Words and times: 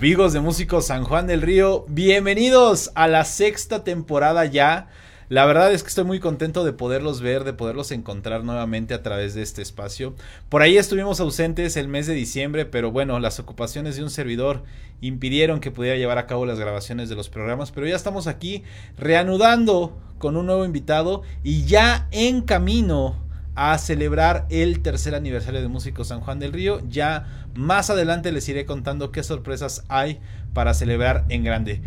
Amigos 0.00 0.32
de 0.32 0.40
Músicos 0.40 0.86
San 0.86 1.04
Juan 1.04 1.26
del 1.26 1.42
Río, 1.42 1.84
bienvenidos 1.86 2.90
a 2.94 3.06
la 3.06 3.26
sexta 3.26 3.84
temporada 3.84 4.46
ya. 4.46 4.88
La 5.28 5.44
verdad 5.44 5.74
es 5.74 5.82
que 5.82 5.90
estoy 5.90 6.04
muy 6.04 6.20
contento 6.20 6.64
de 6.64 6.72
poderlos 6.72 7.20
ver, 7.20 7.44
de 7.44 7.52
poderlos 7.52 7.90
encontrar 7.90 8.42
nuevamente 8.42 8.94
a 8.94 9.02
través 9.02 9.34
de 9.34 9.42
este 9.42 9.60
espacio. 9.60 10.14
Por 10.48 10.62
ahí 10.62 10.78
estuvimos 10.78 11.20
ausentes 11.20 11.76
el 11.76 11.88
mes 11.88 12.06
de 12.06 12.14
diciembre, 12.14 12.64
pero 12.64 12.90
bueno, 12.90 13.20
las 13.20 13.40
ocupaciones 13.40 13.96
de 13.96 14.02
un 14.02 14.08
servidor 14.08 14.62
impidieron 15.02 15.60
que 15.60 15.70
pudiera 15.70 15.98
llevar 15.98 16.16
a 16.16 16.26
cabo 16.26 16.46
las 16.46 16.58
grabaciones 16.58 17.10
de 17.10 17.16
los 17.16 17.28
programas, 17.28 17.70
pero 17.70 17.86
ya 17.86 17.96
estamos 17.96 18.26
aquí 18.26 18.64
reanudando 18.96 20.00
con 20.16 20.38
un 20.38 20.46
nuevo 20.46 20.64
invitado 20.64 21.24
y 21.44 21.66
ya 21.66 22.08
en 22.10 22.40
camino 22.40 23.16
a 23.62 23.76
celebrar 23.76 24.46
el 24.48 24.80
tercer 24.80 25.14
aniversario 25.14 25.60
de 25.60 25.68
Músicos 25.68 26.08
San 26.08 26.20
Juan 26.20 26.38
del 26.38 26.54
Río. 26.54 26.80
Ya 26.88 27.44
más 27.54 27.90
adelante 27.90 28.32
les 28.32 28.48
iré 28.48 28.64
contando 28.64 29.12
qué 29.12 29.22
sorpresas 29.22 29.84
hay 29.88 30.18
para 30.54 30.72
celebrar 30.72 31.26
en 31.28 31.44
grande. 31.44 31.82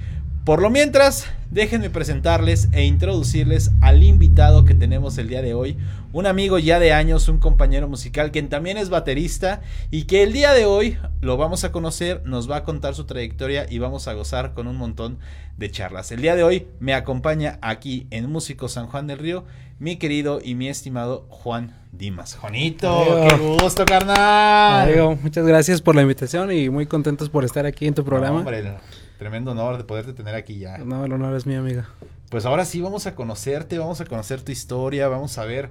Por 0.45 0.61
lo 0.61 0.69
mientras, 0.69 1.25
déjenme 1.49 1.89
presentarles 1.89 2.69
e 2.73 2.83
introducirles 2.83 3.71
al 3.81 4.03
invitado 4.03 4.65
que 4.65 4.75
tenemos 4.75 5.17
el 5.17 5.29
día 5.29 5.41
de 5.41 5.55
hoy, 5.55 5.77
un 6.11 6.27
amigo 6.27 6.59
ya 6.59 6.77
de 6.77 6.93
años, 6.93 7.27
un 7.27 7.39
compañero 7.39 7.87
musical 7.87 8.29
quien 8.29 8.49
también 8.49 8.77
es 8.77 8.89
baterista 8.89 9.61
y 9.89 10.03
que 10.03 10.21
el 10.21 10.31
día 10.31 10.53
de 10.53 10.65
hoy 10.65 10.99
lo 11.21 11.37
vamos 11.37 11.63
a 11.63 11.71
conocer, 11.71 12.21
nos 12.23 12.51
va 12.51 12.57
a 12.57 12.63
contar 12.65 12.93
su 12.93 13.05
trayectoria 13.05 13.65
y 13.67 13.79
vamos 13.79 14.07
a 14.07 14.13
gozar 14.13 14.53
con 14.53 14.67
un 14.67 14.75
montón 14.75 15.17
de 15.57 15.71
charlas. 15.71 16.11
El 16.11 16.21
día 16.21 16.35
de 16.35 16.43
hoy 16.43 16.67
me 16.79 16.93
acompaña 16.93 17.57
aquí 17.61 18.05
en 18.11 18.29
Músico 18.29 18.67
San 18.67 18.85
Juan 18.85 19.07
del 19.07 19.17
Río 19.17 19.45
mi 19.83 19.97
querido 19.97 20.39
y 20.41 20.55
mi 20.55 20.69
estimado 20.69 21.25
Juan 21.27 21.75
Dimas. 21.91 22.37
Juanito, 22.37 23.27
qué 23.27 23.35
gusto, 23.35 23.83
carnal. 23.83 25.19
muchas 25.21 25.45
gracias 25.45 25.81
por 25.81 25.93
la 25.93 26.03
invitación 26.03 26.53
y 26.53 26.69
muy 26.69 26.85
contentos 26.85 27.29
por 27.29 27.43
estar 27.43 27.65
aquí 27.65 27.85
en 27.85 27.93
tu 27.93 28.05
programa. 28.05 28.39
hombre, 28.39 28.77
tremendo 29.17 29.51
honor 29.51 29.77
de 29.77 29.83
poderte 29.83 30.13
tener 30.13 30.35
aquí 30.35 30.57
ya. 30.57 30.77
No, 30.77 31.03
el 31.03 31.11
honor 31.11 31.35
es 31.35 31.45
mi 31.45 31.55
amiga. 31.55 31.89
Pues 32.29 32.45
ahora 32.45 32.63
sí 32.63 32.79
vamos 32.79 33.07
a 33.07 33.15
conocerte, 33.15 33.77
vamos 33.77 33.99
a 33.99 34.05
conocer 34.05 34.41
tu 34.41 34.53
historia, 34.53 35.09
vamos 35.09 35.37
a 35.37 35.43
ver 35.43 35.69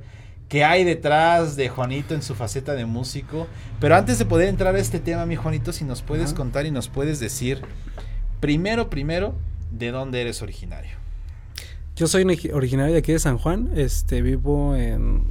qué 0.51 0.63
hay 0.63 0.85
detrás 0.85 1.57
de 1.57 1.71
Juanito 1.71 2.15
en 2.15 2.21
su 2.21 2.35
faceta 2.35 2.75
de 2.75 2.85
músico. 2.85 3.47
Pero 3.81 3.97
antes 3.97 4.19
de 4.19 4.27
poder 4.27 4.49
entrar 4.49 4.75
a 4.75 4.79
este 4.79 5.01
tema, 5.01 5.25
mi 5.25 5.37
Juanito, 5.37 5.73
si 5.73 5.87
nos 5.87 6.03
puedes 6.03 6.35
contar 6.35 6.67
y 6.67 6.71
nos 6.71 6.89
puedes 6.89 7.19
decir, 7.19 7.63
primero, 8.41 8.91
primero, 8.91 9.35
¿de 9.71 9.91
dónde 9.91 10.21
eres 10.21 10.43
originario? 10.43 11.02
Yo 12.03 12.09
soy 12.09 12.25
originario 12.53 12.95
de 12.95 12.99
aquí 12.99 13.13
de 13.13 13.21
San 13.21 13.39
Juan, 13.39 13.71
este 13.77 14.23
vivo 14.23 14.75
en 14.75 15.23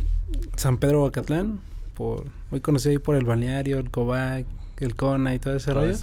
San 0.56 0.78
Pedro 0.78 1.02
Bacatlán, 1.02 1.60
por 1.96 2.28
muy 2.50 2.62
conocido 2.62 2.92
ahí 2.92 2.98
por 2.98 3.18
el 3.18 3.26
balneario, 3.26 3.78
el 3.78 3.92
Cobac, 3.92 4.46
el 4.80 4.96
Cona 4.96 5.36
y 5.36 5.40
todo 5.40 5.58
ese 5.58 5.74
rollo. 5.74 5.98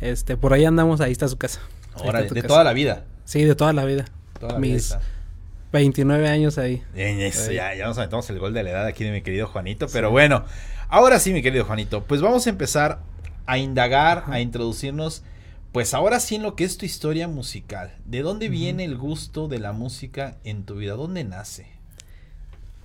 Este, 0.00 0.36
por 0.36 0.52
ahí 0.52 0.64
andamos, 0.64 1.00
ahí 1.00 1.10
está 1.10 1.26
su 1.26 1.36
casa. 1.36 1.58
Ahora, 1.94 2.22
de 2.22 2.42
toda 2.44 2.62
la 2.62 2.72
vida. 2.72 3.06
Sí, 3.24 3.42
de 3.42 3.56
toda 3.56 3.72
la 3.72 3.84
vida. 3.84 4.04
Mis 4.60 4.96
29 5.72 6.28
años 6.28 6.58
ahí. 6.58 6.84
Ya, 6.94 7.74
ya 7.74 7.84
nos 7.84 7.98
aventamos 7.98 8.30
el 8.30 8.38
gol 8.38 8.54
de 8.54 8.62
la 8.62 8.70
edad 8.70 8.86
aquí 8.86 9.02
de 9.02 9.10
mi 9.10 9.22
querido 9.22 9.48
Juanito, 9.48 9.88
pero 9.92 10.12
bueno, 10.12 10.44
ahora 10.90 11.18
sí, 11.18 11.32
mi 11.32 11.42
querido 11.42 11.64
Juanito, 11.64 12.04
pues 12.04 12.20
vamos 12.20 12.46
a 12.46 12.50
empezar 12.50 13.00
a 13.46 13.58
indagar, 13.58 14.22
a 14.28 14.38
introducirnos 14.38 15.24
pues 15.74 15.92
ahora 15.92 16.20
sí 16.20 16.36
en 16.36 16.44
lo 16.44 16.54
que 16.54 16.62
es 16.62 16.78
tu 16.78 16.86
historia 16.86 17.26
musical. 17.26 17.96
¿De 18.04 18.22
dónde 18.22 18.48
viene 18.48 18.84
el 18.84 18.96
gusto 18.96 19.48
de 19.48 19.58
la 19.58 19.72
música 19.72 20.36
en 20.44 20.62
tu 20.62 20.76
vida? 20.76 20.94
¿Dónde 20.94 21.24
nace? 21.24 21.66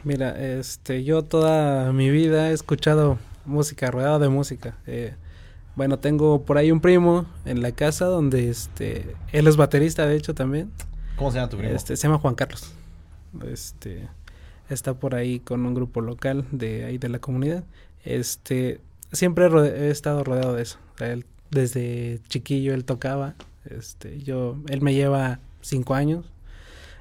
Mira, 0.03 0.31
este, 0.57 1.03
yo 1.03 1.21
toda 1.21 1.93
mi 1.93 2.09
vida 2.09 2.49
he 2.49 2.53
escuchado 2.53 3.19
música, 3.45 3.91
rodeado 3.91 4.17
de 4.17 4.29
música. 4.29 4.75
Eh, 4.87 5.13
bueno, 5.75 5.99
tengo 5.99 6.41
por 6.41 6.57
ahí 6.57 6.71
un 6.71 6.81
primo 6.81 7.27
en 7.45 7.61
la 7.61 7.73
casa 7.73 8.05
donde 8.05 8.49
este, 8.49 9.15
él 9.33 9.45
es 9.45 9.55
baterista, 9.55 10.07
de 10.07 10.15
hecho, 10.15 10.33
también. 10.33 10.71
¿Cómo 11.15 11.29
se 11.29 11.37
llama 11.37 11.49
tu 11.49 11.57
primo? 11.57 11.75
Este, 11.75 11.95
se 11.95 12.07
llama 12.07 12.17
Juan 12.17 12.33
Carlos. 12.33 12.71
Este, 13.47 14.07
está 14.67 14.95
por 14.95 15.13
ahí 15.13 15.39
con 15.39 15.63
un 15.63 15.75
grupo 15.75 16.01
local 16.01 16.43
de 16.51 16.85
ahí 16.85 16.97
de 16.97 17.09
la 17.09 17.19
comunidad. 17.19 17.63
Este, 18.03 18.81
siempre 19.11 19.45
he, 19.45 19.91
estado 19.91 20.23
rodeado 20.23 20.55
de 20.55 20.63
eso. 20.63 20.79
él 21.01 21.23
desde 21.51 22.21
chiquillo 22.27 22.73
él 22.73 22.85
tocaba. 22.85 23.35
Este, 23.65 24.21
yo, 24.21 24.57
él 24.67 24.81
me 24.81 24.93
lleva 24.93 25.39
cinco 25.61 25.95
años. 25.95 26.31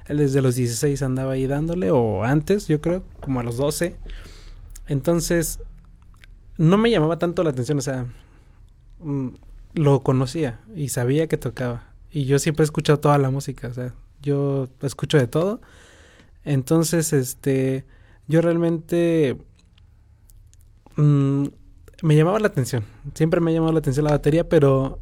Él 0.07 0.17
desde 0.17 0.41
los 0.41 0.55
16 0.55 1.01
andaba 1.03 1.33
ahí 1.33 1.45
dándole, 1.45 1.91
o 1.91 2.23
antes, 2.23 2.67
yo 2.67 2.81
creo, 2.81 3.03
como 3.19 3.39
a 3.39 3.43
los 3.43 3.57
12. 3.57 3.95
Entonces, 4.87 5.59
no 6.57 6.77
me 6.77 6.89
llamaba 6.89 7.19
tanto 7.19 7.43
la 7.43 7.51
atención, 7.51 7.77
o 7.77 7.81
sea, 7.81 8.07
mm, 8.99 9.29
lo 9.75 10.01
conocía 10.01 10.59
y 10.75 10.89
sabía 10.89 11.27
que 11.27 11.37
tocaba. 11.37 11.93
Y 12.11 12.25
yo 12.25 12.39
siempre 12.39 12.63
he 12.63 12.65
escuchado 12.65 12.99
toda 12.99 13.17
la 13.19 13.29
música, 13.29 13.67
o 13.67 13.73
sea, 13.73 13.93
yo 14.21 14.67
escucho 14.81 15.17
de 15.17 15.27
todo. 15.27 15.61
Entonces, 16.43 17.13
este, 17.13 17.85
yo 18.27 18.41
realmente 18.41 19.37
mm, 20.95 21.45
me 22.01 22.15
llamaba 22.15 22.39
la 22.39 22.47
atención. 22.47 22.83
Siempre 23.13 23.41
me 23.41 23.51
ha 23.51 23.53
llamado 23.53 23.73
la 23.73 23.79
atención 23.79 24.05
la 24.05 24.11
batería, 24.11 24.47
pero 24.47 24.99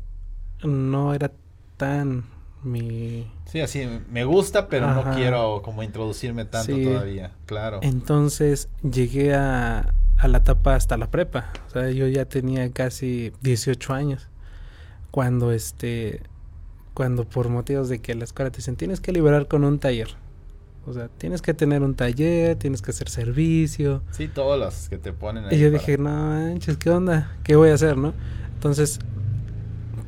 no 0.63 1.13
era 1.13 1.31
tan 1.77 2.25
mi... 2.63 3.31
Sí, 3.45 3.61
así, 3.61 3.87
me 4.09 4.25
gusta, 4.25 4.67
pero 4.67 4.93
no 4.93 5.15
quiero 5.15 5.61
como 5.61 5.83
introducirme 5.83 6.45
tanto 6.45 6.75
todavía, 6.75 7.31
claro. 7.45 7.79
Entonces 7.81 8.69
llegué 8.83 9.33
a, 9.33 9.93
a 10.17 10.27
la 10.27 10.39
etapa 10.39 10.75
hasta 10.75 10.97
la 10.97 11.09
prepa. 11.09 11.51
O 11.67 11.69
sea, 11.69 11.89
yo 11.91 12.07
ya 12.07 12.25
tenía 12.25 12.69
casi 12.71 13.31
18 13.41 13.93
años. 13.93 14.27
Cuando 15.11 15.51
este, 15.51 16.21
cuando 16.93 17.25
por 17.25 17.49
motivos 17.49 17.89
de 17.89 17.99
que 17.99 18.15
la 18.15 18.23
escuela 18.23 18.51
te 18.51 18.57
dicen, 18.57 18.75
tienes 18.75 18.99
que 18.99 19.11
liberar 19.11 19.47
con 19.47 19.63
un 19.63 19.79
taller. 19.79 20.09
O 20.87 20.93
sea, 20.93 21.09
tienes 21.09 21.41
que 21.41 21.53
tener 21.53 21.83
un 21.83 21.95
taller, 21.95 22.55
tienes 22.55 22.81
que 22.81 22.91
hacer 22.91 23.09
servicio. 23.09 24.01
Sí, 24.11 24.29
todos 24.29 24.57
los 24.57 24.87
que 24.87 24.97
te 24.97 25.11
ponen 25.11 25.43
ahí. 25.43 25.57
Y 25.57 25.59
yo 25.59 25.69
dije, 25.69 25.97
no 25.97 26.09
manches, 26.09 26.77
¿qué 26.77 26.89
onda? 26.89 27.35
¿Qué 27.43 27.57
voy 27.57 27.69
a 27.69 27.73
hacer, 27.73 27.97
no? 27.97 28.13
Entonces, 28.53 28.99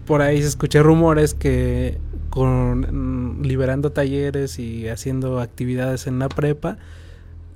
por 0.06 0.22
ahí 0.22 0.42
se 0.42 0.48
escuché 0.48 0.82
rumores 0.82 1.34
que 1.34 2.00
con 2.30 3.40
mm, 3.40 3.42
liberando 3.44 3.92
talleres 3.92 4.58
y 4.58 4.88
haciendo 4.88 5.42
actividades 5.42 6.08
en 6.08 6.18
la 6.18 6.30
prepa, 6.30 6.78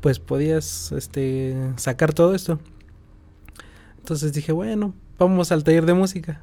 pues 0.01 0.19
podías 0.19 0.91
este 0.91 1.55
sacar 1.77 2.13
todo 2.13 2.35
esto. 2.35 2.59
Entonces 3.99 4.33
dije, 4.33 4.51
bueno, 4.51 4.93
vamos 5.17 5.53
al 5.53 5.63
taller 5.63 5.85
de 5.85 5.93
música. 5.93 6.41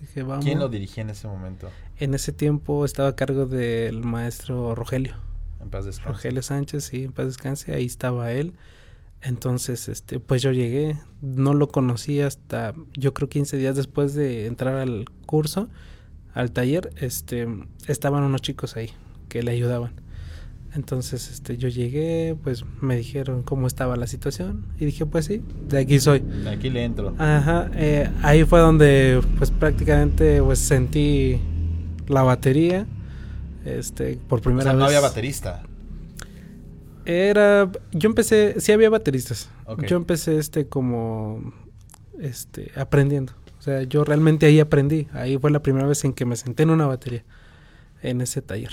Dije, 0.00 0.22
vamos. 0.22 0.42
¿Quién 0.42 0.58
lo 0.58 0.70
dirigía 0.70 1.02
en 1.02 1.10
ese 1.10 1.28
momento? 1.28 1.68
En 1.98 2.14
ese 2.14 2.32
tiempo 2.32 2.86
estaba 2.86 3.10
a 3.10 3.14
cargo 3.14 3.44
del 3.44 4.00
maestro 4.00 4.74
Rogelio. 4.74 5.16
En 5.64 5.70
paz 5.70 5.86
descanse. 5.86 6.12
Rogelio 6.12 6.42
Sánchez, 6.42 6.84
sí, 6.84 7.04
en 7.04 7.12
paz 7.12 7.26
descanse, 7.26 7.74
ahí 7.74 7.86
estaba 7.86 8.30
él. 8.32 8.52
Entonces, 9.22 9.88
este, 9.88 10.20
pues 10.20 10.42
yo 10.42 10.52
llegué, 10.52 10.98
no 11.22 11.54
lo 11.54 11.68
conocí 11.68 12.20
hasta, 12.20 12.74
yo 12.92 13.14
creo 13.14 13.30
15 13.30 13.56
días 13.56 13.74
después 13.74 14.14
de 14.14 14.46
entrar 14.46 14.76
al 14.76 15.06
curso, 15.24 15.68
al 16.34 16.52
taller, 16.52 16.90
este, 16.96 17.48
estaban 17.88 18.22
unos 18.22 18.42
chicos 18.42 18.76
ahí 18.76 18.90
que 19.30 19.42
le 19.42 19.52
ayudaban. 19.52 19.92
Entonces, 20.74 21.30
este, 21.30 21.56
yo 21.56 21.68
llegué, 21.68 22.36
pues 22.42 22.64
me 22.82 22.96
dijeron 22.96 23.44
cómo 23.44 23.66
estaba 23.66 23.96
la 23.96 24.06
situación 24.06 24.66
y 24.78 24.84
dije, 24.84 25.06
pues 25.06 25.24
sí, 25.24 25.40
de 25.68 25.78
aquí 25.78 26.00
soy. 26.00 26.18
De 26.18 26.50
aquí 26.50 26.68
le 26.68 26.84
entro. 26.84 27.14
Ajá, 27.16 27.70
eh, 27.74 28.10
ahí 28.22 28.44
fue 28.44 28.60
donde, 28.60 29.22
pues 29.38 29.50
prácticamente, 29.50 30.42
pues 30.42 30.58
sentí 30.58 31.40
la 32.08 32.22
batería 32.22 32.86
este, 33.64 34.18
por 34.28 34.40
primera 34.40 34.72
vez. 34.72 34.78
no 34.78 34.84
había 34.86 35.00
baterista. 35.00 35.62
Era, 37.06 37.70
yo 37.92 38.08
empecé, 38.08 38.60
sí 38.60 38.72
había 38.72 38.90
bateristas. 38.90 39.50
Yo 39.86 39.96
empecé 39.96 40.38
este 40.38 40.66
como, 40.68 41.52
este, 42.18 42.72
aprendiendo. 42.76 43.32
O 43.58 43.62
sea, 43.62 43.82
yo 43.82 44.04
realmente 44.04 44.46
ahí 44.46 44.60
aprendí. 44.60 45.08
Ahí 45.12 45.38
fue 45.38 45.50
la 45.50 45.60
primera 45.60 45.86
vez 45.86 46.04
en 46.04 46.12
que 46.12 46.24
me 46.24 46.36
senté 46.36 46.62
en 46.62 46.70
una 46.70 46.86
batería, 46.86 47.24
en 48.02 48.20
ese 48.20 48.42
taller. 48.42 48.72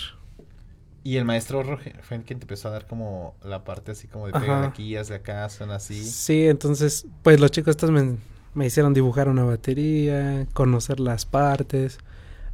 Y 1.04 1.18
el 1.18 1.26
maestro 1.26 1.64
Roger 1.64 2.00
fue 2.04 2.22
quien 2.22 2.40
te 2.40 2.44
empezó 2.44 2.68
a 2.68 2.72
dar 2.72 2.86
como 2.86 3.36
la 3.44 3.64
parte 3.64 3.92
así 3.92 4.08
como 4.08 4.28
de 4.28 4.34
pegar 4.34 4.64
aquí, 4.64 4.94
de 4.94 5.16
acá, 5.16 5.50
son 5.50 5.72
así. 5.72 6.04
Sí, 6.04 6.48
entonces, 6.48 7.08
pues 7.24 7.40
los 7.40 7.50
chicos 7.52 7.72
estos 7.72 7.90
me, 7.90 8.18
me 8.54 8.68
hicieron 8.68 8.94
dibujar 8.94 9.28
una 9.28 9.44
batería, 9.44 10.46
conocer 10.54 11.00
las 11.00 11.26
partes. 11.26 11.98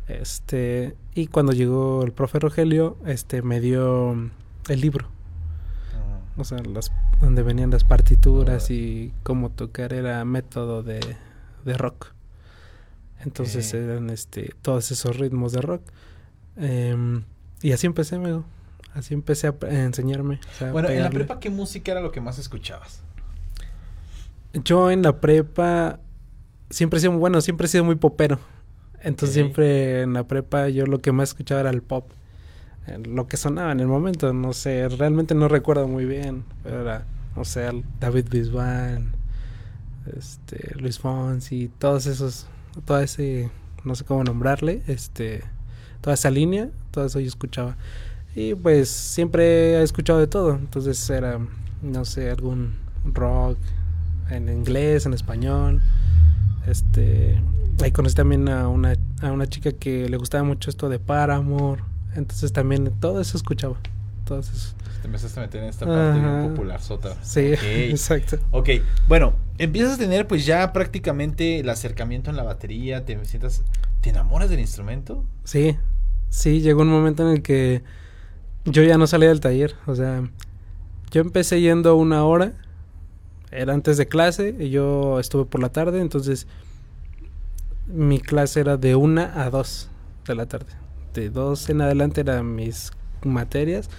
Este, 0.07 0.95
y 1.13 1.27
cuando 1.27 1.51
llegó 1.51 2.03
el 2.03 2.13
profe 2.13 2.39
Rogelio, 2.39 2.97
este, 3.05 3.41
me 3.41 3.59
dio 3.59 4.13
el 4.69 4.81
libro. 4.81 5.07
Ah. 5.93 6.19
O 6.37 6.43
sea, 6.43 6.59
las, 6.59 6.91
donde 7.21 7.43
venían 7.43 7.71
las 7.71 7.83
partituras 7.83 8.71
y 8.71 9.13
cómo 9.23 9.49
tocar 9.49 9.93
era 9.93 10.23
método 10.23 10.83
de, 10.83 10.99
de 11.65 11.73
rock. 11.73 12.13
Entonces 13.19 13.73
eran 13.73 14.09
este, 14.09 14.53
todos 14.61 14.91
esos 14.91 15.17
ritmos 15.17 15.51
de 15.51 15.61
rock. 15.61 15.81
Em, 16.55 17.23
y 17.61 17.71
así 17.71 17.87
empecé, 17.87 18.15
amigo. 18.15 18.45
Así 18.93 19.13
empecé 19.13 19.47
a, 19.47 19.55
enseñarme. 19.69 20.39
bueno, 20.71 20.89
en 20.89 21.03
la 21.03 21.09
prepa, 21.09 21.39
¿qué 21.39 21.49
música 21.49 21.91
era 21.91 22.01
lo 22.01 22.11
que 22.11 22.21
más 22.21 22.39
escuchabas? 22.39 23.01
Yo 24.63 24.89
en 24.89 25.01
la 25.03 25.19
prepa 25.19 25.99
siempre 26.69 26.97
he 26.97 27.01
sido, 27.01 27.13
bueno, 27.13 27.41
siempre 27.41 27.65
he 27.65 27.69
sido 27.69 27.83
muy 27.83 27.95
popero. 27.95 28.39
Entonces 29.01 29.33
siempre 29.33 30.01
en 30.01 30.13
la 30.13 30.27
prepa 30.27 30.69
yo 30.69 30.85
lo 30.85 31.01
que 31.01 31.11
más 31.11 31.29
escuchaba 31.29 31.61
era 31.61 31.69
el 31.69 31.81
pop. 31.81 32.09
Eh, 32.87 32.99
lo 33.05 33.27
que 33.27 33.37
sonaba 33.37 33.71
en 33.71 33.79
el 33.79 33.87
momento, 33.87 34.33
no 34.33 34.53
sé, 34.53 34.87
realmente 34.89 35.35
no 35.35 35.47
recuerdo 35.47 35.87
muy 35.87 36.05
bien, 36.05 36.43
pero 36.63 36.81
era, 36.81 37.05
o 37.35 37.45
sea, 37.45 37.71
David 37.99 38.27
Bisbal, 38.29 39.03
este, 40.15 40.75
Luis 40.79 40.99
Fonsi, 40.99 41.69
todos 41.79 42.05
esos, 42.07 42.47
todo 42.85 42.99
ese, 42.99 43.49
no 43.83 43.95
sé 43.95 44.05
cómo 44.05 44.23
nombrarle, 44.23 44.81
este, 44.87 45.43
toda 46.01 46.13
esa 46.13 46.31
línea, 46.31 46.69
todo 46.91 47.05
eso 47.05 47.19
yo 47.19 47.27
escuchaba. 47.27 47.75
Y 48.35 48.55
pues 48.55 48.89
siempre 48.89 49.73
he 49.73 49.83
escuchado 49.83 50.19
de 50.19 50.27
todo, 50.27 50.55
entonces 50.55 51.09
era, 51.09 51.39
no 51.81 52.05
sé, 52.05 52.29
algún 52.29 52.75
rock 53.03 53.57
en 54.29 54.49
inglés, 54.49 55.05
en 55.05 55.13
español, 55.13 55.81
este, 56.67 57.39
ahí 57.81 57.91
conocí 57.91 58.15
también 58.15 58.49
a 58.49 58.67
una, 58.67 58.95
a 59.21 59.31
una 59.31 59.47
chica 59.47 59.71
que 59.71 60.09
le 60.09 60.17
gustaba 60.17 60.43
mucho 60.43 60.69
esto 60.69 60.89
de 60.89 60.99
Paramore. 60.99 61.83
Entonces 62.15 62.51
también 62.51 62.91
todo 62.99 63.21
eso 63.21 63.37
escuchaba. 63.37 63.77
Todo 64.25 64.39
eso. 64.39 64.75
Te 65.01 65.07
empezaste 65.07 65.39
a 65.39 65.43
meter 65.43 65.63
en 65.63 65.69
esta 65.69 65.85
parte 65.85 66.19
bien 66.19 66.49
popular 66.49 66.81
sota. 66.81 67.15
Sí, 67.23 67.53
exacto. 67.63 68.39
Ok, 68.51 68.69
bueno, 69.07 69.33
empiezas 69.57 69.95
a 69.95 69.97
tener 69.97 70.27
pues 70.27 70.45
ya 70.45 70.73
prácticamente 70.73 71.59
el 71.59 71.69
acercamiento 71.69 72.29
en 72.29 72.37
la 72.37 72.43
batería, 72.43 73.05
te 73.05 73.23
sientas, 73.25 73.63
¿te 74.01 74.09
enamoras 74.09 74.49
del 74.49 74.59
instrumento? 74.59 75.23
Sí, 75.43 75.77
sí, 76.29 76.61
llegó 76.61 76.81
un 76.81 76.89
momento 76.89 77.23
en 77.27 77.35
el 77.37 77.41
que 77.41 77.83
yo 78.65 78.83
ya 78.83 78.97
no 78.97 79.07
salía 79.07 79.29
del 79.29 79.39
taller, 79.39 79.75
o 79.85 79.95
sea, 79.95 80.29
yo 81.11 81.21
empecé 81.21 81.61
yendo 81.61 81.95
una 81.95 82.25
hora, 82.25 82.53
era 83.51 83.73
antes 83.73 83.97
de 83.97 84.07
clase, 84.07 84.55
y 84.59 84.69
yo 84.69 85.19
estuve 85.19 85.45
por 85.45 85.61
la 85.61 85.69
tarde, 85.69 86.01
entonces 86.01 86.47
mi 87.87 88.19
clase 88.19 88.59
era 88.59 88.77
de 88.77 88.95
una 88.95 89.41
a 89.41 89.49
dos 89.49 89.89
de 90.25 90.35
la 90.35 90.45
tarde. 90.45 90.73
De 91.13 91.29
dos 91.29 91.69
en 91.69 91.81
adelante 91.81 92.21
eran 92.21 92.55
mis 92.55 92.91
materias. 93.23 93.89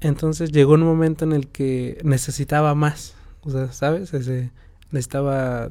Entonces 0.00 0.52
llegó 0.52 0.74
un 0.74 0.82
momento 0.82 1.24
en 1.24 1.32
el 1.32 1.48
que 1.48 1.98
necesitaba 2.02 2.74
más. 2.74 3.14
O 3.42 3.50
sea, 3.50 3.72
¿sabes? 3.72 4.12
Ese, 4.12 4.50
necesitaba 4.90 5.70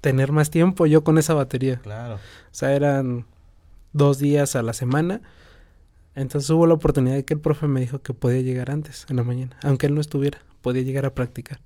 tener 0.00 0.32
más 0.32 0.50
tiempo 0.50 0.86
yo 0.86 1.04
con 1.04 1.18
esa 1.18 1.34
batería. 1.34 1.80
Claro. 1.82 2.16
O 2.16 2.18
sea, 2.50 2.74
eran 2.74 3.26
dos 3.92 4.18
días 4.18 4.56
a 4.56 4.62
la 4.62 4.72
semana. 4.72 5.22
Entonces 6.14 6.50
hubo 6.50 6.66
la 6.66 6.74
oportunidad 6.74 7.14
de 7.14 7.24
que 7.24 7.34
el 7.34 7.40
profe 7.40 7.68
me 7.68 7.80
dijo 7.80 8.00
que 8.02 8.12
podía 8.12 8.40
llegar 8.40 8.70
antes, 8.70 9.06
en 9.08 9.16
la 9.16 9.22
mañana. 9.22 9.56
Aunque 9.62 9.86
él 9.86 9.94
no 9.94 10.00
estuviera, 10.00 10.38
podía 10.62 10.82
llegar 10.82 11.06
a 11.06 11.14
practicar. 11.14 11.60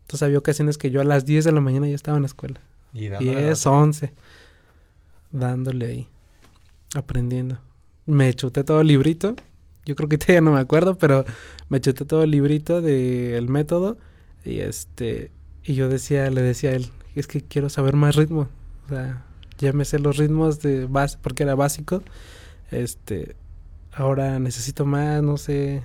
Entonces 0.00 0.22
había 0.22 0.38
ocasiones 0.38 0.78
que 0.78 0.90
yo 0.90 1.02
a 1.02 1.04
las 1.04 1.26
10 1.26 1.44
de 1.44 1.52
la 1.52 1.60
mañana 1.60 1.86
ya 1.86 1.94
estaba 1.94 2.16
en 2.16 2.22
la 2.22 2.28
escuela. 2.28 2.60
Y 2.94 3.08
10, 3.08 3.66
11 3.66 4.14
dándole 5.30 5.86
ahí, 5.86 6.08
aprendiendo. 6.94 7.58
Me 8.06 8.32
chuté 8.34 8.64
todo 8.64 8.80
el 8.80 8.88
librito. 8.88 9.36
Yo 9.84 9.96
creo 9.96 10.08
que 10.08 10.18
todavía 10.18 10.40
no 10.40 10.52
me 10.52 10.60
acuerdo, 10.60 10.96
pero 10.96 11.24
me 11.68 11.80
chuté 11.80 12.04
todo 12.04 12.22
el 12.22 12.30
librito 12.30 12.80
del 12.80 13.48
método. 13.48 13.98
Y 14.44 14.60
este, 14.60 15.30
y 15.64 15.74
yo 15.74 15.88
decía, 15.88 16.30
le 16.30 16.42
decía 16.42 16.70
a 16.70 16.74
él, 16.74 16.90
es 17.14 17.26
que 17.26 17.42
quiero 17.42 17.68
saber 17.68 17.96
más 17.96 18.16
ritmo. 18.16 18.48
O 18.86 18.88
sea, 18.88 19.24
ya 19.58 19.72
me 19.72 19.84
sé 19.84 19.98
los 19.98 20.16
ritmos 20.16 20.60
de 20.60 20.86
base, 20.86 21.18
porque 21.20 21.42
era 21.42 21.54
básico. 21.54 22.02
Este, 22.70 23.36
ahora 23.92 24.38
necesito 24.38 24.86
más, 24.86 25.22
no 25.22 25.36
sé, 25.36 25.82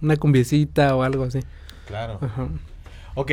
una 0.00 0.16
cumbiecita 0.16 0.94
o 0.94 1.02
algo 1.02 1.24
así. 1.24 1.40
Claro. 1.86 2.20
Ok, 3.14 3.32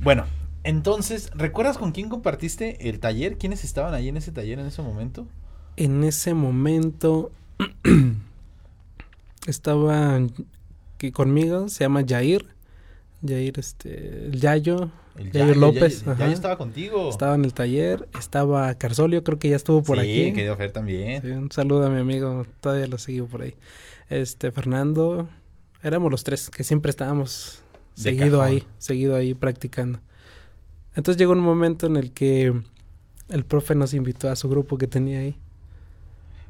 bueno, 0.00 0.24
entonces, 0.64 1.30
¿recuerdas 1.34 1.78
con 1.78 1.92
quién 1.92 2.08
compartiste 2.08 2.88
el 2.88 3.00
taller? 3.00 3.38
¿Quiénes 3.38 3.64
estaban 3.64 3.94
ahí 3.94 4.08
en 4.08 4.16
ese 4.16 4.32
taller 4.32 4.58
en 4.58 4.66
ese 4.66 4.82
momento? 4.82 5.26
En 5.76 6.04
ese 6.04 6.34
momento 6.34 7.32
estaba 9.46 10.20
que 10.98 11.12
conmigo, 11.12 11.68
se 11.68 11.84
llama 11.84 12.04
Jair. 12.06 12.46
Jair, 13.26 13.58
este, 13.58 14.26
el 14.26 14.40
Yayo, 14.40 14.90
el 15.16 15.30
Yayo, 15.30 15.54
López. 15.54 16.04
Ya 16.18 16.30
estaba 16.30 16.56
contigo. 16.56 17.08
Estaba 17.08 17.34
en 17.34 17.44
el 17.44 17.54
taller, 17.54 18.08
estaba 18.18 18.74
Carsolio, 18.74 19.22
creo 19.22 19.38
que 19.38 19.48
ya 19.48 19.56
estuvo 19.56 19.82
por 19.82 19.98
aquí. 19.98 20.26
Sí, 20.26 20.32
que 20.32 20.42
dio 20.42 20.56
Fer 20.56 20.72
también. 20.72 21.24
un 21.38 21.50
saludo 21.50 21.86
a 21.86 21.90
mi 21.90 22.00
amigo, 22.00 22.46
todavía 22.60 22.86
lo 22.86 22.98
sigo 22.98 23.26
por 23.26 23.42
ahí. 23.42 23.54
Este, 24.10 24.50
Fernando, 24.50 25.28
éramos 25.82 26.10
los 26.10 26.24
tres 26.24 26.50
que 26.50 26.64
siempre 26.64 26.90
estábamos 26.90 27.62
seguido 27.94 28.42
ahí, 28.42 28.64
seguido 28.78 29.16
ahí 29.16 29.34
practicando. 29.34 30.00
Entonces 30.94 31.18
llegó 31.18 31.32
un 31.32 31.40
momento 31.40 31.86
en 31.86 31.96
el 31.96 32.12
que 32.12 32.52
el 33.28 33.44
profe 33.44 33.74
nos 33.74 33.94
invitó 33.94 34.30
a 34.30 34.36
su 34.36 34.48
grupo 34.48 34.78
que 34.78 34.86
tenía 34.86 35.20
ahí. 35.20 35.36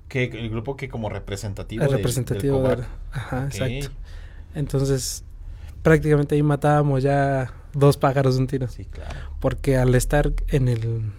Que 0.08 0.24
el 0.24 0.50
grupo 0.50 0.76
que 0.76 0.88
como 0.88 1.08
representativo. 1.08 1.84
El 1.84 1.90
representativo 1.90 2.66
Ajá, 3.12 3.44
exacto. 3.46 3.90
Entonces, 4.54 5.24
prácticamente 5.82 6.34
ahí 6.34 6.42
matábamos 6.42 7.02
ya 7.02 7.54
dos 7.72 7.96
pájaros 7.96 8.34
de 8.34 8.40
un 8.42 8.46
tiro. 8.46 8.68
Sí, 8.68 8.84
claro. 8.84 9.18
Porque 9.40 9.76
al 9.76 9.94
estar 9.94 10.32
en 10.48 10.68
el 10.68 11.12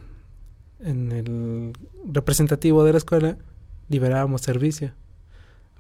en 0.80 1.12
el 1.12 1.74
representativo 2.06 2.84
de 2.84 2.92
la 2.92 2.98
escuela, 2.98 3.38
liberábamos 3.88 4.42
servicio 4.42 4.94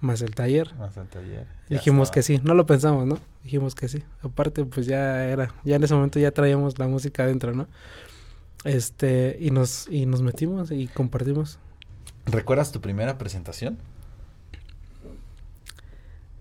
más 0.03 0.21
el 0.21 0.35
taller. 0.35 0.73
Más 0.75 0.95
el 0.97 1.07
taller. 1.07 1.47
Dijimos 1.69 2.11
que 2.11 2.21
sí, 2.21 2.39
no 2.43 2.53
lo 2.53 2.65
pensamos, 2.65 3.07
¿no? 3.07 3.17
Dijimos 3.43 3.73
que 3.73 3.87
sí. 3.87 4.03
Aparte, 4.21 4.65
pues 4.65 4.85
ya 4.85 5.25
era, 5.25 5.53
ya 5.63 5.77
en 5.77 5.83
ese 5.83 5.93
momento 5.93 6.19
ya 6.19 6.31
traíamos 6.31 6.77
la 6.77 6.87
música 6.87 7.23
adentro, 7.23 7.53
¿no? 7.53 7.67
Este, 8.65 9.37
y 9.39 9.51
nos, 9.51 9.87
y 9.89 10.05
nos 10.05 10.21
metimos 10.21 10.71
y 10.71 10.87
compartimos. 10.87 11.57
¿Recuerdas 12.25 12.71
tu 12.71 12.81
primera 12.81 13.17
presentación? 13.17 13.77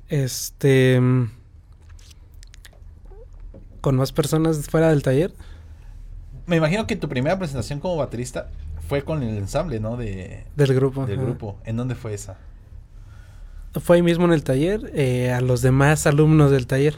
Este, 0.09 1.01
con 3.81 3.97
más 3.97 4.13
personas 4.13 4.69
fuera 4.69 4.91
del 4.91 5.03
taller. 5.03 5.33
Me 6.47 6.57
imagino 6.57 6.87
que 6.87 6.97
tu 6.97 7.09
primera 7.09 7.39
presentación 7.39 7.81
como 7.81 7.97
baterista 7.97 8.51
fue 8.89 9.05
con 9.05 9.23
el 9.23 9.37
ensamble, 9.39 9.81
¿no? 9.81 9.97
De, 9.97 10.45
del 10.57 10.75
grupo. 10.75 11.07
Del 11.07 11.19
grupo. 11.19 11.59
¿En 11.65 11.77
dónde 11.77 11.95
fue 11.95 12.13
esa? 12.13 12.37
Fue 13.81 13.97
ahí 13.97 14.03
mismo 14.03 14.25
en 14.27 14.33
el 14.33 14.45
taller, 14.45 14.91
eh, 14.95 15.33
a 15.33 15.41
los 15.41 15.63
demás 15.63 16.07
alumnos 16.07 16.51
del 16.51 16.67
taller. 16.67 16.97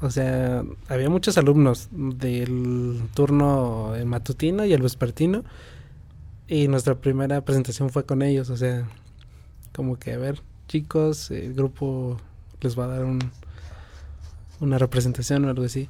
O 0.00 0.10
sea, 0.10 0.64
había 0.88 1.08
muchos 1.08 1.38
alumnos 1.38 1.88
del 1.90 3.02
turno 3.14 3.94
matutino 4.04 4.64
y 4.64 4.72
el 4.72 4.82
vespertino. 4.82 5.44
Y 6.46 6.68
nuestra 6.68 6.94
primera 6.94 7.40
presentación 7.42 7.90
fue 7.90 8.04
con 8.04 8.22
ellos. 8.22 8.50
O 8.50 8.56
sea, 8.56 8.86
como 9.74 9.98
que, 9.98 10.12
a 10.12 10.18
ver, 10.18 10.40
chicos, 10.68 11.30
el 11.30 11.54
grupo 11.54 12.18
les 12.60 12.78
va 12.78 12.84
a 12.84 12.88
dar 12.88 13.04
un, 13.04 13.18
una 14.60 14.78
representación 14.78 15.44
o 15.46 15.48
algo 15.48 15.64
así. 15.64 15.88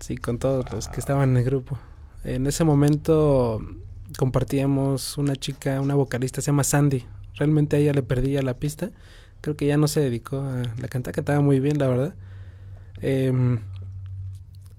Sí, 0.00 0.16
con 0.16 0.38
todos 0.38 0.70
los 0.70 0.88
que 0.88 1.00
estaban 1.00 1.30
en 1.30 1.36
el 1.38 1.44
grupo. 1.44 1.78
En 2.24 2.46
ese 2.46 2.64
momento 2.64 3.60
compartíamos 4.16 5.18
una 5.18 5.34
chica, 5.34 5.80
una 5.80 5.94
vocalista, 5.94 6.40
se 6.40 6.46
llama 6.46 6.64
Sandy. 6.64 7.04
Realmente 7.38 7.76
a 7.76 7.78
ella 7.78 7.92
le 7.92 8.02
perdía 8.02 8.42
la 8.42 8.54
pista. 8.54 8.90
Creo 9.40 9.56
que 9.56 9.66
ya 9.66 9.76
no 9.76 9.88
se 9.88 10.00
dedicó 10.00 10.40
a 10.40 10.62
la 10.80 10.88
cantar, 10.88 11.14
que 11.14 11.20
estaba 11.20 11.40
muy 11.40 11.60
bien, 11.60 11.78
la 11.78 11.86
verdad. 11.86 12.14
Eh, 13.00 13.58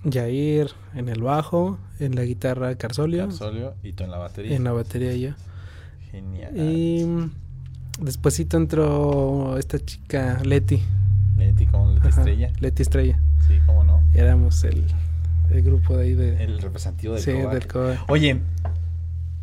Jair 0.10 0.72
en 0.96 1.10
el 1.10 1.22
bajo, 1.22 1.78
en 2.00 2.16
la 2.16 2.24
guitarra 2.24 2.76
Carsolio. 2.76 3.26
Carsolio 3.26 3.74
y 3.84 3.94
tú 3.94 4.04
en 4.04 4.12
la 4.12 4.18
batería. 4.18 4.56
En 4.56 4.64
la 4.64 4.72
batería 4.72 5.14
yo. 5.16 5.32
Genial. 6.12 6.54
Y 6.56 7.06
despuésito 8.00 8.58
entró 8.58 9.58
esta 9.58 9.80
chica 9.80 10.42
Leti. 10.44 10.82
Leti, 11.38 11.66
como 11.66 11.92
Leti 11.94 12.08
Estrella. 12.08 12.52
Leti 12.60 12.82
Estrella. 12.82 13.20
Sí, 13.48 13.60
cómo 13.66 13.84
no. 13.84 14.04
éramos 14.14 14.64
el, 14.64 14.86
el, 15.50 15.62
grupo 15.64 15.98
de 15.98 16.04
ahí 16.04 16.14
de... 16.14 16.44
El 16.44 16.62
representativo 16.62 17.16
del 17.16 17.24
sí, 17.24 17.32
del 17.32 17.98
Oye, 18.08 18.42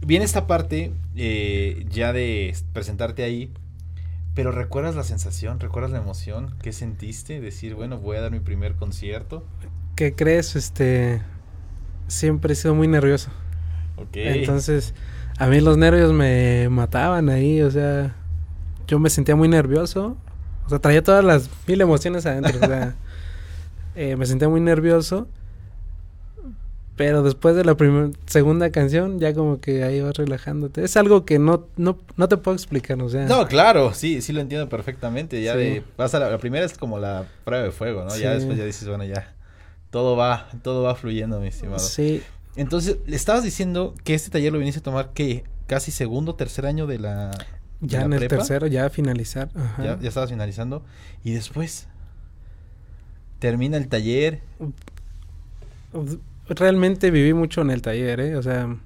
viene 0.01 0.25
esta 0.25 0.47
parte 0.47 0.93
eh, 1.15 1.87
ya 1.91 2.13
de 2.13 2.55
presentarte 2.73 3.23
ahí, 3.23 3.53
pero 4.35 4.53
¿recuerdas 4.53 4.95
la 4.95 5.05
sensación? 5.05 5.61
¿Recuerdas 5.61 5.93
la 5.93 5.99
emoción? 5.99 6.55
¿Qué 6.63 6.73
sentiste? 6.73 7.41
Decir, 7.41 7.75
bueno, 7.75 7.99
voy 7.99 8.17
a 8.17 8.21
dar 8.21 8.31
mi 8.31 8.41
primer 8.41 8.75
concierto. 8.75 9.45
¿Qué 9.95 10.15
crees? 10.15 10.57
Este, 10.57 11.23
siempre 12.07 12.53
he 12.53 12.57
sido 12.57 12.75
muy 12.75 12.87
nervioso. 12.87 13.31
Ok. 13.97 14.09
Entonces, 14.15 14.95
a 15.39 15.47
mí 15.47 15.61
los 15.61 15.79
nervios 15.79 16.13
me 16.13 16.69
mataban 16.69 17.29
ahí, 17.31 17.63
o 17.63 17.71
sea, 17.71 18.15
yo 18.87 18.99
me 18.99 19.11
sentía 19.11 19.37
muy 19.37 19.49
nervioso. 19.49 20.17
O 20.67 20.69
sea, 20.69 20.81
traía 20.81 21.03
todas 21.03 21.25
las 21.25 21.49
mil 21.67 21.81
emociones 21.81 22.27
adentro. 22.27 22.59
o 22.61 22.67
sea, 22.67 22.95
eh, 23.95 24.17
me 24.17 24.27
sentía 24.27 24.49
muy 24.49 24.61
nervioso. 24.61 25.29
Pero 26.97 27.23
después 27.23 27.55
de 27.55 27.65
la 27.65 27.77
primera, 27.77 28.11
segunda 28.25 28.71
canción, 28.71 29.21
ya 29.21 29.35
como 29.35 29.61
que 29.61 29.85
ahí 29.85 30.01
vas 30.01 30.17
relajándote. 30.17 30.83
Es 30.83 30.97
algo 30.97 31.27
que 31.27 31.39
no, 31.39 31.67
no, 31.77 31.99
no 32.17 32.29
te 32.29 32.39
puedo 32.39 32.55
explicar, 32.55 33.01
o 33.03 33.09
sea. 33.11 33.27
No, 33.27 33.47
claro, 33.47 33.93
sí, 33.93 34.23
sí 34.23 34.33
lo 34.33 34.41
entiendo 34.41 34.71
perfectamente. 34.71 35.43
Ya 35.43 35.55
de, 35.55 35.85
vas 35.99 36.15
a 36.15 36.21
la, 36.21 36.39
primera 36.39 36.65
es 36.65 36.79
como 36.79 36.99
la 36.99 37.27
prueba 37.45 37.65
de 37.65 37.71
fuego, 37.71 38.05
¿no? 38.05 38.17
Ya 38.17 38.33
después 38.33 38.57
ya 38.57 38.65
dices, 38.65 38.89
bueno, 38.89 39.05
ya, 39.05 39.35
todo 39.91 40.17
va, 40.17 40.49
todo 40.63 40.83
va 40.83 40.95
fluyendo, 40.95 41.39
mi 41.39 41.49
estimado. 41.49 41.81
Sí, 41.81 42.23
Entonces, 42.57 42.97
le 43.07 43.17
estabas 43.17 43.45
diciendo 43.45 43.95
que 44.03 44.15
este 44.15 44.31
taller 44.31 44.55
lo 44.55 44.59
viniste 44.59 44.81
a 44.81 44.83
tomar, 44.83 45.11
¿qué? 45.13 45.45
¿Casi 45.67 45.91
segundo, 45.91 46.35
tercer 46.35 46.65
año 46.65 46.87
de 46.87 46.99
la. 46.99 47.31
de 47.81 47.89
Ya 47.89 48.01
la 48.01 48.07
en 48.07 48.13
el 48.15 48.29
tercero, 48.29 48.69
ya 48.69 48.87
a 48.87 48.91
finalizar. 48.91 49.51
Ajá. 49.55 49.85
Ya, 49.85 50.01
ya 50.01 50.09
estabas 50.09 50.31
finalizando. 50.31 50.83
Y 51.25 51.33
después. 51.33 51.89
Termina 53.39 53.77
el 53.77 53.89
taller. 53.89 54.41
Realmente 56.49 57.11
viví 57.11 57.35
mucho 57.35 57.63
en 57.63 57.71
el 57.71 57.83
taller, 57.83 58.21
¿eh? 58.21 58.37
O 58.37 58.43
sea, 58.43 58.77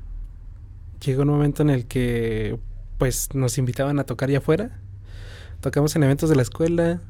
llegó 1.04 1.22
un 1.22 1.28
momento 1.28 1.62
en 1.62 1.70
el 1.70 1.86
que, 1.86 2.58
pues, 2.98 3.34
nos 3.34 3.58
invitaban 3.58 3.98
a 3.98 4.04
tocar 4.04 4.30
ya 4.30 4.38
afuera. 4.38 4.78
Tocamos 5.60 5.94
en 5.96 6.02
eventos 6.02 6.30
de 6.30 6.36
la 6.36 6.42
escuela. 6.42 7.00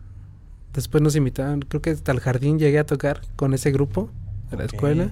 Después 0.73 1.02
nos 1.02 1.16
invitaban, 1.16 1.61
creo 1.61 1.83
que 1.83 1.90
hasta 1.90 2.12
el 2.12 2.21
jardín 2.21 2.59
llegué 2.59 2.78
a 2.78 2.87
tocar 2.87 3.23
con 3.37 3.54
ese 3.54 3.71
grupo 3.71 4.11
de 4.50 4.57
la 4.57 4.64
escuela. 4.64 5.11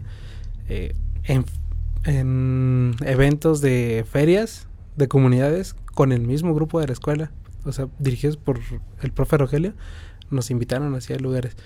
Eh, 0.69 0.95
en, 1.25 1.45
en 2.05 2.97
eventos 3.05 3.61
de 3.61 4.05
ferias, 4.11 4.67
de 4.97 5.09
comunidades, 5.09 5.75
con 5.95 6.13
el 6.13 6.21
mismo 6.21 6.55
grupo 6.55 6.81
de 6.81 6.87
la 6.89 6.93
escuela. 6.93 7.31
O 7.65 7.73
sea, 7.73 7.89
dirigidos 7.99 8.37
por 8.37 8.61
el 9.03 9.13
profe 9.13 9.37
Rogelio, 9.37 9.75
nos 10.31 10.51
invitaron 10.51 10.95
hacia 10.95 11.19
lugares. 11.19 11.57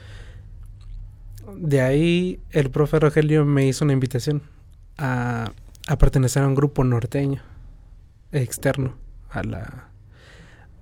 De 1.57 1.81
ahí 1.81 2.41
el 2.51 2.71
profe 2.71 2.99
Rogelio 2.99 3.45
me 3.45 3.67
hizo 3.67 3.85
una 3.85 3.93
invitación 3.93 4.43
a, 4.99 5.53
a 5.89 5.99
pertenecer 5.99 6.43
a 6.43 6.47
un 6.49 6.55
grupo 6.55 6.85
norteño 6.85 7.43
externo 8.33 8.95
a 9.31 9.43
la... 9.43 9.89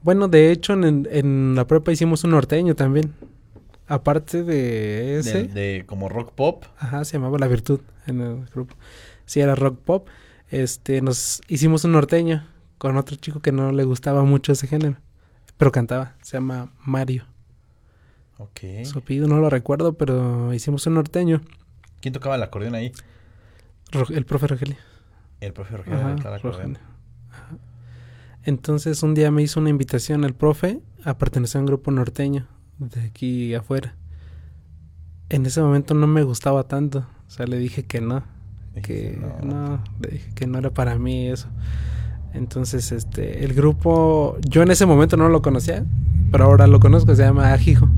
Bueno, 0.02 0.28
de 0.28 0.50
hecho 0.50 0.72
en, 0.72 1.06
en 1.10 1.54
la 1.54 1.66
prepa 1.66 1.92
hicimos 1.92 2.24
un 2.24 2.30
norteño 2.30 2.74
también. 2.74 3.12
Aparte 3.86 4.44
de 4.44 5.18
ese, 5.18 5.44
De, 5.44 5.48
de 5.48 5.86
como 5.86 6.08
rock 6.08 6.32
pop. 6.32 6.64
ajá, 6.78 7.04
se 7.04 7.14
llamaba 7.14 7.38
La 7.38 7.48
Virtud 7.48 7.80
en 8.06 8.20
el 8.20 8.44
grupo. 8.46 8.76
Sí, 9.26 9.40
era 9.40 9.54
rock 9.54 9.78
pop. 9.80 10.08
Este, 10.48 11.00
nos 11.02 11.40
hicimos 11.48 11.84
un 11.84 11.92
norteño 11.92 12.46
con 12.78 12.96
otro 12.96 13.16
chico 13.16 13.40
que 13.40 13.52
no 13.52 13.72
le 13.72 13.84
gustaba 13.84 14.22
mucho 14.24 14.52
ese 14.52 14.66
género, 14.66 14.96
pero 15.58 15.70
cantaba, 15.70 16.14
se 16.22 16.36
llama 16.36 16.72
Mario. 16.84 17.24
Ok. 18.40 18.84
Su 18.84 19.00
apellido 19.00 19.28
no 19.28 19.38
lo 19.38 19.50
recuerdo, 19.50 19.92
pero 19.92 20.54
hicimos 20.54 20.86
un 20.86 20.94
norteño. 20.94 21.42
¿Quién 22.00 22.14
tocaba 22.14 22.36
el 22.36 22.42
acordeón 22.42 22.74
ahí? 22.74 22.92
El 24.08 24.24
profe 24.24 24.46
Rogelio. 24.46 24.76
El 25.40 25.52
profe 25.52 25.76
Rogelio 25.76 25.98
Ajá, 26.00 26.16
tocaba 26.16 26.36
el 26.36 26.40
acordeón. 26.40 26.74
Rogelio. 26.74 26.88
Ajá. 27.30 27.58
Entonces 28.44 29.02
un 29.02 29.14
día 29.14 29.30
me 29.30 29.42
hizo 29.42 29.60
una 29.60 29.68
invitación 29.68 30.24
el 30.24 30.32
profe 30.34 30.80
a 31.04 31.18
pertenecer 31.18 31.58
a 31.58 31.60
un 31.60 31.66
grupo 31.66 31.90
norteño 31.90 32.46
de 32.78 33.02
aquí 33.02 33.54
afuera. 33.54 33.94
En 35.28 35.44
ese 35.44 35.60
momento 35.60 35.92
no 35.92 36.06
me 36.06 36.22
gustaba 36.22 36.64
tanto, 36.64 37.06
o 37.28 37.30
sea, 37.30 37.46
le 37.46 37.58
dije 37.58 37.84
que 37.84 38.00
no, 38.00 38.24
que 38.82 39.20
no. 39.42 39.84
le 40.00 40.08
dije 40.08 40.30
que 40.34 40.46
no 40.46 40.58
era 40.58 40.70
para 40.70 40.98
mí 40.98 41.28
eso. 41.28 41.48
Entonces, 42.32 42.90
este, 42.92 43.44
el 43.44 43.54
grupo, 43.54 44.38
yo 44.48 44.62
en 44.62 44.70
ese 44.70 44.86
momento 44.86 45.16
no 45.16 45.28
lo 45.28 45.42
conocía, 45.42 45.84
pero 46.32 46.44
ahora 46.44 46.66
lo 46.66 46.80
conozco, 46.80 47.14
se 47.14 47.22
llama 47.22 47.52
Ajijo. 47.52 47.88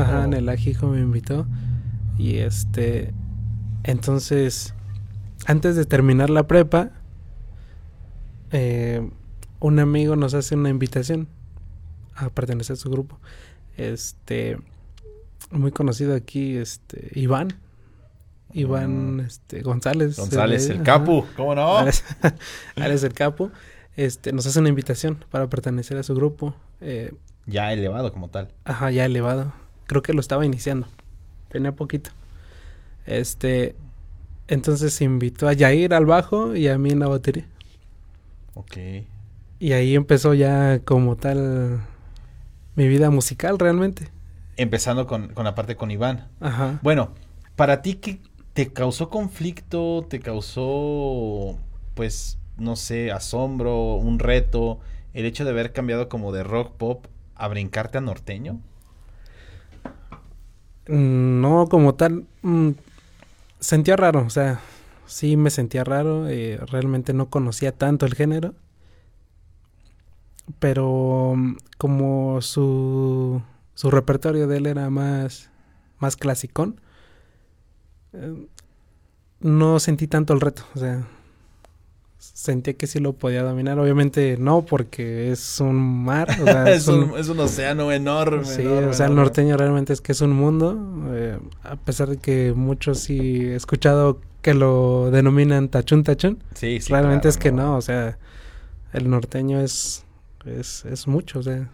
Ajijo. 0.00 0.16
Ajá, 0.16 0.24
en 0.24 0.34
el 0.34 0.48
Ajijo 0.48 0.88
me 0.88 1.00
invitó. 1.00 1.46
Y 2.18 2.36
este. 2.38 3.12
Entonces, 3.82 4.74
antes 5.46 5.76
de 5.76 5.84
terminar 5.84 6.30
la 6.30 6.46
prepa, 6.46 6.90
eh, 8.52 9.08
un 9.60 9.78
amigo 9.78 10.16
nos 10.16 10.34
hace 10.34 10.54
una 10.54 10.68
invitación 10.68 11.28
a 12.14 12.28
pertenecer 12.30 12.74
a 12.74 12.76
su 12.76 12.90
grupo. 12.90 13.18
Este. 13.76 14.58
Muy 15.50 15.72
conocido 15.72 16.14
aquí, 16.14 16.56
este. 16.56 17.10
Iván. 17.18 17.48
Iván 18.52 19.16
Mm. 19.16 19.20
este, 19.20 19.62
González. 19.62 20.16
González, 20.16 20.68
el 20.70 20.82
capu. 20.82 21.24
¿Cómo 21.36 21.54
no? 21.54 21.76
Alex, 21.78 22.04
Alex 22.76 23.02
el 23.02 23.12
Capo. 23.12 23.50
Este, 23.96 24.32
nos 24.32 24.46
hace 24.46 24.58
una 24.60 24.68
invitación 24.68 25.24
para 25.30 25.48
pertenecer 25.48 25.96
a 25.96 26.02
su 26.02 26.14
grupo. 26.14 26.54
Eh, 26.80 27.12
Ya 27.46 27.72
elevado 27.72 28.12
como 28.12 28.28
tal. 28.30 28.52
Ajá, 28.64 28.90
ya 28.90 29.04
elevado. 29.04 29.52
Creo 29.86 30.02
que 30.02 30.12
lo 30.12 30.20
estaba 30.20 30.46
iniciando. 30.46 30.86
Tenía 31.48 31.72
poquito. 31.72 32.10
Este. 33.06 33.74
Entonces 34.48 35.00
invitó 35.00 35.48
a 35.48 35.52
Yair 35.52 35.94
al 35.94 36.06
bajo 36.06 36.54
y 36.54 36.68
a 36.68 36.76
mí 36.78 36.90
en 36.90 36.98
la 36.98 37.08
batería. 37.08 37.46
Ok. 38.54 38.76
Y 39.58 39.72
ahí 39.72 39.94
empezó 39.94 40.34
ya 40.34 40.80
como 40.80 41.16
tal 41.16 41.80
mi 42.76 42.88
vida 42.88 43.10
musical 43.10 43.58
realmente. 43.58 44.08
Empezando 44.56 45.06
con, 45.06 45.28
con 45.28 45.44
la 45.44 45.54
parte 45.54 45.76
con 45.76 45.90
Iván. 45.90 46.28
Ajá. 46.40 46.78
Bueno, 46.82 47.12
para 47.56 47.82
ti, 47.82 47.94
¿qué 47.94 48.20
te 48.52 48.72
causó 48.72 49.10
conflicto? 49.10 50.06
¿Te 50.08 50.20
causó, 50.20 51.58
pues, 51.94 52.38
no 52.56 52.76
sé, 52.76 53.10
asombro, 53.10 53.94
un 53.94 54.18
reto? 54.18 54.80
El 55.12 55.24
hecho 55.24 55.44
de 55.44 55.50
haber 55.50 55.72
cambiado 55.72 56.08
como 56.08 56.32
de 56.32 56.44
rock 56.44 56.72
pop 56.72 57.06
a 57.34 57.48
brincarte 57.48 57.98
a 57.98 58.00
norteño. 58.00 58.60
Mm, 60.88 61.40
No 61.40 61.66
como 61.68 61.94
tal. 61.94 62.26
mm, 62.42 62.70
sentía 63.60 63.96
raro, 63.96 64.24
o 64.26 64.30
sea, 64.30 64.60
sí 65.06 65.36
me 65.36 65.50
sentía 65.50 65.84
raro. 65.84 66.28
eh, 66.28 66.58
realmente 66.70 67.12
no 67.14 67.30
conocía 67.30 67.72
tanto 67.72 68.06
el 68.06 68.14
género. 68.14 68.54
Pero 70.58 71.34
mm, 71.36 71.56
como 71.78 72.40
su, 72.42 73.42
su 73.74 73.90
repertorio 73.90 74.46
de 74.46 74.58
él 74.58 74.66
era 74.66 74.90
más, 74.90 75.50
más 75.98 76.16
clasicón, 76.16 76.80
eh, 78.12 78.46
no 79.40 79.78
sentí 79.80 80.06
tanto 80.06 80.32
el 80.34 80.40
reto. 80.40 80.62
O 80.74 80.78
sea, 80.78 81.06
sentí 82.32 82.74
que 82.74 82.86
sí 82.86 83.00
lo 83.00 83.12
podía 83.12 83.42
dominar. 83.42 83.78
Obviamente 83.78 84.36
no, 84.38 84.62
porque 84.64 85.30
es 85.30 85.60
un 85.60 86.04
mar. 86.04 86.28
O 86.40 86.44
sea, 86.44 86.64
es, 86.72 86.88
un, 86.88 87.16
es 87.18 87.28
un 87.28 87.40
océano 87.40 87.92
enorme. 87.92 88.44
Sí, 88.44 88.62
enorme, 88.62 88.88
o 88.88 88.94
sea, 88.94 89.06
el 89.06 89.14
norteño 89.14 89.56
realmente 89.56 89.92
es 89.92 90.00
que 90.00 90.12
es 90.12 90.20
un 90.20 90.32
mundo, 90.32 90.78
eh, 91.12 91.38
a 91.62 91.76
pesar 91.76 92.08
de 92.08 92.16
que 92.16 92.52
muchos 92.54 93.00
sí 93.00 93.44
he 93.44 93.54
escuchado 93.54 94.20
que 94.42 94.54
lo 94.54 95.10
denominan 95.10 95.68
tachún 95.68 96.04
tachún, 96.04 96.42
Sí, 96.54 96.78
sí, 96.80 96.92
realmente 96.92 97.22
claro, 97.22 97.28
es 97.30 97.36
que 97.38 97.50
no, 97.50 97.76
o 97.76 97.80
sea, 97.80 98.18
el 98.92 99.08
norteño 99.08 99.60
es, 99.60 100.04
es, 100.44 100.84
es 100.84 101.08
mucho, 101.08 101.38
o 101.38 101.42
sea, 101.42 101.70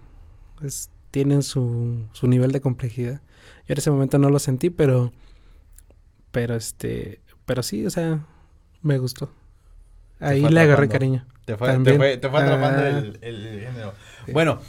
es, 0.62 0.88
tienen 1.10 1.42
su, 1.42 2.04
su 2.12 2.28
nivel 2.28 2.52
de 2.52 2.60
complejidad. 2.60 3.20
Yo 3.66 3.72
en 3.72 3.78
ese 3.78 3.90
momento 3.90 4.18
no 4.18 4.30
lo 4.30 4.38
sentí, 4.38 4.70
pero, 4.70 5.12
pero 6.30 6.54
este, 6.54 7.20
pero 7.44 7.64
sí, 7.64 7.84
o 7.84 7.90
sea, 7.90 8.24
me 8.82 8.98
gustó. 8.98 9.30
Ahí 10.20 10.42
le 10.42 10.60
agarré 10.60 10.88
cariño. 10.88 11.26
Te 11.44 11.56
fue, 11.56 11.68
te 11.68 11.72
También. 11.74 11.96
fue, 11.96 12.16
te 12.18 12.28
fue 12.28 12.40
atrapando 12.42 12.82
Ah. 12.82 12.88
el, 12.88 13.18
el 13.22 13.60
género. 13.66 13.94
Sí. 14.26 14.32
Bueno, 14.32 14.60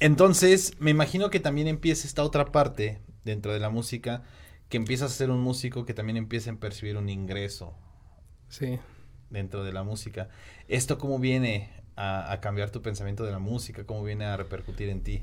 entonces 0.00 0.72
me 0.80 0.90
imagino 0.90 1.30
que 1.30 1.40
también 1.40 1.68
empieza 1.68 2.06
esta 2.06 2.22
otra 2.22 2.46
parte 2.52 3.00
dentro 3.24 3.52
de 3.52 3.60
la 3.60 3.70
música, 3.70 4.22
que 4.68 4.76
empiezas 4.76 5.12
a 5.12 5.14
ser 5.14 5.30
un 5.30 5.40
músico 5.40 5.84
que 5.84 5.94
también 5.94 6.16
empieza 6.16 6.50
a 6.50 6.54
percibir 6.56 6.96
un 6.96 7.08
ingreso 7.08 7.74
Sí. 8.48 8.78
dentro 9.30 9.64
de 9.64 9.72
la 9.72 9.82
música. 9.82 10.28
¿Esto 10.68 10.98
cómo 10.98 11.18
viene 11.18 11.70
a, 11.96 12.30
a 12.32 12.40
cambiar 12.40 12.70
tu 12.70 12.82
pensamiento 12.82 13.24
de 13.24 13.32
la 13.32 13.38
música? 13.38 13.84
¿Cómo 13.84 14.04
viene 14.04 14.24
a 14.26 14.36
repercutir 14.36 14.88
en 14.90 15.00
ti? 15.02 15.22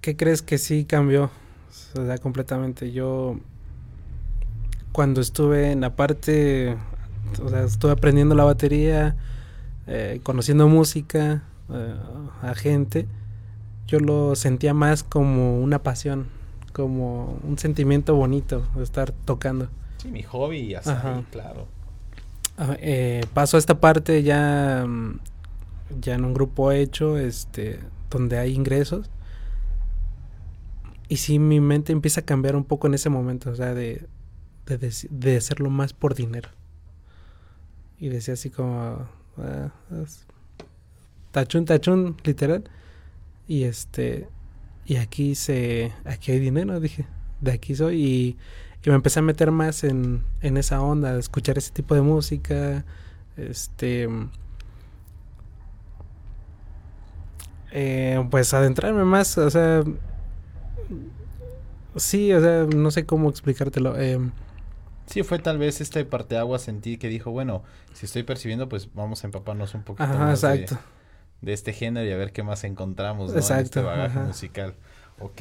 ¿Qué 0.00 0.16
crees 0.16 0.42
que 0.42 0.58
sí 0.58 0.84
cambió? 0.84 1.30
O 1.94 2.04
sea, 2.04 2.18
completamente. 2.18 2.90
Yo, 2.92 3.38
cuando 4.92 5.20
estuve 5.20 5.70
en 5.72 5.80
la 5.82 5.94
parte, 5.96 6.76
o 7.42 7.48
sea, 7.48 7.64
estuve 7.64 7.92
aprendiendo 7.92 8.34
la 8.34 8.44
batería, 8.44 9.16
eh, 9.86 10.20
conociendo 10.22 10.68
música, 10.68 11.42
eh, 11.72 11.94
a 12.42 12.54
gente, 12.54 13.06
yo 13.86 13.98
lo 14.00 14.36
sentía 14.36 14.74
más 14.74 15.02
como 15.02 15.60
una 15.60 15.82
pasión, 15.82 16.26
como 16.72 17.38
un 17.42 17.58
sentimiento 17.58 18.14
bonito 18.14 18.66
de 18.76 18.82
estar 18.82 19.12
tocando. 19.12 19.68
Sí, 19.98 20.10
mi 20.10 20.22
hobby 20.22 20.74
ahí, 20.74 21.26
claro. 21.30 21.66
Eh, 22.78 23.24
paso 23.32 23.56
a 23.56 23.60
esta 23.60 23.80
parte 23.80 24.22
ya, 24.22 24.84
mm, 24.86 25.18
ya 26.00 26.14
en 26.14 26.24
un 26.24 26.34
grupo 26.34 26.72
hecho, 26.72 27.16
este, 27.18 27.80
donde 28.10 28.38
hay 28.38 28.54
ingresos. 28.54 29.10
Y 31.08 31.16
sí, 31.16 31.38
mi 31.38 31.60
mente 31.60 31.92
empieza 31.92 32.20
a 32.20 32.24
cambiar 32.24 32.54
un 32.54 32.64
poco 32.64 32.86
en 32.86 32.94
ese 32.94 33.10
momento, 33.10 33.50
o 33.50 33.54
sea, 33.56 33.74
de, 33.74 34.06
de, 34.66 34.92
de 35.10 35.36
hacerlo 35.36 35.70
más 35.70 35.92
por 35.92 36.14
dinero. 36.14 36.50
Y 38.00 38.08
decía 38.08 38.34
así 38.34 38.50
como, 38.50 39.06
ah, 39.38 39.70
tachún, 41.30 41.64
tachún, 41.66 42.16
literal. 42.24 42.64
Y 43.46 43.64
este, 43.64 44.28
y 44.86 44.96
aquí 44.96 45.34
se, 45.34 45.92
aquí 46.04 46.32
hay 46.32 46.40
dinero, 46.40 46.80
dije, 46.80 47.06
de 47.40 47.52
aquí 47.52 47.74
soy. 47.76 48.02
Y, 48.02 48.38
y 48.84 48.90
me 48.90 48.96
empecé 48.96 49.18
a 49.18 49.22
meter 49.22 49.50
más 49.50 49.84
en, 49.84 50.24
en 50.40 50.56
esa 50.56 50.80
onda, 50.80 51.12
de 51.12 51.20
escuchar 51.20 51.58
ese 51.58 51.72
tipo 51.72 51.94
de 51.94 52.00
música, 52.00 52.84
este, 53.36 54.08
eh, 57.72 58.26
pues 58.30 58.52
adentrarme 58.54 59.04
más, 59.04 59.36
o 59.38 59.50
sea, 59.50 59.84
sí, 61.96 62.32
o 62.32 62.40
sea, 62.40 62.64
no 62.64 62.90
sé 62.90 63.04
cómo 63.04 63.28
explicártelo. 63.30 63.98
eh, 64.00 64.18
Sí, 65.10 65.22
fue 65.24 65.38
tal 65.40 65.58
vez 65.58 65.80
este 65.80 66.04
parteaguas 66.04 66.68
en 66.68 66.80
ti 66.80 66.96
que 66.96 67.08
dijo, 67.08 67.30
bueno, 67.32 67.64
si 67.92 68.06
estoy 68.06 68.22
percibiendo, 68.22 68.68
pues 68.68 68.88
vamos 68.94 69.24
a 69.24 69.26
empaparnos 69.26 69.74
un 69.74 69.82
poquito 69.82 70.04
Ajá, 70.04 70.18
más 70.18 70.40
de- 70.42 70.54
exacto. 70.54 70.78
De, 71.40 71.52
este 71.52 71.72
género 71.72 72.06
y 72.08 72.12
a 72.12 72.16
ver 72.16 72.32
qué 72.32 72.42
más 72.42 72.62
encontramos, 72.64 73.28
¿no? 73.28 73.32
En 73.32 73.38
Exacto, 73.38 73.64
este 73.64 73.82
bagaje 73.82 74.18
ajá. 74.18 74.28
musical. 74.28 74.74
Ok. 75.18 75.40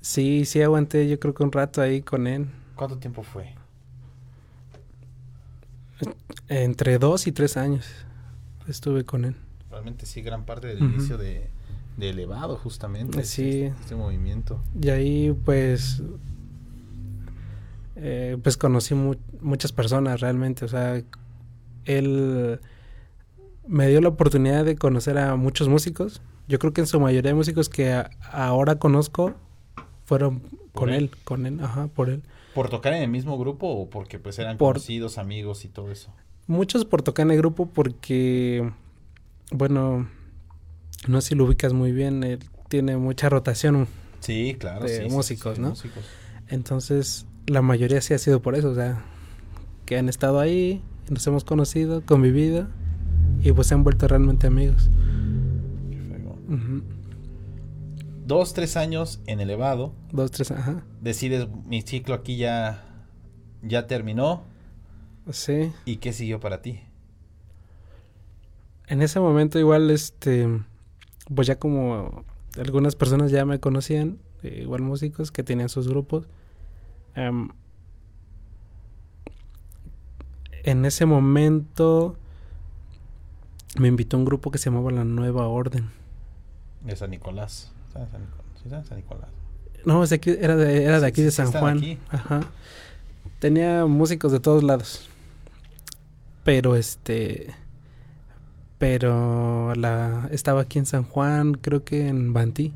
Sí, 0.00 0.44
sí 0.44 0.62
aguanté 0.62 1.08
yo 1.08 1.18
creo 1.18 1.34
que 1.34 1.42
un 1.42 1.50
rato 1.50 1.80
ahí 1.82 2.02
con 2.02 2.26
él. 2.26 2.46
¿Cuánto 2.76 2.98
tiempo 2.98 3.22
fue? 3.22 3.54
Entre 6.48 6.98
dos 6.98 7.26
y 7.26 7.32
tres 7.32 7.56
años 7.56 7.86
estuve 8.68 9.04
con 9.04 9.24
él. 9.24 9.34
Realmente 9.70 10.06
sí, 10.06 10.22
gran 10.22 10.44
parte 10.44 10.66
del 10.68 10.78
inicio 10.82 11.18
de, 11.18 11.48
de 11.96 12.10
Elevado, 12.10 12.56
justamente. 12.56 13.24
Sí. 13.24 13.62
Este, 13.62 13.80
este 13.80 13.94
movimiento. 13.96 14.60
Y 14.80 14.90
ahí 14.90 15.36
pues 15.44 16.02
eh, 17.96 18.36
pues 18.42 18.56
conocí 18.56 18.94
mu- 18.94 19.16
muchas 19.40 19.72
personas 19.72 20.20
realmente, 20.20 20.64
o 20.64 20.68
sea, 20.68 21.02
él 21.84 22.60
me 23.66 23.88
dio 23.88 24.00
la 24.00 24.08
oportunidad 24.08 24.64
de 24.64 24.76
conocer 24.76 25.18
a 25.18 25.36
muchos 25.36 25.68
músicos. 25.68 26.20
Yo 26.48 26.58
creo 26.58 26.72
que 26.72 26.82
en 26.82 26.86
su 26.86 27.00
mayoría 27.00 27.30
de 27.30 27.34
músicos 27.34 27.68
que 27.68 28.02
ahora 28.30 28.76
conozco 28.78 29.34
fueron 30.04 30.40
¿Por 30.40 30.72
con 30.72 30.90
él? 30.90 31.04
él? 31.04 31.10
con 31.24 31.46
él, 31.46 31.60
ajá, 31.62 31.86
por 31.88 32.10
él. 32.10 32.22
¿Por 32.54 32.68
tocar 32.68 32.92
en 32.92 33.02
el 33.02 33.08
mismo 33.10 33.38
grupo 33.38 33.66
o 33.68 33.88
porque 33.90 34.18
pues 34.18 34.38
eran 34.38 34.58
Por- 34.58 34.74
conocidos, 34.74 35.18
amigos 35.18 35.64
y 35.64 35.68
todo 35.68 35.90
eso? 35.90 36.12
Muchos 36.46 36.84
por 36.84 37.00
tocar 37.02 37.24
en 37.26 37.30
el 37.32 37.38
grupo 37.38 37.66
porque, 37.66 38.70
bueno, 39.50 40.06
no 41.08 41.20
sé 41.22 41.28
si 41.30 41.34
lo 41.34 41.44
ubicas 41.44 41.72
muy 41.72 41.92
bien, 41.92 42.22
él 42.22 42.38
tiene 42.68 42.96
mucha 42.98 43.28
rotación, 43.30 43.86
Sí, 44.20 44.56
claro. 44.58 44.84
De 44.84 45.08
sí, 45.08 45.14
músicos, 45.14 45.56
sí, 45.56 45.62
¿no? 45.62 45.70
músicos. 45.70 46.04
entonces 46.48 47.26
la 47.46 47.62
mayoría 47.62 48.00
sí 48.00 48.14
ha 48.14 48.18
sido 48.18 48.40
por 48.40 48.54
eso, 48.54 48.70
o 48.70 48.74
sea, 48.74 49.04
que 49.86 49.98
han 49.98 50.08
estado 50.08 50.40
ahí, 50.40 50.82
nos 51.10 51.26
hemos 51.26 51.44
conocido, 51.44 52.02
convivido 52.04 52.68
y 53.42 53.52
pues 53.52 53.66
se 53.66 53.74
han 53.74 53.84
vuelto 53.84 54.08
realmente 54.08 54.46
amigos. 54.46 54.88
Qué 55.90 55.98
fregón. 55.98 56.38
Ujú. 56.48 56.82
Dos, 58.26 58.54
tres 58.54 58.76
años 58.76 59.20
en 59.26 59.40
Elevado. 59.40 59.92
Dos, 60.10 60.30
tres, 60.30 60.50
ajá. 60.50 60.82
Decides, 61.02 61.46
mi 61.66 61.82
ciclo 61.82 62.14
aquí 62.14 62.36
ya, 62.36 62.82
ya 63.62 63.86
terminó. 63.86 64.44
Sí. 65.30 65.72
¿Y 65.84 65.96
qué 65.96 66.12
siguió 66.12 66.40
para 66.40 66.62
ti? 66.62 66.80
En 68.86 69.02
ese 69.02 69.20
momento 69.20 69.58
igual, 69.58 69.90
este, 69.90 70.48
pues 71.34 71.46
ya 71.46 71.58
como 71.58 72.24
algunas 72.58 72.96
personas 72.96 73.30
ya 73.30 73.44
me 73.44 73.60
conocían, 73.60 74.18
eh, 74.42 74.60
igual 74.62 74.82
músicos 74.82 75.30
que 75.30 75.42
tenían 75.42 75.68
sus 75.68 75.88
grupos. 75.88 76.28
Em, 77.14 77.48
en 80.64 80.84
ese 80.84 81.06
momento 81.06 82.16
me 83.78 83.88
invitó 83.88 84.16
un 84.16 84.24
grupo 84.24 84.50
que 84.50 84.58
se 84.58 84.70
llamaba 84.70 84.90
La 84.92 85.04
Nueva 85.04 85.46
Orden. 85.48 85.90
De 86.82 86.96
San 86.96 87.10
Nicolás. 87.10 87.72
¿Sabes 87.92 88.08
San 88.88 88.96
Nicolás? 88.96 89.28
No, 89.84 90.02
es 90.02 90.10
de 90.10 90.16
aquí- 90.16 90.36
era 90.40 90.56
de, 90.56 90.84
era 90.84 91.00
de 91.00 91.06
aquí 91.06 91.20
sí, 91.20 91.24
de 91.26 91.30
San 91.32 91.52
Juan. 91.52 91.78
aquí. 91.78 91.98
Ajá. 92.08 92.40
Tenía 93.38 93.84
músicos 93.86 94.32
de 94.32 94.40
todos 94.40 94.62
lados. 94.62 95.08
Pero 96.44 96.76
este. 96.76 97.54
Pero 98.78 99.74
la 99.74 100.28
estaba 100.30 100.62
aquí 100.62 100.78
en 100.78 100.86
San 100.86 101.04
Juan, 101.04 101.54
creo 101.54 101.84
que 101.84 102.08
en 102.08 102.32
Bantí. 102.32 102.72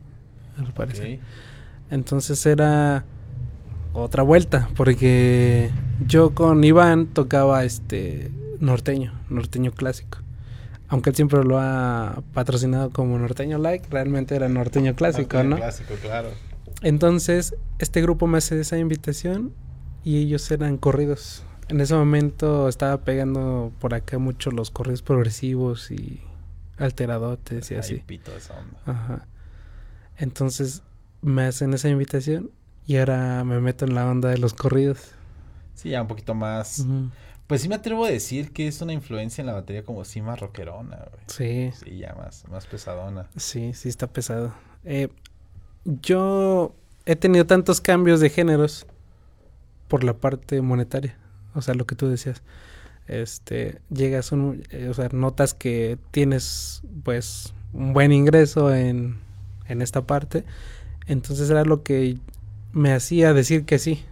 Entonces 1.90 2.44
era 2.46 3.05
otra 4.03 4.23
vuelta, 4.23 4.69
porque 4.77 5.71
yo 6.07 6.35
con 6.35 6.63
Iván 6.65 7.07
tocaba 7.07 7.65
este 7.65 8.31
norteño, 8.61 9.13
norteño 9.29 9.73
clásico. 9.73 10.19
Aunque 10.89 11.11
él 11.11 11.17
siempre 11.17 11.45
lo 11.45 11.59
ha 11.59 12.23
patrocinado 12.33 12.91
como 12.91 13.19
norteño 13.19 13.59
like, 13.59 13.89
realmente 13.91 14.35
era 14.35 14.49
norteño 14.49 14.95
clásico, 14.95 15.37
Norteño 15.37 15.51
¿no? 15.51 15.57
Clásico, 15.57 15.95
claro. 16.01 16.31
Entonces, 16.83 17.55
este 17.79 18.01
grupo 18.01 18.27
me 18.27 18.39
hace 18.39 18.59
esa 18.61 18.79
invitación 18.79 19.53
y 20.05 20.19
ellos 20.19 20.51
eran 20.51 20.79
corridos. 20.79 21.43
En 21.69 21.81
ese 21.83 21.95
momento 21.95 22.69
estaba 22.69 23.03
pegando 23.03 23.73
por 23.81 23.93
acá 23.93 24.19
mucho 24.19 24.51
los 24.51 24.71
corridos 24.71 25.03
progresivos 25.03 25.91
y 25.91 26.23
alteradotes 26.79 27.71
y 27.71 27.75
Ahí 27.75 27.81
así. 27.81 28.03
pito 28.07 28.35
esa 28.35 28.55
onda. 28.55 28.79
Ajá. 28.87 29.27
Entonces 30.17 30.83
me 31.21 31.43
hacen 31.43 31.75
esa 31.75 31.89
invitación 31.89 32.51
y 32.88 32.96
ahora 32.96 33.44
me 33.44 33.61
meto 33.61 33.85
en 33.85 33.94
la 33.94 34.09
onda 34.11 34.31
de 34.31 34.38
los 34.38 34.55
corridos. 34.55 34.98
Sí, 35.74 35.90
ya 35.90 36.03
un 36.03 36.09
poquito 36.09 36.35
más. 36.35 36.85
Pues 37.46 37.61
sí 37.62 37.68
me 37.68 37.77
atrevo 37.77 38.05
a 38.05 38.11
decir 38.11 38.51
que 38.53 38.66
es 38.66 38.81
una 38.83 38.92
influencia 38.92 39.42
en 39.42 39.46
la 39.46 39.53
batería 39.53 39.85
como 39.85 40.05
sí 40.05 40.20
más 40.20 40.40
rockerona, 40.40 40.96
güey. 40.96 41.22
Sí, 41.29 41.70
Sí, 41.85 41.98
ya 41.98 42.14
más, 42.14 42.44
más 42.48 42.66
pesadona. 42.66 43.29
sí, 43.37 43.72
sí 43.74 43.88
está 43.88 44.07
pesado. 44.09 44.53
Eh, 44.85 45.09
yo 45.85 46.74
he 47.07 47.14
tenido 47.14 47.46
tantos 47.46 47.81
cambios 47.81 48.20
de 48.20 48.31
géneros 48.31 48.87
por 49.87 50.03
la 50.03 50.14
parte 50.14 50.61
monetaria. 50.62 51.16
O 51.55 51.62
sea, 51.62 51.74
lo 51.74 51.87
que 51.87 51.94
tú 51.94 52.09
decías. 52.09 52.42
Este, 53.07 53.81
llegas 53.90 54.33
un, 54.33 54.62
eh, 54.70 54.88
o 54.90 54.94
sea, 54.94 55.09
notas 55.12 55.55
que 55.55 55.98
tienes 56.11 56.83
pues 57.05 57.55
un 57.72 57.92
buen 57.92 58.12
ingreso 58.12 58.74
en, 58.74 59.18
en 59.68 59.81
esta 59.83 60.07
parte. 60.07 60.44
Entonces 61.07 61.48
era 61.48 61.64
lo 61.64 61.83
que 61.83 62.18
me 62.72 62.92
hacía 62.92 63.33
decir 63.33 63.64
que 63.64 63.78
sí. 63.78 64.04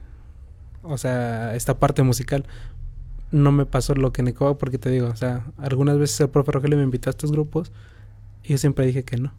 O 0.82 0.98
sea, 0.98 1.54
esta 1.54 1.78
parte 1.78 2.02
musical. 2.02 2.44
No 3.32 3.50
me 3.50 3.66
pasó 3.66 3.94
lo 3.94 4.12
que 4.12 4.22
Nicoba 4.22 4.56
porque 4.56 4.78
te 4.78 4.88
digo, 4.88 5.08
o 5.08 5.16
sea, 5.16 5.46
algunas 5.58 5.98
veces 5.98 6.20
el 6.20 6.28
profe 6.28 6.52
Rogelio 6.52 6.78
me 6.78 6.84
invitó 6.84 7.10
a 7.10 7.12
estos 7.12 7.32
grupos 7.32 7.72
y 8.44 8.50
yo 8.50 8.58
siempre 8.58 8.86
dije 8.86 9.02
que 9.02 9.16
no. 9.16 9.32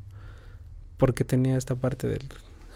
Porque 0.97 1.23
tenía 1.23 1.58
esta 1.58 1.75
parte 1.75 2.08
del 2.08 2.23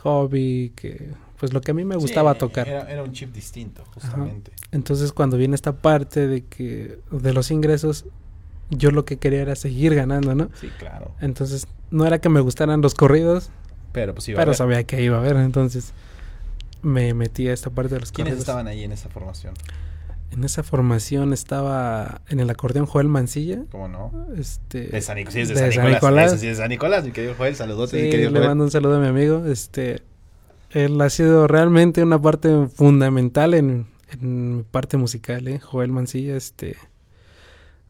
hobby, 0.03 0.71
que 0.75 1.09
pues 1.37 1.53
lo 1.53 1.61
que 1.61 1.71
a 1.71 1.73
mí 1.73 1.83
me 1.83 1.95
gustaba 1.95 2.33
Sí, 2.33 2.39
tocar. 2.39 2.67
Era, 2.67 2.89
era 2.89 3.03
un 3.03 3.11
chip 3.11 3.33
distinto, 3.33 3.83
justamente. 3.93 4.51
Entonces 4.71 5.11
cuando 5.11 5.37
viene 5.37 5.55
esta 5.55 5.73
parte 5.73 6.27
de 6.27 6.45
que 6.45 6.99
de 7.11 7.33
los 7.33 7.51
ingresos, 7.51 8.05
yo 8.69 8.91
lo 8.91 9.05
que 9.05 9.17
quería 9.17 9.41
era 9.41 9.55
seguir 9.55 9.95
ganando, 9.95 10.33
¿no? 10.33 10.49
Sí, 10.53 10.69
claro. 10.79 11.11
Entonces 11.19 11.67
no 11.89 12.05
era 12.05 12.19
que 12.19 12.29
me 12.29 12.39
gustaran 12.39 12.81
los 12.81 12.93
corridos, 12.93 13.49
Pero 13.91 14.13
pues 14.13 14.29
iba 14.29 14.41
a 14.41 14.53
sabía 14.53 14.83
que 14.85 15.01
iba 15.01 15.17
a 15.17 15.19
haber, 15.19 15.35
entonces 15.37 15.93
me 16.81 17.13
metí 17.13 17.47
a 17.47 17.53
esta 17.53 17.69
parte 17.69 17.93
de 17.95 17.99
los 18.01 18.11
¿Quiénes 18.11 18.31
corridos. 18.31 18.41
estaban 18.47 18.67
ahí 18.67 18.83
en 18.83 18.91
esa 18.91 19.09
formación? 19.09 19.53
En 20.31 20.43
esa 20.45 20.63
formación 20.63 21.33
estaba 21.33 22.21
en 22.29 22.39
el 22.39 22.49
acordeón 22.49 22.85
Joel 22.85 23.07
Mancilla, 23.09 23.63
¿Cómo 23.69 23.87
no? 23.89 24.27
este 24.37 24.87
De 24.87 25.01
San, 25.01 25.17
Nic- 25.17 25.29
sí, 25.29 25.41
es 25.41 25.49
de 25.49 25.55
de 25.55 25.59
San 25.59 25.71
San 25.83 25.91
Nicolás. 25.91 26.33
Es 26.33 26.41
de 26.41 26.55
San 26.55 26.69
Nicolás, 26.69 27.03
mi 27.03 27.11
querido 27.11 27.35
Joel. 27.37 27.55
Saludotes, 27.55 27.91
Sí, 27.99 28.05
mi 28.05 28.09
querido 28.11 28.29
le 28.31 28.37
Joel. 28.39 28.49
mando 28.49 28.63
un 28.63 28.71
saludo 28.71 28.95
a 28.95 28.99
mi 29.01 29.07
amigo. 29.07 29.45
Este, 29.45 30.01
él 30.69 30.99
ha 31.01 31.09
sido 31.09 31.47
realmente 31.47 32.01
una 32.01 32.21
parte 32.21 32.67
fundamental 32.73 33.53
en, 33.53 33.87
en 34.21 34.57
mi 34.57 34.63
parte 34.63 34.95
musical, 34.95 35.49
¿eh? 35.49 35.59
Joel 35.59 35.91
Mancilla, 35.91 36.37
este, 36.37 36.77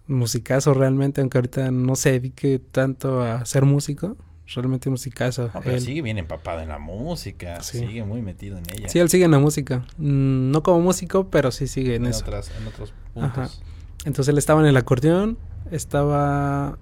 musicazo 0.07 0.73
realmente, 0.73 1.21
aunque 1.21 1.37
ahorita 1.37 1.71
no 1.71 1.95
se 1.95 2.11
dedique 2.13 2.59
tanto 2.71 3.21
a 3.21 3.45
ser 3.45 3.65
músico, 3.65 4.17
realmente 4.47 4.89
musicazo. 4.89 5.49
No, 5.53 5.61
pero 5.61 5.75
él, 5.75 5.81
sigue 5.81 6.01
bien 6.01 6.17
empapado 6.17 6.59
en 6.61 6.69
la 6.69 6.79
música. 6.79 7.61
Sí. 7.61 7.79
Sigue 7.79 8.03
muy 8.03 8.21
metido 8.21 8.57
en 8.57 8.63
ella. 8.71 8.89
sí, 8.89 8.99
él 8.99 9.09
sigue 9.09 9.25
en 9.25 9.31
la 9.31 9.39
música. 9.39 9.85
Mm, 9.97 10.51
no 10.51 10.61
como 10.63 10.81
músico, 10.81 11.27
pero 11.29 11.51
sí 11.51 11.67
sigue 11.67 11.95
en, 11.95 12.05
en, 12.05 12.11
eso. 12.11 12.21
otras, 12.25 12.51
en 12.59 12.67
otros 12.67 12.93
Ajá. 13.15 13.33
puntos. 13.33 13.61
Entonces 14.05 14.31
él 14.31 14.37
estaba 14.37 14.61
en 14.61 14.67
el 14.67 14.77
acordeón, 14.77 15.37
estaba... 15.71 16.77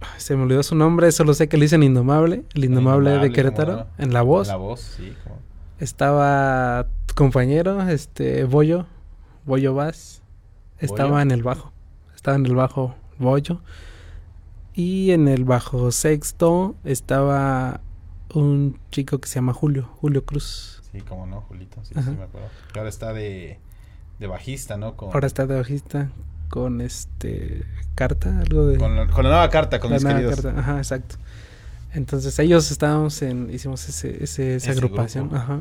Ay, 0.00 0.18
Se 0.20 0.34
me 0.34 0.42
olvidó 0.44 0.62
su 0.62 0.74
nombre, 0.74 1.12
solo 1.12 1.34
sé 1.34 1.48
que 1.48 1.58
le 1.58 1.64
dicen 1.66 1.82
Indomable, 1.82 2.44
el 2.54 2.64
Indomable, 2.64 3.10
Indomable, 3.10 3.28
de 3.28 3.32
Querétaro, 3.34 3.72
¿cómo 3.78 3.90
en 3.98 4.12
la 4.14 4.22
voz. 4.22 4.48
La 4.48 4.56
voz, 4.56 4.80
sí. 4.80 5.14
como- 5.24 5.38
Estaba 5.78 6.88
tu 7.06 7.14
compañero, 7.14 7.88
este, 7.88 8.44
Bollo, 8.44 8.86
Bollo 9.44 9.74
Vaz. 9.74 10.22
Estaba 10.78 11.10
¿Bollo? 11.10 11.20
en 11.22 11.30
el 11.30 11.42
bajo. 11.42 11.72
Estaba 12.14 12.36
en 12.36 12.46
el 12.46 12.54
bajo 12.54 12.94
Bollo. 13.18 13.60
Y 14.74 15.10
en 15.10 15.28
el 15.28 15.44
bajo 15.44 15.90
sexto 15.92 16.76
estaba 16.84 17.80
un 18.32 18.78
chico 18.90 19.18
que 19.18 19.28
se 19.28 19.36
llama 19.36 19.52
Julio, 19.52 19.88
Julio 20.00 20.24
Cruz. 20.24 20.82
Sí, 20.92 21.00
como 21.00 21.26
no, 21.26 21.40
Julito. 21.42 21.78
Sí, 21.84 21.94
Ajá. 21.96 22.10
sí, 22.10 22.16
me 22.16 22.24
acuerdo. 22.24 22.48
Que 22.72 22.78
ahora 22.78 22.88
está 22.88 23.12
de, 23.12 23.58
de 24.18 24.26
bajista, 24.26 24.76
¿no? 24.76 24.96
Con, 24.96 25.12
Ahora 25.12 25.26
está 25.26 25.46
de 25.46 25.56
bajista 25.56 26.10
con 26.48 26.80
este 26.80 27.64
carta, 27.94 28.38
algo 28.40 28.66
de 28.66 28.76
con, 28.78 28.96
la- 28.96 29.06
con 29.08 29.24
la 29.24 29.30
nueva 29.30 29.50
carta, 29.50 29.78
con 29.80 29.90
la 29.90 29.96
mis 29.96 30.04
nueva 30.04 30.18
queridos. 30.20 30.40
carta. 30.40 30.60
Ajá, 30.60 30.78
exacto. 30.78 31.16
Entonces 31.92 32.38
ellos 32.38 32.70
estábamos 32.70 33.20
en, 33.22 33.50
hicimos 33.52 33.88
ese, 33.88 34.22
ese- 34.24 34.56
esa 34.56 34.70
Ese 34.70 34.80
agrupación. 34.80 35.28
grupo. 35.28 35.42
Ajá. 35.42 35.60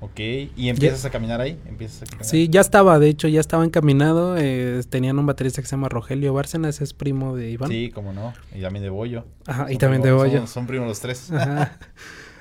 Ok. 0.00 0.18
¿Y 0.56 0.68
empiezas 0.68 1.04
a 1.04 1.10
caminar 1.10 1.40
ahí? 1.40 1.58
¿Empiezas 1.66 2.02
a 2.02 2.06
caminar? 2.06 2.24
Sí, 2.26 2.48
ya 2.50 2.60
estaba, 2.60 2.98
de 2.98 3.08
hecho, 3.08 3.28
ya 3.28 3.40
estaba 3.40 3.64
encaminado. 3.64 4.36
eh, 4.38 4.82
tenían 4.88 5.18
un 5.18 5.26
baterista 5.26 5.62
que 5.62 5.68
se 5.68 5.72
llama 5.76 5.88
Rogelio 5.88 6.34
Bárcenas, 6.34 6.80
es 6.80 6.92
primo 6.92 7.34
de 7.34 7.50
Iván. 7.50 7.70
Sí, 7.70 7.90
como 7.94 8.12
no. 8.12 8.34
Y 8.54 8.60
también 8.60 8.82
de 8.82 8.90
Bollo. 8.90 9.24
Ajá, 9.46 9.72
y 9.72 9.78
también 9.78 10.02
de 10.02 10.12
Bollo. 10.12 10.38
Son, 10.38 10.48
son 10.48 10.66
primos 10.66 10.88
los 10.88 11.00
tres. 11.00 11.30
Ajá. 11.32 11.78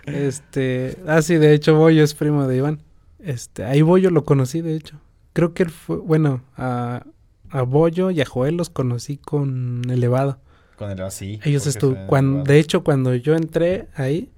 Este, 0.05 0.97
ah, 1.07 1.23
sí, 1.23 1.35
de 1.37 1.53
hecho, 1.55 1.75
Bollo 1.75 2.03
es 2.03 2.13
primo 2.13 2.47
de 2.47 2.57
Iván. 2.57 2.79
Este, 3.17 3.63
ahí 3.63 3.81
Bollo 3.81 4.11
lo 4.11 4.23
conocí, 4.23 4.61
de 4.61 4.75
hecho. 4.75 4.99
Creo 5.33 5.55
que 5.55 5.63
él 5.63 5.71
fue, 5.71 5.97
bueno, 5.97 6.43
a, 6.55 7.03
a 7.49 7.61
Bollo 7.63 8.11
y 8.11 8.21
a 8.21 8.25
Joel 8.27 8.55
los 8.55 8.69
conocí 8.69 9.17
con 9.17 9.81
Elevado. 9.89 10.39
Con 10.77 10.91
el 10.91 11.01
así. 11.01 11.39
Ellos 11.43 11.65
estuvieron, 11.65 12.43
de 12.43 12.59
hecho, 12.59 12.83
cuando 12.83 13.15
yo 13.15 13.35
entré 13.35 13.87
ahí, 13.95 14.29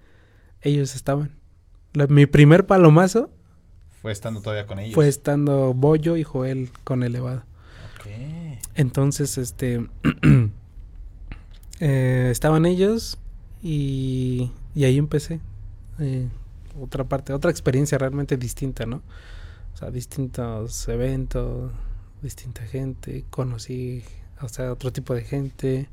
ellos 0.61 0.95
estaban. 0.95 1.31
La- 1.97 2.07
mi 2.07 2.25
primer 2.25 2.65
palomazo 2.67 3.29
Fue 4.01 4.11
estando 4.11 4.41
todavía 4.41 4.65
con 4.67 4.79
ellos. 4.79 4.93
fue 4.95 5.07
estando 5.07 5.73
Bollo 5.73 6.15
y 6.17 6.23
Joel 6.23 6.69
con 6.83 7.03
Elevado. 7.03 7.43
Ok. 7.99 8.07
Entonces, 8.75 9.37
este, 9.37 9.87
eh, 11.79 12.29
estaban 12.31 12.65
ellos 12.65 13.17
y, 13.61 14.51
y 14.75 14.83
ahí 14.85 14.97
empecé. 14.97 15.39
eh, 15.99 16.27
otra 16.79 17.03
parte, 17.05 17.33
otra 17.33 17.49
experiencia 17.49 17.97
realmente 17.97 18.37
distinta, 18.37 18.85
¿no? 18.85 18.97
O 19.73 19.77
sea, 19.77 19.89
distintos 19.89 20.87
eventos, 20.87 21.71
distinta 22.21 22.61
gente, 22.63 23.25
conocí, 23.31 24.03
o 24.41 24.47
sea, 24.47 24.71
otro 24.71 24.91
tipo 24.93 25.15
de 25.15 25.23
gente. 25.23 25.89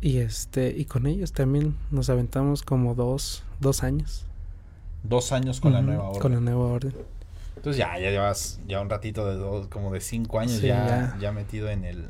Y 0.00 0.18
este, 0.18 0.70
y 0.74 0.84
con 0.86 1.06
ellos 1.06 1.32
también 1.32 1.74
nos 1.90 2.08
aventamos 2.08 2.62
como 2.62 2.94
dos, 2.94 3.42
dos 3.60 3.82
años. 3.82 4.24
Dos 5.02 5.32
años 5.32 5.60
con 5.60 5.72
la 5.72 5.78
Ujú, 5.80 5.88
nueva 5.88 6.04
orden. 6.08 6.22
Con 6.22 6.32
la 6.32 6.40
nueva 6.40 6.64
orden. 6.66 6.92
Entonces 7.56 7.78
ya, 7.78 7.98
ya 7.98 8.10
llevas 8.10 8.60
ya 8.68 8.80
un 8.80 8.88
ratito 8.90 9.26
de 9.28 9.36
dos, 9.36 9.66
como 9.68 9.92
de 9.92 10.00
cinco 10.00 10.38
años 10.38 10.60
Sí, 10.60 10.66
ya, 10.66 10.86
ya. 10.86 11.16
ya 11.20 11.32
metido 11.32 11.68
en 11.70 11.84
el 11.84 12.04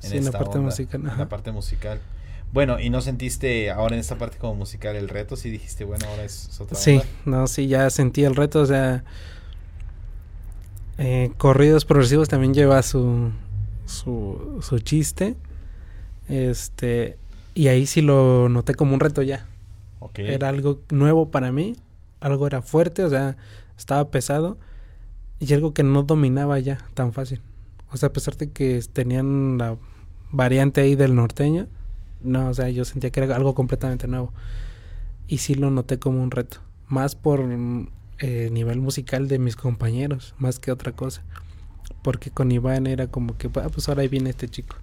Sí, 0.00 0.08
en 0.08 0.24
la 0.24 0.30
esta 0.30 0.38
parte 0.38 0.58
onda, 0.58 0.70
musical, 0.70 1.00
En 1.00 1.18
la 1.18 1.28
parte 1.28 1.52
musical. 1.52 1.98
Bueno, 2.52 2.78
¿y 2.78 2.90
no 2.90 3.00
sentiste 3.00 3.70
ahora 3.70 3.94
en 3.94 4.00
esta 4.00 4.16
parte 4.16 4.36
como 4.38 4.54
musical 4.54 4.94
el 4.96 5.08
reto? 5.08 5.36
Sí 5.36 5.50
dijiste, 5.50 5.84
bueno, 5.84 6.06
ahora 6.08 6.24
es, 6.24 6.48
es 6.50 6.60
otra 6.60 6.78
Sí, 6.78 7.00
onda. 7.00 7.06
no, 7.24 7.46
sí, 7.46 7.66
ya 7.66 7.88
sentí 7.90 8.24
el 8.24 8.36
reto, 8.36 8.60
o 8.60 8.66
sea, 8.66 9.02
eh, 10.98 11.30
corridos 11.38 11.84
progresivos 11.84 12.28
también 12.28 12.54
lleva 12.54 12.82
su, 12.82 13.30
su, 13.86 14.58
su 14.62 14.78
chiste, 14.78 15.34
este, 16.28 17.18
y 17.54 17.68
ahí 17.68 17.86
sí 17.86 18.00
lo 18.02 18.48
noté 18.48 18.74
como 18.74 18.94
un 18.94 19.00
reto 19.00 19.22
ya, 19.22 19.46
Ok. 20.00 20.18
era 20.20 20.48
algo 20.48 20.80
nuevo 20.90 21.30
para 21.30 21.52
mí, 21.52 21.76
algo 22.24 22.46
era 22.46 22.62
fuerte, 22.62 23.04
o 23.04 23.10
sea, 23.10 23.36
estaba 23.76 24.10
pesado, 24.10 24.56
y 25.40 25.52
algo 25.52 25.74
que 25.74 25.82
no 25.82 26.04
dominaba 26.04 26.58
ya 26.58 26.78
tan 26.94 27.12
fácil, 27.12 27.40
o 27.92 27.98
sea, 27.98 28.08
a 28.08 28.12
pesar 28.12 28.36
de 28.36 28.50
que 28.50 28.82
tenían 28.92 29.58
la 29.58 29.76
variante 30.32 30.80
ahí 30.80 30.94
del 30.94 31.14
norteño, 31.14 31.68
no, 32.22 32.48
o 32.48 32.54
sea, 32.54 32.70
yo 32.70 32.86
sentía 32.86 33.10
que 33.10 33.20
era 33.20 33.36
algo 33.36 33.54
completamente 33.54 34.08
nuevo. 34.08 34.32
Y 35.28 35.38
sí 35.38 35.54
lo 35.54 35.70
noté 35.70 35.98
como 35.98 36.22
un 36.22 36.30
reto, 36.30 36.58
más 36.88 37.14
por 37.14 37.40
eh, 38.18 38.48
nivel 38.50 38.80
musical 38.80 39.28
de 39.28 39.38
mis 39.38 39.54
compañeros, 39.54 40.34
más 40.38 40.58
que 40.58 40.72
otra 40.72 40.92
cosa, 40.92 41.22
porque 42.02 42.30
con 42.30 42.50
Iván 42.50 42.86
era 42.86 43.06
como 43.08 43.36
que, 43.36 43.48
ah, 43.48 43.68
pues 43.70 43.88
ahora 43.90 44.02
viene 44.08 44.30
este 44.30 44.48
chico, 44.48 44.76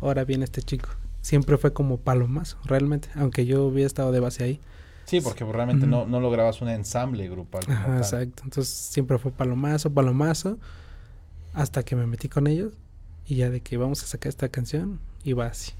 ahora 0.00 0.24
viene 0.24 0.44
este 0.44 0.62
chico, 0.62 0.90
siempre 1.22 1.58
fue 1.58 1.72
como 1.72 1.98
palomazo, 1.98 2.56
realmente, 2.64 3.08
aunque 3.16 3.46
yo 3.46 3.64
hubiera 3.64 3.88
estado 3.88 4.12
de 4.12 4.20
base 4.20 4.44
ahí, 4.44 4.60
Sí, 5.08 5.20
porque 5.20 5.44
realmente 5.44 5.86
no, 5.86 6.06
no 6.06 6.20
lograbas 6.20 6.60
un 6.60 6.68
ensamble 6.68 7.28
grupal. 7.28 7.64
como 7.64 7.76
Ajá, 7.78 7.86
tal. 7.86 7.96
exacto, 7.98 8.42
entonces 8.44 8.68
siempre 8.68 9.18
fue 9.18 9.32
palomazo, 9.32 9.90
palomazo, 9.90 10.58
hasta 11.54 11.82
que 11.82 11.96
me 11.96 12.06
metí 12.06 12.28
con 12.28 12.46
ellos 12.46 12.74
y 13.26 13.36
ya 13.36 13.50
de 13.50 13.60
que 13.60 13.76
vamos 13.76 14.02
a 14.02 14.06
sacar 14.06 14.28
esta 14.30 14.48
canción, 14.48 15.00
iba 15.24 15.46
así. 15.46 15.72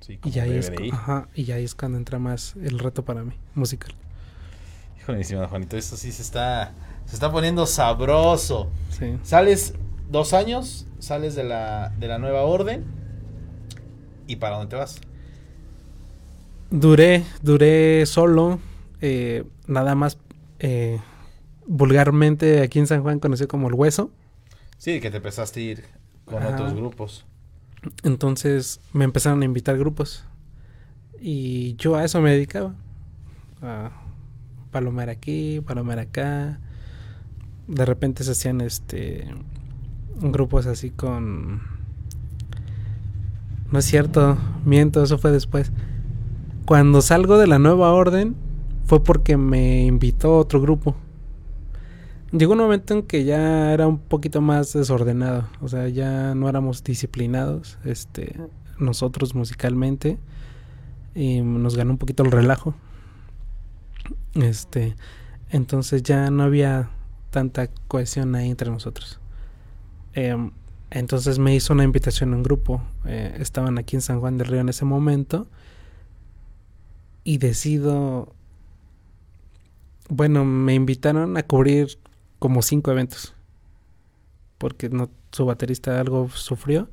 Sí, 0.00 0.14
Y 0.14 0.16
como 0.18 0.34
ya, 0.34 0.42
ahí 0.42 0.56
es, 0.56 0.72
ajá, 0.92 1.28
y 1.34 1.44
ya 1.44 1.54
ahí 1.54 1.64
es 1.64 1.74
cuando 1.74 1.96
entra 1.96 2.18
más 2.18 2.54
el 2.56 2.78
reto 2.78 3.04
para 3.04 3.22
mí, 3.24 3.34
musical. 3.54 3.94
Híjole, 5.00 5.24
Juanito, 5.48 5.76
esto 5.76 5.96
sí 5.96 6.12
se 6.12 6.22
está, 6.22 6.74
se 7.06 7.14
está 7.14 7.32
poniendo 7.32 7.66
sabroso. 7.66 8.70
Sí. 8.90 9.18
Sales 9.22 9.74
dos 10.10 10.32
años, 10.32 10.86
sales 10.98 11.34
de 11.34 11.44
la, 11.44 11.92
de 11.98 12.08
la 12.08 12.18
nueva 12.18 12.42
orden. 12.42 12.84
¿Y 14.26 14.36
para 14.36 14.56
dónde 14.56 14.70
te 14.70 14.76
vas? 14.76 15.00
Duré, 16.72 17.22
duré 17.42 18.06
solo, 18.06 18.58
eh, 19.02 19.44
nada 19.66 19.94
más 19.94 20.16
eh, 20.58 20.98
vulgarmente 21.66 22.62
aquí 22.62 22.78
en 22.78 22.86
San 22.86 23.02
Juan 23.02 23.18
conocido 23.20 23.46
como 23.46 23.68
el 23.68 23.74
hueso. 23.74 24.10
Sí, 24.78 24.98
que 24.98 25.10
te 25.10 25.18
empezaste 25.18 25.60
a 25.60 25.62
ir 25.62 25.84
con 26.24 26.42
otros 26.42 26.72
grupos. 26.74 27.26
Entonces 28.04 28.80
me 28.94 29.04
empezaron 29.04 29.42
a 29.42 29.44
invitar 29.44 29.76
grupos. 29.76 30.24
Y 31.20 31.76
yo 31.76 31.94
a 31.94 32.04
eso 32.04 32.22
me 32.22 32.32
dedicaba. 32.32 32.74
A 33.60 33.90
palomar 34.70 35.10
aquí, 35.10 35.60
palomar 35.60 35.98
acá. 35.98 36.58
De 37.68 37.84
repente 37.84 38.24
se 38.24 38.32
hacían 38.32 38.62
este 38.62 39.28
grupos 40.20 40.66
así 40.66 40.90
con 40.90 41.60
No 43.70 43.78
es 43.78 43.84
cierto, 43.84 44.38
miento, 44.64 45.02
eso 45.02 45.18
fue 45.18 45.32
después. 45.32 45.70
Cuando 46.64 47.02
salgo 47.02 47.38
de 47.38 47.46
la 47.46 47.58
nueva 47.58 47.92
orden 47.92 48.36
fue 48.86 49.02
porque 49.02 49.36
me 49.36 49.84
invitó 49.84 50.38
otro 50.38 50.60
grupo. 50.60 50.94
Llegó 52.30 52.52
un 52.52 52.60
momento 52.60 52.94
en 52.94 53.02
que 53.02 53.24
ya 53.24 53.72
era 53.72 53.86
un 53.86 53.98
poquito 53.98 54.40
más 54.40 54.72
desordenado, 54.72 55.48
o 55.60 55.68
sea, 55.68 55.88
ya 55.88 56.34
no 56.34 56.48
éramos 56.48 56.82
disciplinados, 56.82 57.78
este, 57.84 58.40
nosotros 58.78 59.34
musicalmente, 59.34 60.18
y 61.14 61.42
nos 61.42 61.76
ganó 61.76 61.90
un 61.90 61.98
poquito 61.98 62.22
el 62.22 62.30
relajo. 62.30 62.74
Este, 64.34 64.96
entonces 65.50 66.02
ya 66.02 66.30
no 66.30 66.44
había 66.44 66.88
tanta 67.30 67.68
cohesión 67.88 68.34
ahí 68.34 68.50
entre 68.50 68.70
nosotros. 68.70 69.20
Em, 70.14 70.52
entonces 70.90 71.38
me 71.38 71.54
hizo 71.54 71.72
una 71.72 71.84
invitación 71.84 72.32
a 72.32 72.36
un 72.36 72.42
grupo. 72.42 72.82
eh, 73.04 73.36
estaban 73.40 73.78
aquí 73.78 73.96
en 73.96 74.02
San 74.02 74.20
Juan 74.20 74.38
del 74.38 74.46
Río 74.46 74.60
en 74.60 74.68
ese 74.68 74.84
momento. 74.84 75.48
Y 77.24 77.38
decido. 77.38 78.32
Bueno, 80.08 80.44
me 80.44 80.74
invitaron 80.74 81.36
a 81.36 81.42
cubrir 81.42 81.98
como 82.38 82.62
cinco 82.62 82.90
eventos. 82.90 83.34
Porque 84.58 84.88
no, 84.88 85.10
su 85.30 85.46
baterista 85.46 85.98
algo 86.00 86.28
sufrió. 86.30 86.88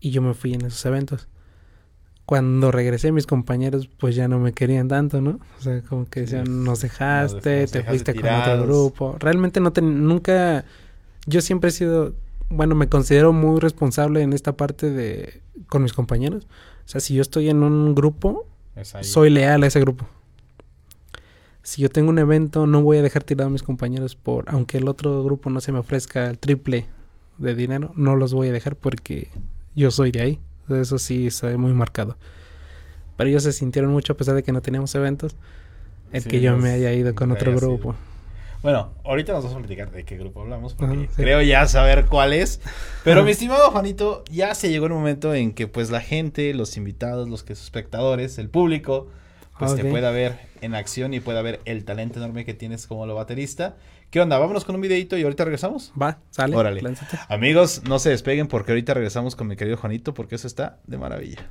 Y 0.00 0.10
yo 0.10 0.20
me 0.22 0.34
fui 0.34 0.54
en 0.54 0.66
esos 0.66 0.84
eventos. 0.86 1.28
Cuando 2.26 2.70
regresé, 2.72 3.12
mis 3.12 3.26
compañeros 3.26 3.88
pues 3.98 4.16
ya 4.16 4.28
no 4.28 4.38
me 4.38 4.52
querían 4.52 4.88
tanto, 4.88 5.20
¿no? 5.20 5.40
O 5.58 5.62
sea, 5.62 5.82
como 5.82 6.06
que 6.06 6.20
decían, 6.20 6.64
nos 6.64 6.80
dejaste, 6.80 7.62
nos 7.62 7.70
te 7.70 7.82
fuiste 7.84 8.14
con 8.14 8.24
otro 8.24 8.42
tirados". 8.42 8.66
grupo. 8.66 9.16
Realmente 9.18 9.60
no 9.60 9.72
ten- 9.74 10.06
nunca, 10.06 10.64
yo 11.26 11.42
siempre 11.42 11.68
he 11.68 11.72
sido, 11.72 12.14
bueno, 12.48 12.74
me 12.74 12.88
considero 12.88 13.34
muy 13.34 13.60
responsable 13.60 14.22
en 14.22 14.32
esta 14.32 14.56
parte 14.56 14.90
de, 14.90 15.42
con 15.68 15.82
mis 15.82 15.92
compañeros. 15.92 16.46
O 16.86 16.88
sea, 16.88 17.00
si 17.02 17.14
yo 17.14 17.20
estoy 17.20 17.50
en 17.50 17.62
un 17.62 17.94
grupo, 17.94 18.46
Es 18.76 18.94
ahí. 18.94 19.04
soy 19.04 19.30
leal 19.30 19.62
a 19.62 19.66
ese 19.66 19.80
grupo. 19.80 20.06
Si 21.62 21.80
yo 21.80 21.88
tengo 21.88 22.10
un 22.10 22.18
evento, 22.18 22.66
no 22.66 22.82
voy 22.82 22.98
a 22.98 23.02
dejar 23.02 23.24
tirado 23.24 23.48
a 23.48 23.50
mis 23.50 23.62
compañeros 23.62 24.16
por, 24.16 24.44
aunque 24.48 24.78
el 24.78 24.88
otro 24.88 25.24
grupo 25.24 25.48
no 25.48 25.60
se 25.60 25.72
me 25.72 25.78
ofrezca 25.78 26.28
el 26.28 26.38
triple 26.38 26.86
de 27.38 27.54
dinero, 27.54 27.92
no 27.96 28.16
los 28.16 28.34
voy 28.34 28.48
a 28.48 28.52
dejar 28.52 28.76
porque 28.76 29.28
yo 29.74 29.90
soy 29.90 30.10
de 30.10 30.20
ahí. 30.20 30.40
Eso 30.68 30.98
sí, 30.98 31.30
se 31.30 31.56
muy 31.56 31.72
marcado. 31.72 32.16
Pero 33.16 33.30
ellos 33.30 33.42
se 33.42 33.52
sintieron 33.52 33.92
mucho 33.92 34.12
a 34.12 34.16
pesar 34.16 34.34
de 34.34 34.42
que 34.42 34.52
no 34.52 34.60
teníamos 34.60 34.94
eventos. 34.94 35.36
El 36.12 36.22
Sí, 36.22 36.28
que 36.28 36.40
yo 36.40 36.56
me 36.56 36.70
haya 36.70 36.92
ido 36.92 37.14
con 37.14 37.32
otro 37.32 37.52
ido. 37.52 37.94
Bueno, 38.64 38.94
ahorita 39.04 39.34
nos 39.34 39.44
vamos 39.44 39.56
a 39.56 39.60
platicar 39.60 39.90
de 39.90 40.04
qué 40.04 40.16
grupo 40.16 40.40
hablamos, 40.40 40.72
porque 40.72 40.94
Ajá, 40.94 41.02
sí. 41.14 41.22
creo 41.22 41.42
ya 41.42 41.66
saber 41.68 42.06
cuál 42.06 42.32
es. 42.32 42.62
Pero 43.04 43.18
Ajá. 43.18 43.26
mi 43.26 43.32
estimado 43.32 43.70
Juanito, 43.70 44.24
ya 44.30 44.54
se 44.54 44.70
llegó 44.70 44.86
el 44.86 44.92
momento 44.94 45.34
en 45.34 45.52
que 45.52 45.66
pues 45.68 45.90
la 45.90 46.00
gente, 46.00 46.54
los 46.54 46.78
invitados, 46.78 47.28
los 47.28 47.42
que 47.42 47.52
espectadores, 47.52 48.38
el 48.38 48.48
público, 48.48 49.08
pues 49.58 49.76
te 49.76 49.82
Ok. 49.82 49.90
pueda 49.90 50.10
ver 50.10 50.38
en 50.62 50.74
acción 50.74 51.12
y 51.12 51.20
pueda 51.20 51.42
ver 51.42 51.60
el 51.66 51.84
talento 51.84 52.18
enorme 52.20 52.46
que 52.46 52.54
tienes 52.54 52.86
como 52.86 53.04
lo 53.04 53.14
baterista. 53.14 53.76
¿Qué 54.10 54.22
onda? 54.22 54.38
Vámonos 54.38 54.64
con 54.64 54.74
un 54.76 54.80
videito 54.80 55.18
y 55.18 55.24
ahorita 55.24 55.44
regresamos. 55.44 55.92
Va, 56.00 56.20
sale. 56.30 56.56
Órale. 56.56 56.80
lánzate. 56.80 57.18
Amigos, 57.28 57.82
no 57.86 57.98
se 57.98 58.08
despeguen 58.08 58.46
porque 58.46 58.72
ahorita 58.72 58.94
regresamos 58.94 59.36
con 59.36 59.46
mi 59.46 59.56
querido 59.56 59.76
Juanito 59.76 60.14
porque 60.14 60.36
eso 60.36 60.46
está 60.46 60.78
de 60.86 60.96
maravilla. 60.96 61.50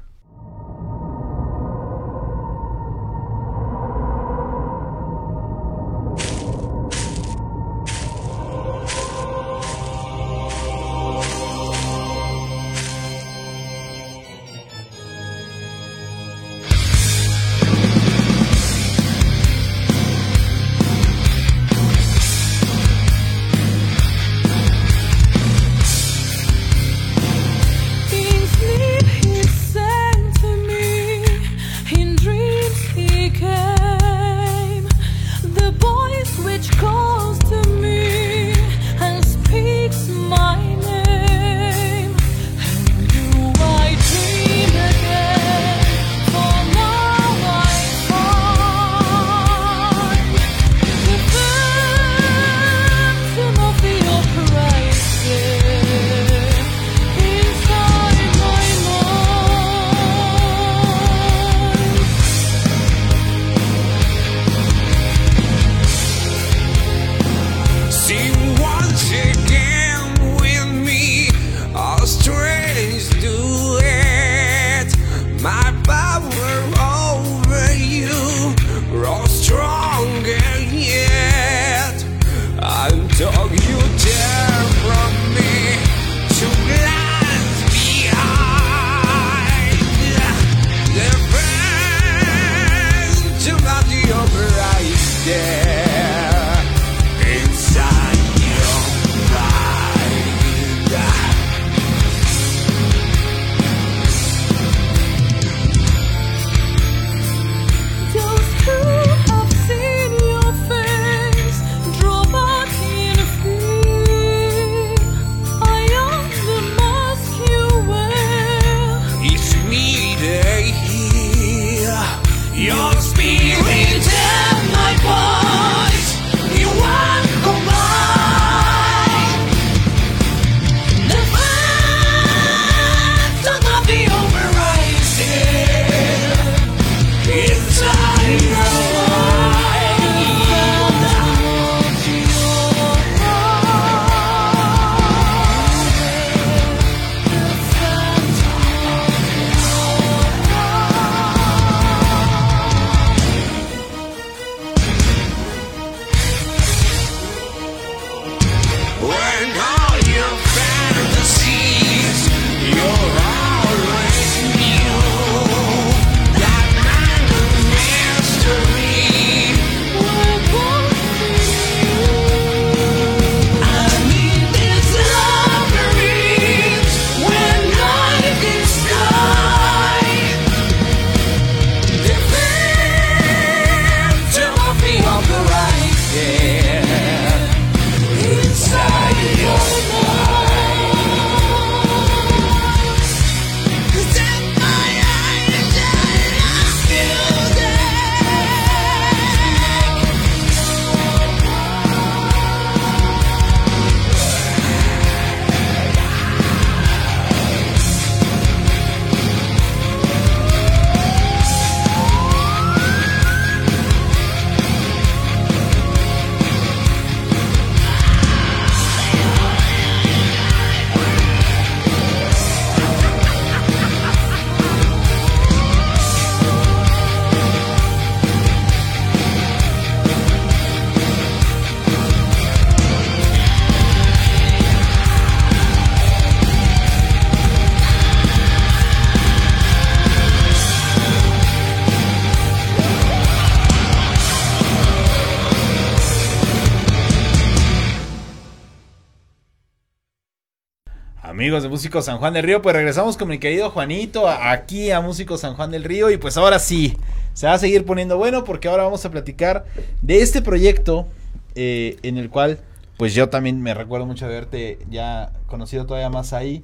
Músico 251.83 252.01
San 252.01 252.17
Juan 252.17 252.31
del 252.31 252.43
Río. 252.45 252.61
Pues 252.61 252.73
regresamos 252.77 253.17
con 253.17 253.27
mi 253.27 253.39
querido 253.39 253.69
Juanito 253.69 254.29
aquí 254.29 254.89
a 254.91 255.01
Músico 255.01 255.37
San 255.37 255.55
Juan 255.55 255.69
del 255.69 255.83
Río. 255.83 256.09
Y 256.09 256.15
pues 256.15 256.37
ahora 256.37 256.57
sí, 256.57 256.95
se 257.33 257.45
va 257.45 257.55
a 257.55 257.59
seguir 257.59 257.83
poniendo 257.83 258.17
bueno 258.17 258.45
porque 258.45 258.69
ahora 258.69 258.83
vamos 258.83 259.03
a 259.03 259.11
platicar 259.11 259.65
de 260.01 260.21
este 260.21 260.41
proyecto 260.41 261.09
eh, 261.55 261.97
en 262.03 262.17
el 262.17 262.29
cual 262.29 262.61
pues 262.95 263.13
yo 263.13 263.27
también 263.27 263.61
me 263.61 263.73
recuerdo 263.73 264.05
mucho 264.05 264.25
de 264.29 264.33
verte 264.33 264.79
ya 264.89 265.33
conocido 265.45 265.85
todavía 265.85 266.09
más 266.09 266.31
ahí, 266.31 266.63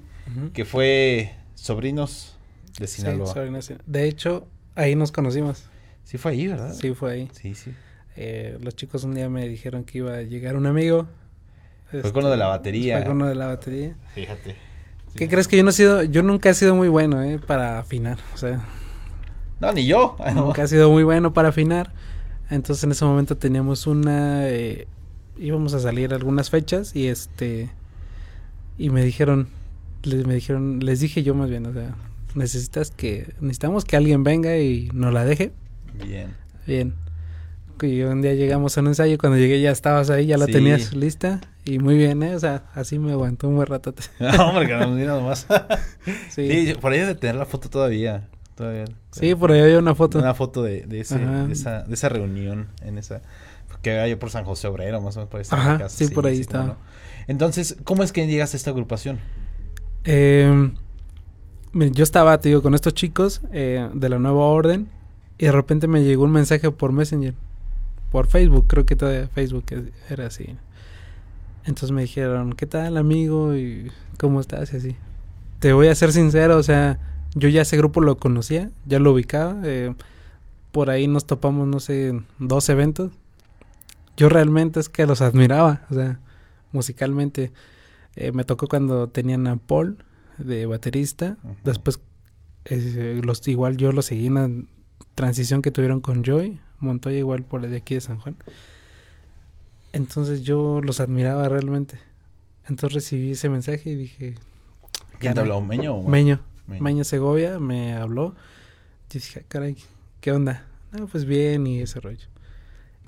que 0.53 0.63
fue 0.63 1.35
Sobrinos 1.53 2.37
de 2.79 2.87
Sinaloa. 2.87 3.33
de 3.85 4.07
hecho, 4.07 4.47
ahí 4.75 4.95
nos 4.95 5.11
conocimos. 5.11 5.65
Sí 6.05 6.17
fue 6.17 6.31
ahí, 6.31 6.47
¿verdad? 6.47 6.73
Sí 6.75 6.93
fue 6.93 7.11
ahí. 7.11 7.29
Sí, 7.33 7.55
sí. 7.55 7.73
Eh, 8.15 8.57
los 8.61 8.73
chicos 8.73 9.03
un 9.03 9.15
día 9.15 9.27
me 9.27 9.49
dijeron 9.49 9.83
que 9.83 9.97
iba 9.97 10.13
a 10.13 10.21
llegar 10.21 10.55
un 10.55 10.65
amigo 10.65 11.09
fue 11.89 12.13
con 12.13 12.23
lo 12.23 12.29
de 12.29 12.37
la 12.37 12.47
batería. 12.47 12.97
Fue 12.97 13.07
con 13.07 13.19
lo 13.19 13.25
de 13.25 13.35
la 13.35 13.47
batería. 13.47 13.95
Fíjate. 14.13 14.68
¿Qué 15.19 15.27
crees 15.27 15.49
que 15.49 15.57
yo 15.57 15.63
no 15.65 15.71
he 15.71 15.73
sido, 15.73 16.01
yo 16.03 16.23
nunca 16.23 16.49
he 16.49 16.53
sido 16.53 16.75
muy 16.75 16.87
bueno, 16.87 17.21
eh, 17.21 17.39
para 17.45 17.77
afinar, 17.77 18.19
o 18.33 18.37
sea. 18.37 18.61
No, 19.59 19.73
ni 19.73 19.85
yo. 19.85 20.15
Nunca 20.33 20.63
he 20.63 20.67
sido 20.69 20.89
muy 20.89 21.03
bueno 21.03 21.33
para 21.33 21.49
afinar. 21.49 21.91
Entonces 22.49 22.85
en 22.85 22.91
ese 22.91 23.03
momento 23.03 23.35
teníamos 23.35 23.85
una, 23.85 24.47
eh, 24.47 24.87
íbamos 25.37 25.73
a 25.73 25.81
salir 25.81 26.13
algunas 26.13 26.49
fechas 26.49 26.95
y 26.95 27.07
este, 27.07 27.69
y 28.77 28.91
me 28.91 29.03
dijeron, 29.03 29.49
les, 30.03 30.25
me 30.25 30.35
dijeron, 30.35 30.79
les 30.79 31.01
dije 31.01 31.21
yo 31.21 31.35
más 31.35 31.49
bien, 31.49 31.65
o 31.65 31.73
sea, 31.73 31.95
necesitas 32.35 32.89
que, 32.89 33.33
necesitamos 33.41 33.83
que 33.83 33.97
alguien 33.97 34.23
venga 34.23 34.57
y 34.57 34.89
nos 34.93 35.13
la 35.13 35.25
deje. 35.25 35.51
Bien. 36.01 36.33
Bien. 36.65 36.93
Y 37.83 38.01
un 38.01 38.21
día 38.21 38.33
llegamos 38.33 38.77
a 38.77 38.81
un 38.81 38.87
ensayo, 38.87 39.17
cuando 39.17 39.37
llegué 39.37 39.61
ya 39.61 39.71
estabas 39.71 40.09
ahí, 40.09 40.27
ya 40.27 40.37
la 40.37 40.45
tenías 40.45 40.93
lista. 40.93 41.41
Y 41.65 41.79
muy 41.79 41.97
bien, 41.97 42.23
¿eh? 42.23 42.35
O 42.35 42.39
sea, 42.39 42.63
así 42.73 42.99
me 42.99 43.11
aguantó 43.11 43.47
un 43.47 43.55
buen 43.55 43.67
rato. 43.67 43.93
no, 44.19 44.49
hombre, 44.49 44.67
que 44.67 44.75
no 44.75 44.95
nada 44.95 45.21
más. 45.21 45.47
sí. 46.29 46.73
por 46.81 46.91
ahí 46.91 46.99
de 46.99 47.15
tener 47.15 47.35
la 47.35 47.45
foto 47.45 47.69
todavía. 47.69 48.27
todavía 48.55 48.85
sí, 49.11 49.35
por 49.35 49.51
ahí 49.51 49.61
había 49.61 49.79
una 49.79 49.95
foto. 49.95 50.19
Una 50.19 50.33
foto 50.33 50.63
de, 50.63 50.81
de, 50.81 51.01
ese, 51.01 51.17
de, 51.19 51.53
esa, 51.53 51.83
de 51.83 51.93
esa 51.93 52.09
reunión 52.09 52.67
en 52.81 52.97
esa... 52.97 53.21
Que 53.81 53.91
había 53.91 54.09
yo 54.09 54.19
por 54.19 54.29
San 54.29 54.43
José 54.43 54.67
Obrero, 54.67 54.99
más 54.99 55.15
o 55.15 55.19
menos 55.19 55.29
por 55.29 55.39
ahí. 55.39 55.45
Ajá, 55.51 55.87
sí, 55.87 56.07
por 56.09 56.25
ahí 56.25 56.39
estaba. 56.39 56.77
Entonces, 57.27 57.77
¿cómo 57.85 58.03
es 58.03 58.11
que 58.11 58.27
llegaste 58.27 58.57
a 58.57 58.59
esta 58.59 58.71
agrupación? 58.71 59.19
Eh, 60.03 60.71
yo 61.73 62.03
estaba, 62.03 62.37
te 62.39 62.49
digo, 62.49 62.61
con 62.61 62.73
estos 62.73 62.93
chicos 62.93 63.41
eh, 63.53 63.89
de 63.93 64.09
la 64.09 64.19
nueva 64.19 64.39
orden 64.39 64.89
y 65.37 65.45
de 65.45 65.51
repente 65.51 65.87
me 65.87 66.03
llegó 66.03 66.25
un 66.25 66.31
mensaje 66.31 66.69
por 66.71 66.91
Messenger 66.91 67.35
por 68.11 68.27
Facebook, 68.27 68.65
creo 68.67 68.85
que 68.85 68.95
todavía 68.95 69.27
Facebook 69.27 69.65
era 70.09 70.27
así. 70.27 70.55
Entonces 71.65 71.91
me 71.91 72.01
dijeron, 72.01 72.53
¿qué 72.53 72.65
tal 72.65 72.97
amigo? 72.97 73.55
¿Y 73.55 73.91
cómo 74.17 74.39
estás? 74.39 74.73
Y 74.73 74.77
así. 74.77 74.95
Te 75.59 75.73
voy 75.73 75.87
a 75.87 75.95
ser 75.95 76.11
sincero, 76.11 76.57
o 76.57 76.63
sea, 76.63 76.99
yo 77.35 77.49
ya 77.49 77.61
ese 77.61 77.77
grupo 77.77 78.01
lo 78.01 78.17
conocía, 78.17 78.71
ya 78.85 78.99
lo 78.99 79.13
ubicaba. 79.13 79.57
Eh, 79.63 79.93
por 80.71 80.89
ahí 80.89 81.07
nos 81.07 81.25
topamos, 81.25 81.67
no 81.67 81.79
sé, 81.79 82.19
dos 82.39 82.69
eventos. 82.69 83.11
Yo 84.17 84.29
realmente 84.29 84.79
es 84.79 84.89
que 84.89 85.05
los 85.05 85.21
admiraba, 85.21 85.85
o 85.89 85.93
sea, 85.93 86.19
musicalmente. 86.71 87.51
Eh, 88.15 88.31
me 88.31 88.43
tocó 88.43 88.67
cuando 88.67 89.07
tenían 89.09 89.47
a 89.47 89.57
Paul 89.57 90.03
de 90.37 90.65
baterista. 90.65 91.37
Después, 91.63 91.99
eh, 92.65 93.21
los, 93.23 93.47
igual 93.47 93.77
yo 93.77 93.91
lo 93.91 94.01
seguí 94.01 94.27
en 94.27 94.33
la 94.33 94.49
transición 95.15 95.61
que 95.61 95.71
tuvieron 95.71 96.01
con 96.01 96.23
Joy 96.23 96.59
Montoya 96.79 97.17
igual 97.17 97.43
por 97.43 97.67
de 97.67 97.77
aquí 97.77 97.95
de 97.95 98.01
San 98.01 98.19
Juan. 98.19 98.35
Entonces 99.93 100.43
yo 100.43 100.81
los 100.81 100.99
admiraba 100.99 101.49
realmente. 101.49 101.99
Entonces 102.67 102.93
recibí 102.93 103.31
ese 103.31 103.49
mensaje 103.49 103.89
y 103.89 103.95
dije... 103.95 104.35
¿Quién 105.17 105.33
te 105.33 105.41
habló? 105.41 105.61
¿Meño? 105.61 105.95
O 105.95 106.07
Meño. 106.07 106.39
Meño. 106.67 107.03
Segovia 107.03 107.59
me 107.59 107.95
habló. 107.95 108.35
Yo 109.09 109.19
dije, 109.19 109.41
ah, 109.41 109.45
caray, 109.47 109.75
¿qué 110.21 110.31
onda? 110.31 110.65
No, 110.91 111.07
pues 111.07 111.25
bien 111.25 111.65
y 111.67 111.81
ese 111.81 111.99
rollo. 111.99 112.27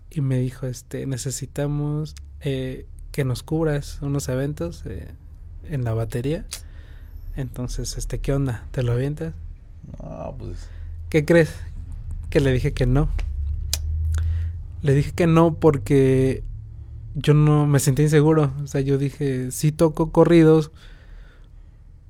Y 0.09 0.21
me 0.21 0.39
dijo, 0.39 0.67
este, 0.67 1.05
necesitamos 1.05 2.15
eh, 2.41 2.85
que 3.11 3.23
nos 3.23 3.43
cubras 3.43 4.01
unos 4.01 4.27
eventos 4.29 4.83
eh, 4.85 5.07
en 5.69 5.83
la 5.83 5.93
batería. 5.93 6.45
Entonces, 7.35 7.97
este, 7.97 8.19
¿qué 8.19 8.33
onda? 8.33 8.65
¿Te 8.71 8.83
lo 8.83 8.93
avientas? 8.93 9.33
No, 10.01 10.35
pues... 10.37 10.67
¿Qué 11.09 11.23
crees? 11.23 11.53
Que 12.29 12.39
le 12.39 12.51
dije 12.51 12.73
que 12.73 12.85
no. 12.85 13.09
Le 14.81 14.93
dije 14.93 15.11
que 15.11 15.27
no 15.27 15.55
porque 15.55 16.43
yo 17.15 17.33
no 17.33 17.67
me 17.67 17.79
sentí 17.79 18.03
inseguro. 18.03 18.53
O 18.63 18.67
sea, 18.67 18.81
yo 18.81 18.97
dije, 18.97 19.51
sí 19.51 19.71
toco 19.71 20.11
corridos, 20.11 20.71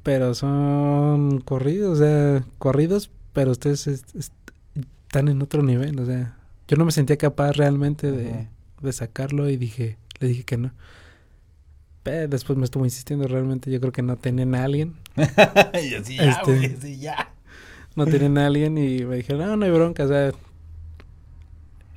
pero 0.03 0.33
son 0.33 1.41
corridos, 1.41 1.99
o 1.99 2.03
sea, 2.03 2.45
corridos, 2.57 3.11
pero 3.33 3.51
ustedes 3.51 3.87
están 3.87 5.27
en 5.27 5.41
otro 5.41 5.63
nivel. 5.63 5.99
O 5.99 6.05
sea, 6.05 6.37
yo 6.67 6.77
no 6.77 6.85
me 6.85 6.91
sentía 6.91 7.17
capaz 7.17 7.53
realmente 7.53 8.11
de, 8.11 8.47
de 8.81 8.93
sacarlo 8.93 9.49
y 9.49 9.57
dije, 9.57 9.97
le 10.19 10.27
dije 10.27 10.43
que 10.43 10.57
no. 10.57 10.71
Pero 12.03 12.27
después 12.27 12.57
me 12.57 12.65
estuvo 12.65 12.83
insistiendo, 12.83 13.27
realmente 13.27 13.69
yo 13.69 13.79
creo 13.79 13.91
que 13.91 14.01
no 14.01 14.17
tenían 14.17 14.55
a 14.55 14.63
alguien. 14.63 14.95
y 15.15 15.93
así 15.93 16.15
ya, 16.17 16.41
este, 16.61 16.97
ya. 16.97 17.33
No 17.95 18.05
tenían 18.05 18.37
a 18.37 18.47
alguien 18.47 18.77
y 18.77 19.03
me 19.05 19.17
dijeron, 19.17 19.41
no, 19.45 19.57
no 19.57 19.65
hay 19.65 19.71
bronca, 19.71 20.05
o 20.05 20.07
sea, 20.07 20.31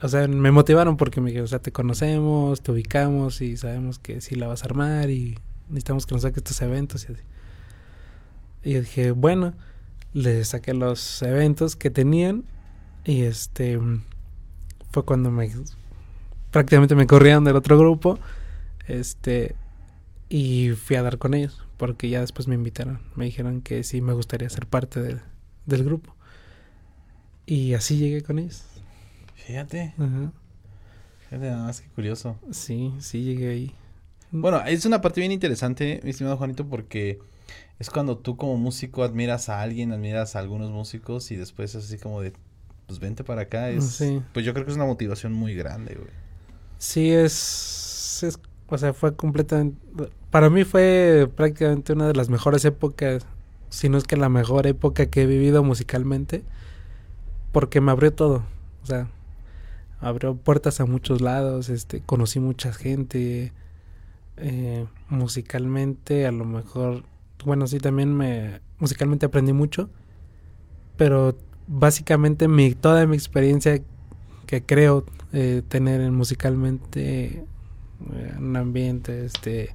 o 0.04 0.08
sea, 0.08 0.28
me 0.28 0.50
motivaron 0.50 0.98
porque 0.98 1.22
me 1.22 1.30
dijeron, 1.30 1.46
o 1.46 1.48
sea, 1.48 1.60
te 1.60 1.72
conocemos, 1.72 2.60
te 2.60 2.72
ubicamos 2.72 3.40
y 3.40 3.56
sabemos 3.56 3.98
que 3.98 4.20
sí 4.20 4.34
la 4.34 4.46
vas 4.46 4.62
a 4.62 4.66
armar 4.66 5.08
y 5.08 5.38
necesitamos 5.68 6.04
que 6.04 6.14
nos 6.14 6.22
saques 6.22 6.36
estos 6.38 6.60
eventos 6.60 7.06
y 8.62 8.72
yo 8.72 8.80
dije, 8.80 9.12
bueno, 9.12 9.54
le 10.12 10.44
saqué 10.44 10.74
los 10.74 11.22
eventos 11.22 11.74
que 11.74 11.88
tenían 11.88 12.44
y 13.06 13.22
este 13.22 13.80
fue 14.90 15.06
cuando 15.06 15.30
me 15.30 15.50
prácticamente 16.50 16.94
me 16.94 17.06
corrieron 17.06 17.44
del 17.44 17.56
otro 17.56 17.78
grupo. 17.78 18.18
Este 18.86 19.56
y 20.28 20.72
fui 20.72 20.96
a 20.96 21.02
dar 21.02 21.16
con 21.16 21.32
ellos 21.32 21.66
porque 21.78 22.10
ya 22.10 22.20
después 22.20 22.46
me 22.46 22.56
invitaron. 22.56 23.00
Me 23.16 23.24
dijeron 23.24 23.62
que 23.62 23.82
sí 23.84 24.02
me 24.02 24.12
gustaría 24.12 24.50
ser 24.50 24.66
parte 24.66 25.00
del 25.64 25.84
grupo. 25.84 26.14
Y 27.46 27.72
así 27.72 27.96
llegué 27.96 28.22
con 28.22 28.38
ellos. 28.38 28.73
Fíjate. 29.46 29.94
Ajá. 29.98 30.32
Fíjate 31.28 31.50
nada 31.50 31.64
más 31.64 31.80
que 31.80 31.88
curioso. 31.88 32.36
Sí, 32.50 32.94
sí 32.98 33.22
llegué 33.22 33.50
ahí. 33.50 33.74
Bueno, 34.30 34.60
es 34.64 34.84
una 34.84 35.00
parte 35.00 35.20
bien 35.20 35.32
interesante, 35.32 36.00
mi 36.02 36.10
estimado 36.10 36.36
Juanito, 36.36 36.66
porque 36.66 37.20
es 37.78 37.90
cuando 37.90 38.18
tú 38.18 38.36
como 38.36 38.56
músico 38.56 39.04
admiras 39.04 39.48
a 39.48 39.60
alguien, 39.60 39.92
admiras 39.92 40.34
a 40.34 40.40
algunos 40.40 40.70
músicos 40.70 41.30
y 41.30 41.36
después 41.36 41.74
es 41.74 41.84
así 41.84 41.98
como 41.98 42.20
de, 42.20 42.32
pues 42.86 42.98
vente 42.98 43.22
para 43.22 43.42
acá. 43.42 43.70
Es, 43.70 44.02
Pues 44.32 44.44
yo 44.44 44.52
creo 44.54 44.64
que 44.64 44.70
es 44.70 44.76
una 44.76 44.86
motivación 44.86 45.32
muy 45.32 45.54
grande, 45.54 45.94
güey. 45.94 46.10
Sí, 46.78 47.10
es, 47.10 48.22
es, 48.22 48.38
o 48.68 48.78
sea, 48.78 48.92
fue 48.92 49.14
completamente, 49.14 49.78
para 50.30 50.50
mí 50.50 50.64
fue 50.64 51.30
prácticamente 51.36 51.92
una 51.92 52.08
de 52.08 52.14
las 52.14 52.28
mejores 52.28 52.64
épocas, 52.64 53.26
si 53.68 53.88
no 53.88 53.98
es 53.98 54.04
que 54.04 54.16
la 54.16 54.28
mejor 54.28 54.66
época 54.66 55.06
que 55.06 55.22
he 55.22 55.26
vivido 55.26 55.62
musicalmente, 55.62 56.42
porque 57.52 57.80
me 57.80 57.92
abrió 57.92 58.12
todo, 58.12 58.44
o 58.82 58.86
sea, 58.86 59.08
abrió 60.04 60.36
puertas 60.36 60.80
a 60.80 60.84
muchos 60.84 61.20
lados, 61.22 61.70
este, 61.70 62.00
conocí 62.00 62.38
mucha 62.38 62.72
gente, 62.72 63.52
eh, 64.36 64.86
musicalmente 65.08 66.26
a 66.26 66.32
lo 66.32 66.44
mejor, 66.44 67.04
bueno, 67.44 67.66
sí, 67.66 67.78
también 67.78 68.14
me, 68.14 68.60
musicalmente 68.78 69.26
aprendí 69.26 69.54
mucho, 69.54 69.88
pero 70.98 71.36
básicamente 71.66 72.48
mi, 72.48 72.74
toda 72.74 73.06
mi 73.06 73.16
experiencia 73.16 73.80
que 74.46 74.62
creo 74.62 75.06
eh, 75.32 75.62
tener 75.66 76.10
musicalmente 76.10 77.44
eh, 78.12 78.34
un 78.38 78.56
ambiente, 78.56 79.24
este, 79.24 79.70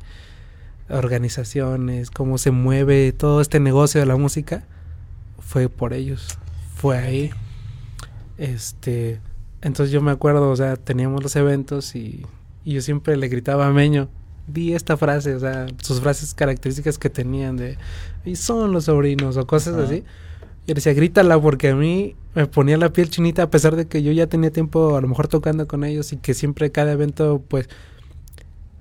organizaciones, 0.89 2.11
cómo 2.11 2.37
se 2.37 2.51
mueve 2.51 3.11
todo 3.13 3.41
este 3.41 3.59
negocio 3.59 3.99
de 3.99 4.05
la 4.05 4.15
música, 4.15 4.63
fue 5.39 5.69
por 5.69 5.93
ellos, 5.93 6.37
fue 6.75 6.99
ahí. 6.99 7.31
Este, 8.37 9.19
entonces 9.61 9.91
yo 9.91 10.01
me 10.01 10.11
acuerdo, 10.11 10.49
o 10.49 10.55
sea, 10.55 10.75
teníamos 10.75 11.23
los 11.23 11.35
eventos 11.35 11.95
y, 11.95 12.25
yo 12.65 12.81
siempre 12.81 13.17
le 13.17 13.27
gritaba 13.29 13.65
a 13.65 13.71
Meño, 13.71 14.09
di 14.47 14.73
esta 14.73 14.95
frase, 14.95 15.33
o 15.33 15.39
sea, 15.39 15.65
sus 15.81 16.01
frases 16.01 16.35
características 16.35 16.99
que 16.99 17.09
tenían 17.09 17.57
de, 17.57 17.77
y 18.25 18.35
son 18.35 18.73
los 18.73 18.85
sobrinos 18.85 19.37
o 19.37 19.47
cosas 19.47 19.75
así. 19.75 20.03
Y 20.67 20.73
decía, 20.73 20.93
grítala 20.93 21.41
porque 21.41 21.69
a 21.69 21.75
mí 21.75 22.15
me 22.35 22.45
ponía 22.45 22.77
la 22.77 22.93
piel 22.93 23.09
chinita 23.09 23.43
a 23.43 23.49
pesar 23.49 23.75
de 23.75 23.87
que 23.87 24.03
yo 24.03 24.11
ya 24.11 24.27
tenía 24.27 24.51
tiempo 24.51 24.95
a 24.95 25.01
lo 25.01 25.07
mejor 25.07 25.27
tocando 25.27 25.67
con 25.67 25.83
ellos 25.83 26.13
y 26.13 26.17
que 26.17 26.35
siempre 26.35 26.71
cada 26.71 26.91
evento, 26.91 27.43
pues, 27.47 27.69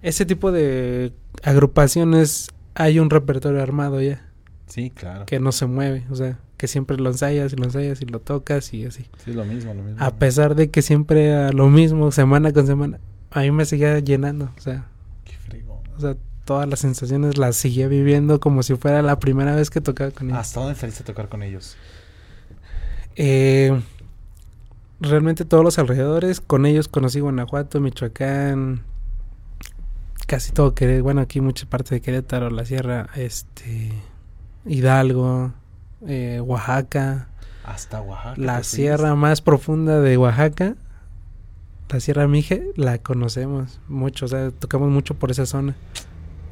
ese 0.02 0.26
tipo 0.26 0.52
de 0.52 1.12
agrupaciones 1.42 2.50
hay 2.74 2.98
un 2.98 3.08
repertorio 3.08 3.62
armado 3.62 4.02
ya. 4.02 4.22
Sí, 4.66 4.90
claro. 4.90 5.24
Que 5.24 5.40
no 5.40 5.50
se 5.50 5.64
mueve, 5.64 6.04
o 6.10 6.14
sea, 6.14 6.38
que 6.58 6.68
siempre 6.68 6.98
lo 6.98 7.08
ensayas 7.08 7.52
y 7.52 7.56
lo 7.56 7.64
ensayas 7.64 8.02
y 8.02 8.04
lo 8.04 8.20
tocas 8.20 8.74
y 8.74 8.84
así. 8.84 9.06
Sí, 9.24 9.32
lo 9.32 9.44
mismo, 9.44 9.72
lo 9.72 9.82
mismo. 9.82 10.04
A 10.04 10.10
pesar 10.16 10.54
de 10.54 10.70
que 10.70 10.82
siempre 10.82 11.28
era 11.28 11.52
lo 11.52 11.68
mismo, 11.68 12.12
semana 12.12 12.52
con 12.52 12.66
semana, 12.66 12.98
a 13.30 13.40
mí 13.40 13.50
me 13.50 13.64
seguía 13.64 13.98
llenando, 14.00 14.50
o 14.58 14.60
sea. 14.60 14.86
Qué 15.24 15.36
frío. 15.36 15.64
O 15.96 16.00
sea, 16.00 16.16
todas 16.44 16.68
las 16.68 16.80
sensaciones 16.80 17.38
las 17.38 17.56
seguía 17.56 17.88
viviendo 17.88 18.40
como 18.40 18.62
si 18.62 18.74
fuera 18.74 19.00
la 19.00 19.18
primera 19.18 19.54
vez 19.54 19.70
que 19.70 19.80
tocaba 19.80 20.10
con 20.10 20.28
ellos. 20.28 20.40
¿Hasta 20.40 20.60
dónde 20.60 20.74
saliste 20.74 21.04
a 21.04 21.06
tocar 21.06 21.28
con 21.28 21.42
ellos? 21.42 21.76
Eh, 23.14 23.80
realmente 25.00 25.44
todos 25.44 25.62
los 25.62 25.78
alrededores, 25.78 26.40
con 26.40 26.66
ellos 26.66 26.88
conocí 26.88 27.20
Guanajuato, 27.20 27.80
Michoacán, 27.80 28.82
casi 30.26 30.52
todo 30.52 30.74
que 30.74 31.00
bueno 31.00 31.20
aquí 31.20 31.40
mucha 31.40 31.66
parte 31.66 31.94
de 31.94 32.00
Querétaro 32.02 32.50
la 32.50 32.66
sierra 32.66 33.08
este 33.16 33.92
Hidalgo 34.66 35.54
eh, 36.06 36.40
Oaxaca. 36.40 37.28
Hasta 37.64 38.00
Oaxaca 38.00 38.40
la 38.40 38.62
sierra 38.62 39.14
más 39.14 39.40
profunda 39.42 40.00
de 40.00 40.16
Oaxaca 40.16 40.74
la 41.90 42.00
sierra 42.00 42.28
Mije 42.28 42.70
la 42.76 42.98
conocemos 42.98 43.80
mucho 43.88 44.26
o 44.26 44.28
sea 44.28 44.50
tocamos 44.50 44.90
mucho 44.90 45.14
por 45.14 45.30
esa 45.30 45.46
zona. 45.46 45.74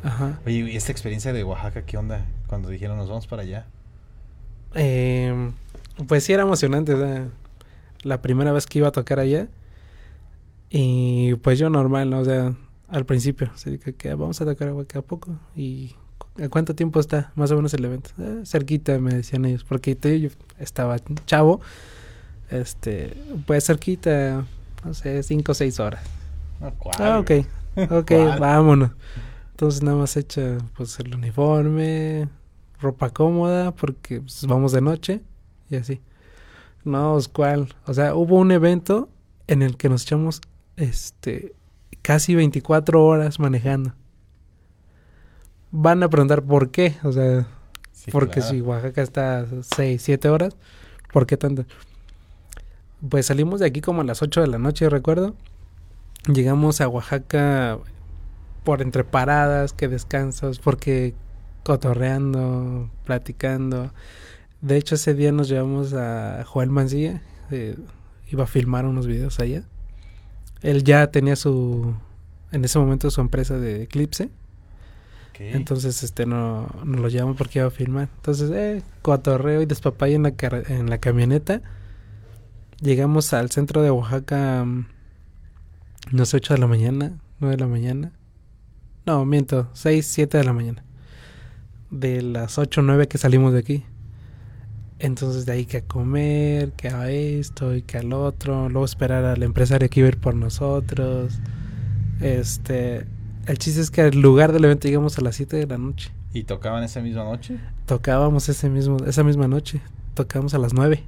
Ajá. 0.02 0.38
Oye 0.46 0.70
y 0.70 0.76
esta 0.76 0.92
experiencia 0.92 1.32
de 1.32 1.44
Oaxaca 1.44 1.82
qué 1.82 1.96
onda 1.96 2.24
cuando 2.46 2.68
dijeron 2.68 2.96
nos 2.96 3.08
vamos 3.08 3.26
para 3.26 3.42
allá 3.42 3.66
eh, 4.74 5.52
pues 6.06 6.24
sí 6.24 6.32
era 6.32 6.42
emocionante 6.42 6.94
o 6.94 6.98
sea, 6.98 7.28
la 8.02 8.22
primera 8.22 8.52
vez 8.52 8.66
que 8.66 8.78
iba 8.78 8.88
a 8.88 8.92
tocar 8.92 9.18
allá. 9.18 9.48
Y 10.68 11.34
pues 11.36 11.58
yo 11.58 11.70
normal 11.70 12.10
¿no? 12.10 12.20
o 12.20 12.24
sea 12.24 12.54
al 12.88 13.04
principio. 13.04 13.50
Así 13.54 13.78
que, 13.78 14.14
vamos 14.14 14.40
a 14.40 14.44
tocar 14.44 14.68
a 14.68 15.02
poco. 15.02 15.36
¿Y 15.54 15.94
a 16.42 16.48
cuánto 16.48 16.74
tiempo 16.74 17.00
está 17.00 17.32
más 17.34 17.50
o 17.50 17.56
menos 17.56 17.74
el 17.74 17.84
evento? 17.84 18.10
Eh, 18.18 18.42
cerquita, 18.44 18.98
me 18.98 19.14
decían 19.14 19.44
ellos. 19.44 19.64
Porque 19.64 19.96
yo 20.20 20.28
estaba 20.58 20.96
chavo. 21.26 21.60
Este, 22.50 23.16
pues 23.46 23.66
cerquita, 23.66 24.44
no 24.84 24.94
sé, 24.94 25.22
cinco 25.22 25.52
o 25.52 25.54
seis 25.54 25.80
horas. 25.80 26.04
Ah, 26.98 27.18
ok. 27.18 27.30
Ok, 27.90 28.12
vámonos. 28.40 28.90
Entonces 29.50 29.82
nada 29.82 29.96
más 29.96 30.16
hecha 30.16 30.58
pues 30.76 30.98
el 31.00 31.14
uniforme, 31.14 32.28
ropa 32.80 33.10
cómoda, 33.10 33.72
porque 33.72 34.20
pues, 34.20 34.46
vamos 34.46 34.72
de 34.72 34.80
noche 34.80 35.22
y 35.70 35.76
así. 35.76 36.00
No, 36.84 37.14
pues, 37.14 37.28
¿cuál? 37.28 37.74
O 37.86 37.94
sea, 37.94 38.14
hubo 38.14 38.36
un 38.36 38.52
evento 38.52 39.08
en 39.46 39.62
el 39.62 39.76
que 39.76 39.88
nos 39.88 40.02
echamos 40.02 40.40
este 40.76 41.54
casi 42.02 42.34
24 42.34 43.04
horas 43.04 43.40
manejando. 43.40 43.92
Van 45.78 46.02
a 46.02 46.08
preguntar 46.08 46.42
por 46.42 46.70
qué, 46.70 46.94
o 47.02 47.12
sea, 47.12 47.46
porque 48.10 48.40
si 48.40 48.60
Oaxaca 48.60 49.02
está 49.02 49.46
6, 49.62 50.00
7 50.00 50.28
horas, 50.28 50.56
¿por 51.12 51.26
qué 51.26 51.36
tanto? 51.36 51.64
Pues 53.08 53.26
salimos 53.26 53.60
de 53.60 53.66
aquí 53.66 53.80
como 53.80 54.00
a 54.00 54.04
las 54.04 54.22
8 54.22 54.40
de 54.40 54.46
la 54.46 54.58
noche, 54.58 54.88
recuerdo. 54.88 55.34
Llegamos 56.32 56.80
a 56.80 56.88
Oaxaca 56.88 57.78
por 58.64 58.80
entre 58.80 59.04
paradas, 59.04 59.72
que 59.72 59.88
descansas, 59.88 60.58
porque 60.58 61.14
cotorreando, 61.62 62.90
platicando. 63.04 63.92
De 64.60 64.76
hecho, 64.76 64.94
ese 64.94 65.14
día 65.14 65.30
nos 65.30 65.48
llevamos 65.48 65.92
a 65.92 66.42
Joel 66.46 66.70
Mancilla, 66.70 67.22
eh, 67.50 67.76
iba 68.28 68.44
a 68.44 68.46
filmar 68.46 68.86
unos 68.86 69.06
videos 69.06 69.38
allá 69.40 69.64
él 70.62 70.84
ya 70.84 71.06
tenía 71.10 71.36
su, 71.36 71.94
en 72.52 72.64
ese 72.64 72.78
momento 72.78 73.10
su 73.10 73.20
empresa 73.20 73.58
de 73.58 73.84
Eclipse. 73.84 74.30
Entonces, 75.38 76.02
este, 76.02 76.26
no, 76.26 76.68
no 76.84 76.98
lo 76.98 77.08
llevamos 77.08 77.36
porque 77.36 77.58
iba 77.58 77.68
a 77.68 77.70
filmar. 77.70 78.08
Entonces, 78.16 78.50
eh, 78.50 78.82
cotorreo 79.02 79.62
y 79.62 79.66
despapay 79.66 80.14
en 80.14 80.22
la, 80.24 80.34
en 80.68 80.90
la 80.90 80.98
camioneta. 80.98 81.62
Llegamos 82.80 83.32
al 83.32 83.50
centro 83.50 83.82
de 83.82 83.90
Oaxaca, 83.90 84.64
mm, 84.64 84.86
no 86.12 86.26
sé, 86.26 86.36
8 86.38 86.54
de 86.54 86.60
la 86.60 86.66
mañana, 86.66 87.18
9 87.40 87.56
de 87.56 87.60
la 87.60 87.68
mañana. 87.68 88.12
No, 89.06 89.24
miento, 89.24 89.68
6, 89.72 90.06
7 90.06 90.38
de 90.38 90.44
la 90.44 90.52
mañana. 90.52 90.84
De 91.90 92.22
las 92.22 92.58
8 92.58 92.80
o 92.80 92.84
9 92.84 93.08
que 93.08 93.18
salimos 93.18 93.52
de 93.52 93.60
aquí. 93.60 93.84
Entonces 94.98 95.44
de 95.44 95.52
ahí 95.52 95.66
que 95.66 95.78
a 95.78 95.82
comer, 95.82 96.72
que 96.72 96.88
a 96.88 97.10
esto 97.10 97.74
y 97.74 97.82
que 97.82 97.98
al 97.98 98.12
otro, 98.12 98.68
luego 98.68 98.84
esperar 98.84 99.24
al 99.24 99.42
empresario 99.42 99.88
que 99.90 100.00
iba 100.00 100.06
a 100.08 100.12
ir 100.12 100.18
por 100.18 100.34
nosotros. 100.34 101.38
Este, 102.20 103.06
el 103.46 103.58
chiste 103.58 103.80
es 103.80 103.90
que 103.90 104.02
al 104.02 104.20
lugar 104.20 104.52
del 104.52 104.64
evento 104.64 104.88
llegamos 104.88 105.18
a 105.18 105.22
las 105.22 105.36
7 105.36 105.56
de 105.56 105.66
la 105.66 105.78
noche. 105.78 106.10
¿Y 106.32 106.44
tocaban 106.44 106.82
esa 106.82 107.00
misma 107.00 107.24
noche? 107.24 107.58
Tocábamos 107.86 108.48
ese 108.48 108.68
mismo, 108.68 108.98
esa 109.06 109.22
misma 109.22 109.48
noche. 109.48 109.80
Tocábamos 110.14 110.54
a 110.54 110.58
las 110.58 110.74
9. 110.74 111.02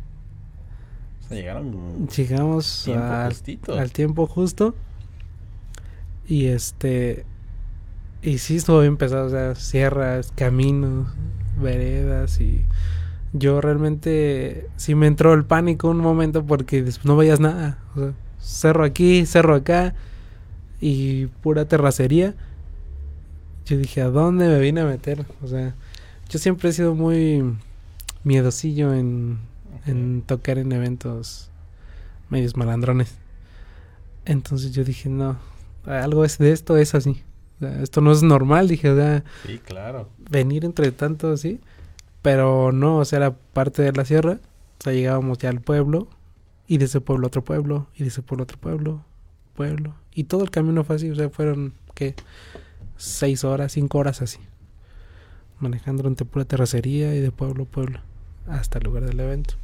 O 1.20 1.28
sea, 1.28 1.36
llegaron. 1.36 2.08
Llegamos 2.08 2.88
al, 2.88 3.34
al 3.76 3.92
tiempo 3.92 4.26
justo. 4.26 4.74
Y 6.26 6.46
este. 6.46 7.26
Y 8.22 8.38
sí 8.38 8.56
estuvo 8.56 8.80
bien 8.80 8.96
pesado, 8.96 9.26
o 9.26 9.30
sea, 9.30 9.54
sierras, 9.54 10.32
caminos, 10.34 11.08
veredas 11.60 12.40
y 12.40 12.64
yo 13.32 13.60
realmente 13.60 14.68
sí 14.76 14.94
me 14.94 15.06
entró 15.06 15.34
el 15.34 15.44
pánico 15.44 15.88
un 15.88 15.98
momento 15.98 16.44
porque 16.44 16.82
después 16.82 17.06
no 17.06 17.16
veías 17.16 17.40
nada. 17.40 17.78
O 17.94 18.00
sea, 18.00 18.12
cerro 18.38 18.84
aquí, 18.84 19.26
cerro 19.26 19.54
acá 19.54 19.94
y 20.80 21.26
pura 21.26 21.66
terracería. 21.66 22.34
Yo 23.66 23.76
dije, 23.76 24.00
¿a 24.00 24.08
dónde 24.08 24.48
me 24.48 24.58
vine 24.58 24.80
a 24.80 24.86
meter? 24.86 25.26
O 25.42 25.46
sea, 25.46 25.74
yo 26.28 26.38
siempre 26.38 26.70
he 26.70 26.72
sido 26.72 26.94
muy 26.94 27.42
miedosillo 28.24 28.94
en, 28.94 29.38
en 29.86 30.22
tocar 30.22 30.58
en 30.58 30.72
eventos 30.72 31.50
medios 32.30 32.56
malandrones. 32.56 33.16
Entonces 34.24 34.72
yo 34.72 34.84
dije, 34.84 35.08
no, 35.08 35.38
algo 35.86 36.24
es 36.24 36.38
de 36.38 36.52
esto 36.52 36.76
es 36.76 36.94
así. 36.94 37.22
esto 37.60 38.00
no 38.00 38.12
es 38.12 38.22
normal, 38.22 38.68
dije, 38.68 38.90
o 38.90 38.96
sea, 38.96 39.24
sí, 39.46 39.58
claro. 39.58 40.08
Venir 40.30 40.64
entre 40.64 40.92
tanto 40.92 41.32
así. 41.32 41.60
Pero 42.22 42.72
no, 42.72 42.98
o 42.98 43.04
sea, 43.04 43.18
era 43.18 43.34
parte 43.34 43.82
de 43.82 43.92
la 43.92 44.04
sierra. 44.04 44.40
O 44.80 44.82
sea, 44.82 44.92
llegábamos 44.92 45.38
ya 45.38 45.48
al 45.50 45.60
pueblo. 45.60 46.08
Y 46.66 46.78
de 46.78 46.86
ese 46.86 47.00
pueblo 47.00 47.28
otro 47.28 47.42
pueblo. 47.42 47.86
Y 47.94 48.02
de 48.02 48.08
ese 48.08 48.22
pueblo 48.22 48.42
otro 48.42 48.58
pueblo. 48.58 49.04
Pueblo. 49.54 49.94
Y 50.18 50.24
todo 50.24 50.42
el 50.42 50.50
camino 50.50 50.82
fue 50.82 50.96
así. 50.96 51.08
O 51.10 51.14
sea, 51.14 51.30
fueron, 51.30 51.74
¿qué? 51.94 52.16
Seis 52.96 53.44
horas, 53.44 53.70
cinco 53.70 53.98
horas 53.98 54.20
así. 54.20 54.40
Manejando 55.60 56.02
durante 56.02 56.24
pura 56.24 56.44
terracería 56.44 57.14
y 57.14 57.20
de 57.20 57.30
pueblo 57.30 57.62
a 57.62 57.66
pueblo. 57.66 58.00
Hasta 58.48 58.78
el 58.78 58.84
lugar 58.84 59.04
del 59.04 59.20
evento. 59.20 59.54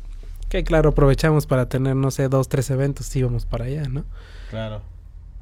Que 0.49 0.63
claro, 0.63 0.91
aprovechamos 0.91 1.47
para 1.47 1.69
tener, 1.69 1.97
no 1.97 2.13
sé, 2.13 2.29
dos, 2.29 2.49
tres 2.49 2.71
eventos. 2.71 3.17
Íbamos 3.17 3.47
para 3.47 3.65
allá, 3.65 3.89
¿no? 3.89 4.05
Claro. 4.49 4.81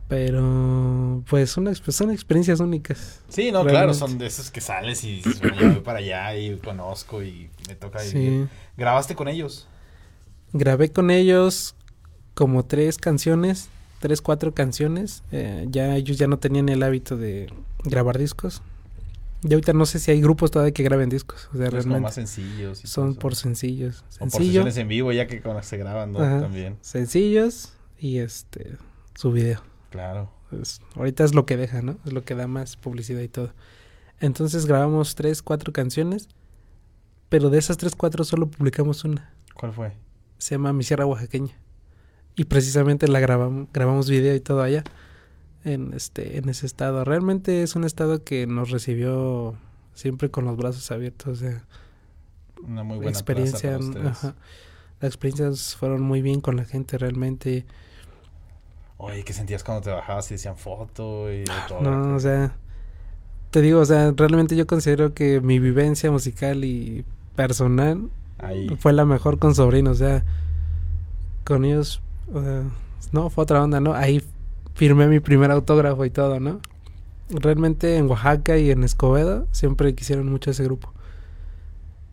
Pero, 0.08 1.22
pues, 1.28 1.58
una, 1.58 1.74
son 1.74 2.10
experiencias 2.10 2.60
únicas. 2.60 3.20
Sí, 3.28 3.52
no, 3.52 3.66
claro, 3.66 3.92
son 3.92 4.16
de 4.16 4.28
esos 4.28 4.50
que 4.50 4.62
sales 4.62 5.04
y 5.04 5.16
dices, 5.16 5.40
"Bueno, 5.40 5.60
ya 5.60 5.68
voy 5.72 5.80
para 5.80 5.98
allá 5.98 6.34
y 6.36 6.56
conozco 6.56 7.22
y 7.22 7.50
me 7.68 7.74
toca 7.74 8.02
vivir. 8.02 8.46
Sí. 8.46 8.48
¿Grabaste 8.78 9.14
con 9.14 9.28
ellos? 9.28 9.68
Grabé 10.54 10.90
con 10.90 11.10
ellos 11.10 11.74
como 12.32 12.64
tres 12.64 12.96
canciones, 12.96 13.68
tres, 14.02 14.20
cuatro 14.20 14.52
canciones. 14.52 15.22
Eh, 15.32 15.66
ya 15.70 15.96
ellos 15.96 16.18
ya 16.18 16.26
no 16.26 16.38
tenían 16.38 16.68
el 16.68 16.82
hábito 16.82 17.16
de 17.16 17.50
grabar 17.84 18.18
discos. 18.18 18.60
Y 19.44 19.54
ahorita 19.54 19.72
no 19.72 19.86
sé 19.86 19.98
si 19.98 20.10
hay 20.10 20.20
grupos 20.20 20.50
todavía 20.50 20.72
que 20.74 20.82
graben 20.82 21.08
discos. 21.08 21.48
O 21.54 21.56
sea, 21.56 21.66
Es 21.66 21.70
como 21.70 21.82
realmente 21.82 22.00
más 22.02 22.14
sencillos. 22.14 22.84
y 22.84 22.86
son 22.86 23.14
por 23.14 23.34
sencillos. 23.34 24.04
O 24.16 24.18
por 24.18 24.30
Sencillo, 24.30 24.46
sesiones 24.50 24.76
en 24.76 24.88
vivo 24.88 25.10
ya 25.12 25.26
que 25.26 25.40
con 25.40 25.54
las 25.56 25.66
se 25.66 25.78
graban, 25.78 26.12
¿no? 26.12 26.20
Ajá. 26.20 26.42
También, 26.42 26.76
sencillos 26.82 27.72
y 27.98 28.18
este 28.18 28.76
su 29.14 29.32
video. 29.32 29.62
claro. 29.90 30.30
Pues, 30.50 30.82
ahorita 30.96 31.24
es 31.24 31.34
lo 31.34 31.46
que 31.46 31.56
deja, 31.56 31.80
¿no? 31.80 31.96
Es 32.04 32.12
lo 32.12 32.24
que 32.24 32.34
da 32.34 32.46
más 32.46 32.76
publicidad 32.76 33.22
y 33.22 33.28
todo. 33.28 33.54
Entonces 34.20 34.66
grabamos 34.66 35.14
tres, 35.14 35.40
cuatro 35.42 35.72
canciones, 35.72 36.28
pero 37.30 37.48
de 37.48 37.58
esas 37.58 37.78
tres, 37.78 37.96
cuatro 37.96 38.22
solo 38.24 38.48
publicamos 38.50 39.02
una. 39.04 39.32
¿Cuál 39.54 39.72
fue? 39.72 39.92
Se 40.36 40.54
llama 40.56 40.74
Mi 40.74 40.84
Sierra 40.84 41.06
Oaxaqueña. 41.06 41.54
Y 42.34 42.44
precisamente 42.44 43.08
la 43.08 43.20
grabamos, 43.20 43.68
grabamos 43.72 44.08
video 44.08 44.34
y 44.34 44.40
todo 44.40 44.62
allá, 44.62 44.84
en 45.64 45.92
este, 45.94 46.38
en 46.38 46.48
ese 46.48 46.66
estado. 46.66 47.04
Realmente 47.04 47.62
es 47.62 47.76
un 47.76 47.84
estado 47.84 48.24
que 48.24 48.46
nos 48.46 48.70
recibió 48.70 49.54
siempre 49.94 50.30
con 50.30 50.44
los 50.46 50.56
brazos 50.56 50.90
abiertos. 50.90 51.28
O 51.28 51.40
sea, 51.46 51.64
Una 52.66 52.82
muy 52.84 52.96
buena 52.96 53.10
experiencia, 53.10 53.76
plaza 53.78 53.92
para 53.92 54.10
ajá. 54.10 54.34
las 55.00 55.08
experiencias 55.10 55.76
fueron 55.76 56.02
muy 56.02 56.22
bien 56.22 56.40
con 56.40 56.56
la 56.56 56.64
gente 56.64 56.96
realmente. 56.98 57.66
Oye, 58.96 59.24
¿qué 59.24 59.32
sentías 59.32 59.64
cuando 59.64 59.82
te 59.82 59.90
bajabas 59.90 60.30
y 60.30 60.34
decían 60.34 60.56
foto 60.56 61.32
y 61.32 61.44
todo? 61.68 61.80
No, 61.80 62.14
o 62.14 62.20
sea, 62.20 62.56
te 63.50 63.60
digo, 63.60 63.80
o 63.80 63.84
sea, 63.84 64.12
realmente 64.16 64.54
yo 64.56 64.66
considero 64.66 65.12
que 65.12 65.40
mi 65.40 65.58
vivencia 65.58 66.10
musical 66.10 66.64
y 66.64 67.04
personal 67.34 68.10
Ahí. 68.38 68.68
fue 68.78 68.92
la 68.92 69.04
mejor 69.04 69.38
con 69.38 69.54
sobrinos, 69.56 69.96
o 69.96 70.04
sea, 70.04 70.24
con 71.44 71.64
ellos, 71.64 72.00
o 72.32 72.42
sea, 72.42 72.62
no, 73.12 73.30
fue 73.30 73.44
otra 73.44 73.62
onda, 73.62 73.80
¿no? 73.80 73.94
Ahí 73.94 74.22
firmé 74.74 75.06
mi 75.06 75.20
primer 75.20 75.50
autógrafo 75.50 76.04
y 76.04 76.10
todo, 76.10 76.40
¿no? 76.40 76.60
Realmente 77.30 77.96
en 77.96 78.08
Oaxaca 78.08 78.58
y 78.58 78.70
en 78.70 78.84
Escobedo 78.84 79.46
siempre 79.52 79.94
quisieron 79.94 80.30
mucho 80.30 80.50
ese 80.50 80.64
grupo. 80.64 80.92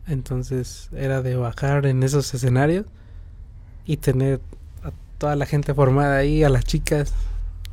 Entonces 0.08 0.90
era 0.94 1.22
de 1.22 1.36
bajar 1.36 1.86
en 1.86 2.04
esos 2.04 2.34
escenarios 2.34 2.86
y 3.86 3.98
tener 3.98 4.42
a 4.84 4.92
toda 5.18 5.36
la 5.36 5.46
gente 5.46 5.74
formada 5.74 6.18
ahí, 6.18 6.44
a 6.44 6.50
las 6.50 6.64
chicas, 6.64 7.14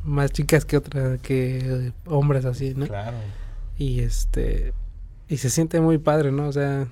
más 0.03 0.31
chicas 0.31 0.65
que 0.65 0.77
otras, 0.77 1.19
que 1.21 1.93
hombres 2.05 2.45
así, 2.45 2.73
¿no? 2.75 2.87
Claro. 2.87 3.17
Y 3.77 3.99
este 3.99 4.73
y 5.27 5.37
se 5.37 5.49
siente 5.49 5.81
muy 5.81 5.97
padre, 5.97 6.31
¿no? 6.31 6.47
O 6.47 6.53
sea, 6.53 6.87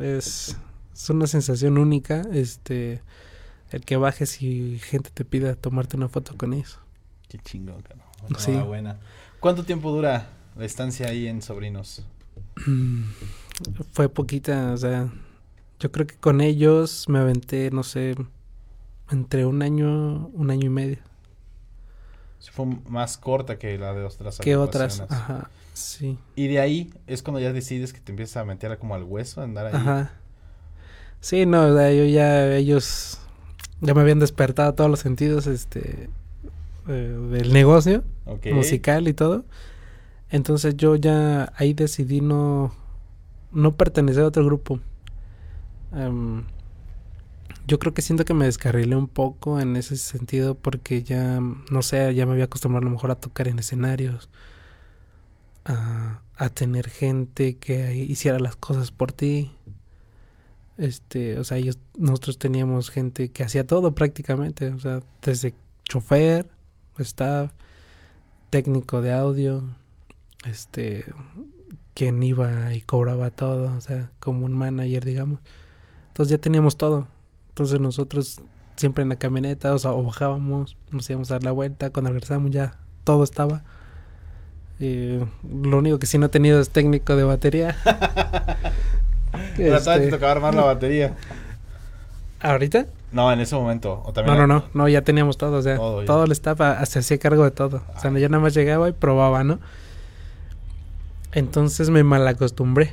es, 0.00 0.56
es 0.92 1.10
una 1.10 1.26
sensación 1.26 1.78
única, 1.78 2.22
este 2.32 3.02
el 3.70 3.84
que 3.84 3.96
bajes 3.96 4.42
y 4.42 4.78
gente 4.78 5.10
te 5.12 5.24
pida 5.24 5.54
tomarte 5.54 5.96
una 5.96 6.08
foto 6.08 6.36
con 6.36 6.52
ellos. 6.52 6.78
Qué 7.28 7.38
chingón, 7.38 7.82
cabrón. 7.82 8.04
Sí. 8.38 8.52
Enhorabuena. 8.52 8.98
¿Cuánto 9.40 9.64
tiempo 9.64 9.90
dura 9.90 10.28
la 10.56 10.64
estancia 10.64 11.08
ahí 11.08 11.26
en 11.26 11.42
Sobrinos? 11.42 12.02
Fue 13.92 14.08
poquita, 14.08 14.72
o 14.72 14.76
sea, 14.76 15.08
yo 15.78 15.92
creo 15.92 16.06
que 16.06 16.16
con 16.16 16.40
ellos 16.40 17.08
me 17.08 17.18
aventé, 17.18 17.70
no 17.70 17.82
sé, 17.82 18.14
entre 19.10 19.46
un 19.46 19.62
año, 19.62 20.28
un 20.28 20.50
año 20.50 20.66
y 20.66 20.70
medio. 20.70 20.98
Sí, 22.38 22.50
Fue 22.52 22.66
más 22.88 23.18
corta 23.18 23.58
que 23.58 23.76
la 23.78 23.92
de 23.92 24.04
otras 24.04 24.38
que 24.38 24.56
otras, 24.56 25.00
ajá, 25.00 25.50
sí, 25.72 26.18
Y 26.36 26.48
de 26.48 26.60
ahí 26.60 26.92
es 27.06 27.22
cuando 27.22 27.40
ya 27.40 27.52
decides 27.52 27.92
que 27.92 28.00
te 28.00 28.12
empiezas 28.12 28.38
a 28.38 28.44
meter 28.44 28.78
como 28.78 28.94
al 28.94 29.02
hueso, 29.02 29.40
a 29.40 29.44
andar 29.44 29.66
ahí. 29.66 29.74
ajá. 29.74 30.12
Sí, 31.20 31.46
no, 31.46 31.68
o 31.68 31.74
sea, 31.76 31.90
yo 31.90 32.04
ya, 32.04 32.54
ellos 32.54 33.18
ya 33.84 33.94
me 33.94 34.00
habían 34.00 34.18
despertado 34.18 34.74
todos 34.74 34.90
los 34.90 35.00
sentidos, 35.00 35.46
este, 35.46 36.08
eh, 36.88 37.16
del 37.30 37.52
negocio. 37.52 38.02
Musical 38.52 39.06
y 39.08 39.12
todo. 39.12 39.44
Entonces 40.30 40.76
yo 40.76 40.96
ya 40.96 41.52
ahí 41.56 41.74
decidí 41.74 42.20
no, 42.20 42.74
no 43.52 43.76
pertenecer 43.76 44.22
a 44.24 44.26
otro 44.26 44.44
grupo. 44.44 44.80
Em, 45.92 46.44
yo 47.66 47.78
creo 47.78 47.94
que 47.94 48.02
siento 48.02 48.24
que 48.24 48.34
me 48.34 48.46
descarrilé 48.46 48.96
un 48.96 49.08
poco 49.08 49.60
en 49.60 49.76
ese 49.76 49.96
sentido 49.96 50.54
porque 50.54 51.02
ya, 51.02 51.40
no 51.40 51.82
sé, 51.82 52.14
ya 52.14 52.26
me 52.26 52.32
había 52.32 52.44
acostumbrado 52.44 52.82
a 52.82 52.88
lo 52.88 52.90
mejor 52.90 53.10
a 53.10 53.14
tocar 53.16 53.48
en 53.48 53.58
escenarios, 53.58 54.28
a, 55.64 56.20
a 56.36 56.48
tener 56.48 56.88
gente 56.88 57.56
que 57.56 57.94
hiciera 57.94 58.38
las 58.38 58.56
cosas 58.56 58.90
por 58.90 59.12
ti. 59.12 59.52
Este, 60.76 61.38
o 61.38 61.44
sea, 61.44 61.58
ellos, 61.58 61.78
nosotros 61.96 62.38
teníamos 62.38 62.90
gente 62.90 63.30
que 63.30 63.44
hacía 63.44 63.66
todo 63.66 63.94
prácticamente, 63.94 64.68
o 64.70 64.78
sea, 64.78 65.00
desde 65.22 65.54
chofer, 65.84 66.48
staff, 66.98 67.52
técnico 68.50 69.00
de 69.00 69.12
audio, 69.12 69.62
este, 70.46 71.04
quien 71.94 72.22
iba 72.22 72.74
y 72.74 72.80
cobraba 72.80 73.30
todo, 73.30 73.76
o 73.76 73.80
sea, 73.80 74.10
como 74.18 74.46
un 74.46 74.52
manager, 74.52 75.04
digamos. 75.04 75.40
Entonces 76.08 76.30
ya 76.32 76.38
teníamos 76.38 76.76
todo. 76.76 77.08
Entonces 77.50 77.80
nosotros 77.80 78.40
siempre 78.76 79.02
en 79.02 79.08
la 79.08 79.16
camioneta, 79.16 79.74
o 79.74 79.78
sea, 79.78 79.92
o 79.92 80.02
bajábamos, 80.02 80.76
nos 80.90 81.08
íbamos 81.08 81.30
a 81.30 81.34
dar 81.34 81.44
la 81.44 81.52
vuelta, 81.52 81.90
cuando 81.90 82.10
regresamos 82.10 82.50
ya 82.50 82.78
todo 83.04 83.24
estaba. 83.24 83.62
Eh, 84.80 85.24
lo 85.48 85.78
único 85.78 85.98
que 85.98 86.06
sí 86.06 86.18
no 86.18 86.26
he 86.26 86.30
tenido 86.30 86.60
es 86.60 86.70
técnico 86.70 87.16
de 87.16 87.24
batería. 87.24 87.76
Todavía 89.56 89.80
te 89.80 89.94
Este, 89.96 90.08
tocaba 90.10 90.32
armar 90.32 90.54
la 90.54 90.62
batería. 90.64 91.14
¿Ahorita? 92.40 92.86
No, 93.12 93.32
en 93.32 93.40
ese 93.40 93.54
momento. 93.54 94.02
O 94.04 94.12
también 94.12 94.36
No, 94.36 94.46
no, 94.46 94.54
no, 94.60 94.64
no, 94.74 94.88
ya 94.88 95.02
teníamos 95.02 95.38
todo, 95.38 95.58
o 95.58 95.62
sea, 95.62 95.76
Todo 95.76 96.24
el 96.24 96.32
staff 96.32 96.60
ah, 96.60 96.84
se 96.84 96.98
hacía 96.98 97.18
cargo 97.18 97.44
de 97.44 97.50
todo. 97.52 97.82
O 97.96 98.00
sea, 98.00 98.10
yo 98.10 98.28
nada 98.28 98.42
más 98.42 98.54
llegaba 98.54 98.88
y 98.88 98.92
probaba, 98.92 99.44
¿no? 99.44 99.60
Entonces 101.32 101.90
me 101.90 102.02
malacostumbré. 102.04 102.92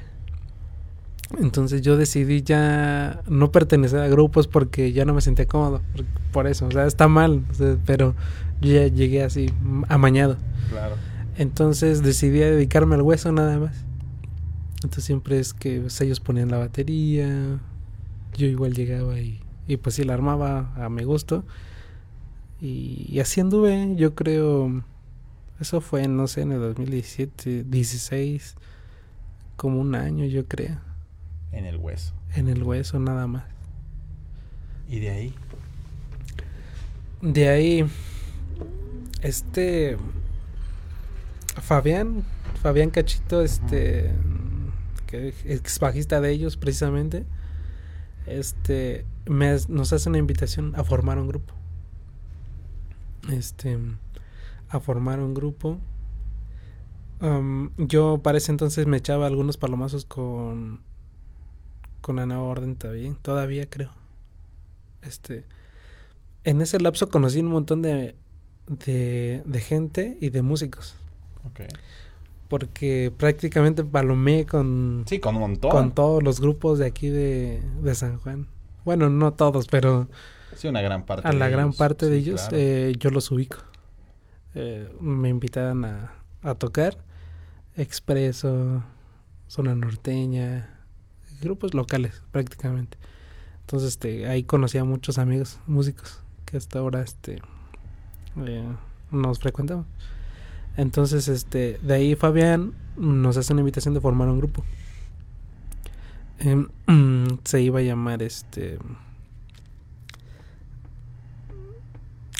Entonces 1.39 1.81
yo 1.81 1.95
decidí 1.97 2.41
ya 2.41 3.21
no 3.27 3.51
pertenecer 3.51 3.99
a 3.99 4.07
grupos 4.09 4.47
porque 4.47 4.91
ya 4.91 5.05
no 5.05 5.13
me 5.13 5.21
sentía 5.21 5.45
cómodo. 5.45 5.81
por- 5.95 6.05
Por 6.31 6.47
eso, 6.47 6.65
o 6.67 6.71
sea, 6.71 6.85
está 6.85 7.07
mal, 7.07 7.43
o 7.51 7.53
sea, 7.53 7.75
pero 7.85 8.15
yo 8.61 8.73
ya 8.73 8.87
llegué 8.87 9.23
así, 9.23 9.51
amañado. 9.89 10.37
Claro. 10.69 10.95
Entonces 11.37 12.03
decidí 12.03 12.39
dedicarme 12.39 12.95
al 12.95 13.01
hueso 13.01 13.31
nada 13.31 13.57
más. 13.59 13.75
Entonces 14.83 15.03
siempre 15.03 15.39
es 15.39 15.53
que 15.53 15.81
pues, 15.81 16.01
ellos 16.01 16.19
ponían 16.19 16.49
la 16.49 16.57
batería, 16.57 17.59
yo 18.35 18.47
igual 18.47 18.73
llegaba 18.73 19.19
y, 19.19 19.39
y 19.67 19.77
pues 19.77 19.95
sí 19.95 20.03
la 20.03 20.13
armaba 20.13 20.73
a 20.75 20.89
mi 20.89 21.03
gusto. 21.03 21.43
Y, 22.59 23.05
y 23.09 23.19
así 23.19 23.41
anduve, 23.41 23.95
yo 23.95 24.15
creo, 24.15 24.83
eso 25.59 25.81
fue, 25.81 26.07
no 26.07 26.27
sé, 26.27 26.41
en 26.41 26.51
el 26.51 26.59
2017, 26.59 27.63
16, 27.63 28.55
como 29.55 29.79
un 29.79 29.93
año 29.95 30.25
yo 30.25 30.47
creo, 30.47 30.79
En 31.51 31.65
el 31.65 31.77
hueso. 31.77 32.13
en 32.33 32.49
el 32.49 32.63
hueso 32.63 32.99
nada 32.99 33.27
más. 33.27 33.43
Y 34.89 34.99
de 34.99 35.09
ahí. 35.11 35.33
De 37.21 37.49
ahí, 37.49 37.85
este 39.21 39.97
Fabián, 41.61 42.23
Fabián 42.61 42.89
Cachito, 42.89 43.41
este 43.41 44.11
que 45.11 45.33
ex 45.45 45.79
bajista 45.79 46.21
de 46.21 46.31
ellos 46.31 46.57
precisamente, 46.57 47.25
este 48.25 49.05
nos 49.27 49.93
hace 49.93 50.09
una 50.09 50.17
invitación 50.17 50.73
a 50.75 50.83
formar 50.83 51.19
un 51.19 51.27
grupo. 51.27 51.53
Este 53.29 53.77
a 54.69 54.79
formar 54.79 55.19
un 55.19 55.33
grupo. 55.33 55.77
Yo 57.77 58.21
para 58.23 58.39
ese 58.39 58.51
entonces 58.51 58.87
me 58.87 58.97
echaba 58.97 59.27
algunos 59.27 59.57
palomazos 59.57 60.05
con 60.05 60.79
con 62.01 62.15
la 62.15 62.25
nueva 62.25 62.41
orden 62.41 62.75
todavía, 62.75 63.13
todavía 63.21 63.69
creo. 63.69 63.91
Este 65.03 65.45
en 66.43 66.61
ese 66.61 66.79
lapso 66.79 67.09
conocí 67.09 67.39
un 67.39 67.47
montón 67.47 67.81
de, 67.81 68.15
de, 68.67 69.59
gente 69.59 70.17
y 70.19 70.29
de 70.29 70.41
músicos. 70.41 70.95
Porque 72.51 73.11
prácticamente 73.17 73.83
palomé 73.83 74.45
con, 74.45 75.05
Sí, 75.07 75.19
con 75.19 75.35
un 75.35 75.41
montón. 75.41 75.71
con 75.71 75.91
todos 75.93 76.21
los 76.21 76.39
grupos 76.41 76.77
de 76.79 76.85
aquí 76.85 77.07
de, 77.09 77.63
de 77.81 77.95
San 77.95 78.19
Juan. 78.19 78.45
Bueno, 78.85 79.09
no 79.09 79.31
todos, 79.33 79.67
pero 79.67 80.07
Sí, 80.55 80.67
una 80.67 80.81
gran 80.81 81.05
parte. 81.05 81.27
a 81.27 81.31
de 81.31 81.37
la 81.37 81.47
gran 81.47 81.71
parte 81.71 82.07
de 82.09 82.17
ellos 82.17 82.41
claro. 82.41 82.57
eh, 82.59 82.93
yo 82.99 83.09
los 83.09 83.31
ubico. 83.31 83.57
Eh, 84.53 84.93
me 84.99 85.29
invitaban 85.29 85.85
a, 85.85 86.11
a 86.43 86.55
tocar 86.55 86.97
Expreso, 87.77 88.83
Zona 89.47 89.73
Norteña, 89.75 90.77
grupos 91.41 91.73
locales 91.73 92.21
prácticamente. 92.31 92.97
Entonces 93.61 93.89
este, 93.91 94.27
ahí 94.27 94.43
conocí 94.43 94.77
a 94.77 94.83
muchos 94.83 95.17
amigos 95.17 95.57
músicos 95.67 96.19
que 96.45 96.57
hasta 96.57 96.79
ahora 96.79 97.01
este, 97.01 97.41
eh, 98.45 98.65
nos 99.09 99.39
frecuentaba. 99.39 99.85
Entonces, 100.77 101.27
este, 101.27 101.79
de 101.83 101.93
ahí 101.93 102.15
Fabián 102.15 102.73
nos 102.97 103.37
hace 103.37 103.53
una 103.53 103.61
invitación 103.61 103.93
de 103.93 104.01
formar 104.01 104.27
un 104.29 104.37
grupo. 104.37 104.63
Em, 106.39 106.67
se 107.43 107.61
iba 107.61 107.79
a 107.79 107.83
llamar 107.83 108.23
este 108.23 108.77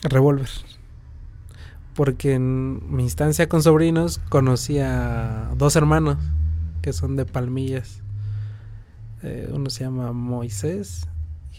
Revolver. 0.03 0.49
Porque 1.95 2.33
en 2.35 2.95
mi 2.95 3.03
instancia 3.03 3.47
con 3.49 3.61
sobrinos 3.61 4.19
conocí 4.29 4.79
a 4.79 5.51
dos 5.57 5.75
hermanos 5.75 6.17
que 6.81 6.93
son 6.93 7.15
de 7.15 7.25
Palmillas. 7.25 8.01
Eh, 9.23 9.49
uno 9.53 9.69
se 9.69 9.83
llama 9.83 10.13
Moisés 10.13 11.07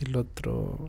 y 0.00 0.06
el 0.06 0.16
otro 0.16 0.88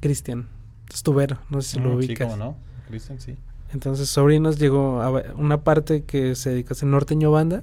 Cristian. 0.00 0.48
Estuvero, 0.92 1.38
no 1.50 1.60
sé 1.60 1.72
si 1.72 1.78
lo 1.80 1.90
Mm, 1.90 2.00
sí, 2.00 2.06
ubicas. 2.06 2.28
cómo 2.30 2.36
no. 2.42 2.56
Cristian, 2.88 3.20
sí. 3.20 3.36
Entonces, 3.72 4.08
Sobrinos 4.08 4.58
llegó 4.58 5.00
a 5.02 5.10
una 5.36 5.62
parte 5.62 6.02
que 6.02 6.34
se 6.34 6.50
dedica 6.50 6.70
a 6.70 6.72
hacer 6.72 6.88
norteño 6.88 7.30
banda 7.30 7.62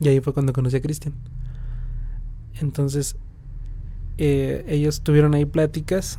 y 0.00 0.08
ahí 0.08 0.20
fue 0.20 0.32
cuando 0.32 0.52
conocí 0.52 0.76
a 0.76 0.80
Cristian. 0.80 1.14
Entonces, 2.60 3.16
eh, 4.18 4.64
ellos 4.68 5.00
tuvieron 5.00 5.34
ahí 5.34 5.44
pláticas 5.44 6.18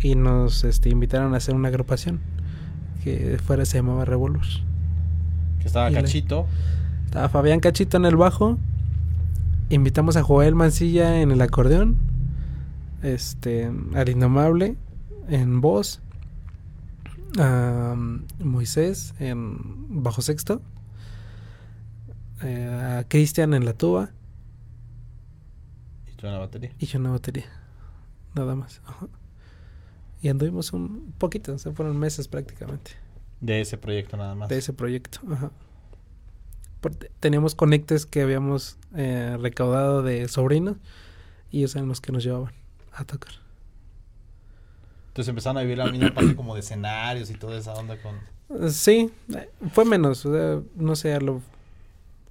y 0.00 0.14
nos 0.14 0.64
este, 0.64 0.88
invitaron 0.88 1.34
a 1.34 1.38
hacer 1.38 1.54
una 1.54 1.68
agrupación 1.68 2.20
que 3.02 3.38
fuera 3.44 3.64
se 3.66 3.78
llamaba 3.78 4.04
Revolver. 4.04 4.46
Que 5.60 5.66
estaba 5.66 5.90
Y 5.90 5.94
Cachito. 5.94 6.46
Estaba 7.04 7.28
Fabián 7.28 7.60
Cachito 7.60 7.96
en 7.96 8.06
el 8.06 8.16
bajo. 8.16 8.58
Invitamos 9.68 10.16
a 10.16 10.22
Joel 10.22 10.54
Mancilla 10.54 11.20
en 11.20 11.30
el 11.30 11.40
acordeón. 11.42 11.96
Este, 13.02 13.70
al 13.94 14.08
Indomable 14.08 14.76
en 15.28 15.60
voz. 15.60 16.00
A 17.38 17.94
Moisés 18.40 19.14
en 19.18 20.02
bajo 20.02 20.22
sexto. 20.22 20.62
eh, 22.42 22.98
a 23.00 23.08
Cristian 23.08 23.54
en 23.54 23.64
la 23.64 23.72
tuba. 23.72 24.10
Y 26.06 26.26
en 26.26 26.32
la 26.32 26.38
batería. 26.38 26.72
Y 26.78 26.86
yo 26.86 26.98
en 26.98 27.04
la 27.04 27.10
batería. 27.10 27.46
Nada 28.34 28.54
más. 28.54 28.80
Ajá. 28.86 29.08
Y 30.22 30.28
anduvimos 30.28 30.72
un 30.72 31.12
poquito, 31.18 31.58
se 31.58 31.70
fueron 31.72 31.98
meses 31.98 32.28
prácticamente 32.28 32.92
De 33.42 33.60
ese 33.60 33.76
proyecto 33.76 34.16
nada 34.16 34.34
más. 34.34 34.48
de 34.48 34.56
ese 34.56 34.72
proyecto. 34.72 35.20
Ajá. 35.30 35.50
Teníamos 37.20 37.54
conectes 37.54 38.04
que 38.06 38.22
habíamos 38.22 38.78
eh, 38.94 39.36
recaudado 39.40 40.02
de 40.02 40.28
sobrinos 40.28 40.76
y 41.50 41.58
ellos 41.58 41.74
eran 41.76 41.88
los 41.88 42.00
que 42.00 42.12
nos 42.12 42.24
llevaban 42.24 42.52
a 42.92 43.04
tocar. 43.04 43.32
Entonces 45.14 45.28
empezaron 45.28 45.58
a 45.58 45.60
vivir 45.60 45.78
la 45.78 45.86
misma 45.86 46.12
parte 46.12 46.34
como 46.34 46.54
de 46.54 46.60
escenarios 46.60 47.30
y 47.30 47.34
toda 47.34 47.56
esa 47.56 47.72
onda 47.74 47.96
con... 48.02 48.16
Sí, 48.72 49.12
fue 49.72 49.84
menos, 49.84 50.26
o 50.26 50.32
sea, 50.34 50.60
no 50.74 50.96
sé, 50.96 51.20
lo 51.20 51.40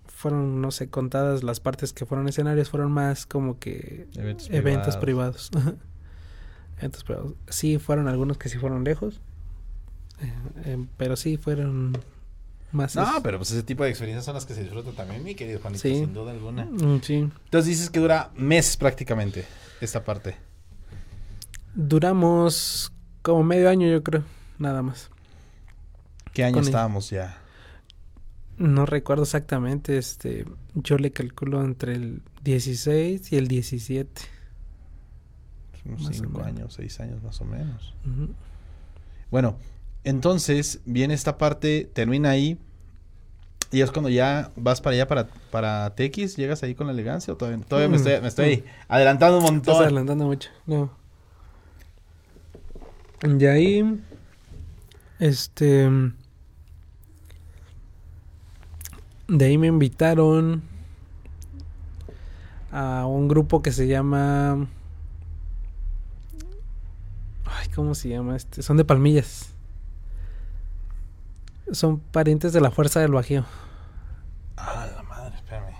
fueron, 0.07 0.59
no 0.61 0.69
sé, 0.69 0.89
contadas 0.89 1.43
las 1.43 1.61
partes 1.61 1.93
que 1.93 2.05
fueron 2.05 2.27
escenarios, 2.27 2.69
fueron 2.69 2.91
más 2.91 3.25
como 3.25 3.57
que 3.57 4.07
Eventos 4.17 4.49
eventos 4.49 4.97
privados. 4.97 5.49
eventos 6.77 7.03
privados. 7.05 7.33
Sí, 7.49 7.77
fueron 7.79 8.07
algunos 8.09 8.37
que 8.37 8.49
sí 8.49 8.57
fueron 8.57 8.83
lejos, 8.83 9.21
eh, 10.21 10.33
eh, 10.65 10.85
pero 10.97 11.15
sí 11.15 11.37
fueron 11.37 11.97
más... 12.73 12.95
No, 12.97 13.03
es- 13.17 13.23
pero 13.23 13.37
pues 13.37 13.51
ese 13.51 13.63
tipo 13.63 13.83
de 13.85 13.89
experiencias 13.91 14.25
son 14.25 14.33
las 14.35 14.45
que 14.45 14.53
se 14.55 14.61
disfrutan 14.63 14.93
también, 14.95 15.23
mi 15.23 15.35
querido 15.35 15.59
Juanito, 15.61 15.81
Sí. 15.81 15.95
sin 15.95 16.13
duda 16.13 16.31
alguna. 16.31 16.65
Mm, 16.65 17.01
sí. 17.01 17.15
Entonces 17.45 17.65
dices 17.65 17.89
que 17.89 17.99
dura 17.99 18.31
meses 18.35 18.75
prácticamente 18.77 19.45
esta 19.81 20.03
parte. 20.03 20.35
Duramos 21.75 22.91
como 23.21 23.43
medio 23.43 23.69
año, 23.69 23.87
yo 23.87 24.03
creo, 24.03 24.23
nada 24.59 24.81
más. 24.81 25.09
¿Qué 26.33 26.43
año 26.43 26.53
Con 26.55 26.63
el- 26.63 26.67
estábamos 26.69 27.09
ya? 27.09 27.37
No 28.57 28.85
recuerdo 28.85 29.23
exactamente, 29.23 29.97
este, 29.97 30.45
yo 30.75 30.97
le 30.97 31.11
calculo 31.11 31.63
entre 31.63 31.95
el 31.95 32.21
16 32.43 33.31
y 33.31 33.37
el 33.37 33.47
17. 33.47 34.21
Unos 35.85 36.01
Más 36.03 36.11
o 36.11 36.13
cinco 36.13 36.29
menos. 36.39 36.47
años, 36.47 36.73
seis 36.73 36.99
años 36.99 37.21
más 37.23 37.41
o 37.41 37.45
menos. 37.45 37.93
Bueno, 39.31 39.57
entonces 40.03 40.79
viene 40.85 41.13
esta 41.13 41.37
parte, 41.37 41.89
termina 41.93 42.29
ahí. 42.29 42.57
Y 43.71 43.81
es 43.81 43.89
cuando 43.91 44.09
ya 44.09 44.51
vas 44.55 44.81
para 44.81 44.93
allá, 44.93 45.07
para, 45.07 45.27
para 45.49 45.95
TX, 45.95 46.35
¿llegas 46.37 46.61
ahí 46.61 46.75
con 46.75 46.85
la 46.85 46.93
elegancia 46.93 47.33
o 47.33 47.37
todavía, 47.37 47.65
todavía 47.65 47.89
me 47.89 47.95
Mm, 47.97 48.07
estoy, 48.07 48.21
me 48.21 48.27
estoy 48.27 48.63
adelantando 48.87 49.39
un 49.39 49.43
Estás 49.45 49.53
montón? 49.55 49.83
adelantando 49.83 50.25
mucho. 50.25 50.49
No. 50.67 50.91
Y 53.23 53.45
ahí, 53.45 54.01
este, 55.19 55.89
de 59.29 59.45
ahí 59.45 59.57
me 59.57 59.67
invitaron 59.67 60.61
a 62.69 63.05
un 63.05 63.29
grupo 63.29 63.61
que 63.61 63.71
se 63.71 63.87
llama, 63.87 64.67
ay, 67.45 67.69
¿cómo 67.73 67.95
se 67.95 68.09
llama 68.09 68.35
este? 68.35 68.61
Son 68.61 68.75
de 68.75 68.83
Palmillas. 68.83 69.53
Son 71.71 71.99
parientes 71.99 72.51
de 72.51 72.59
la 72.59 72.71
Fuerza 72.71 72.99
del 72.99 73.13
Bajío. 73.13 73.45
Ah, 74.57 74.89
la 74.93 75.03
madre, 75.03 75.37
espérame. 75.37 75.75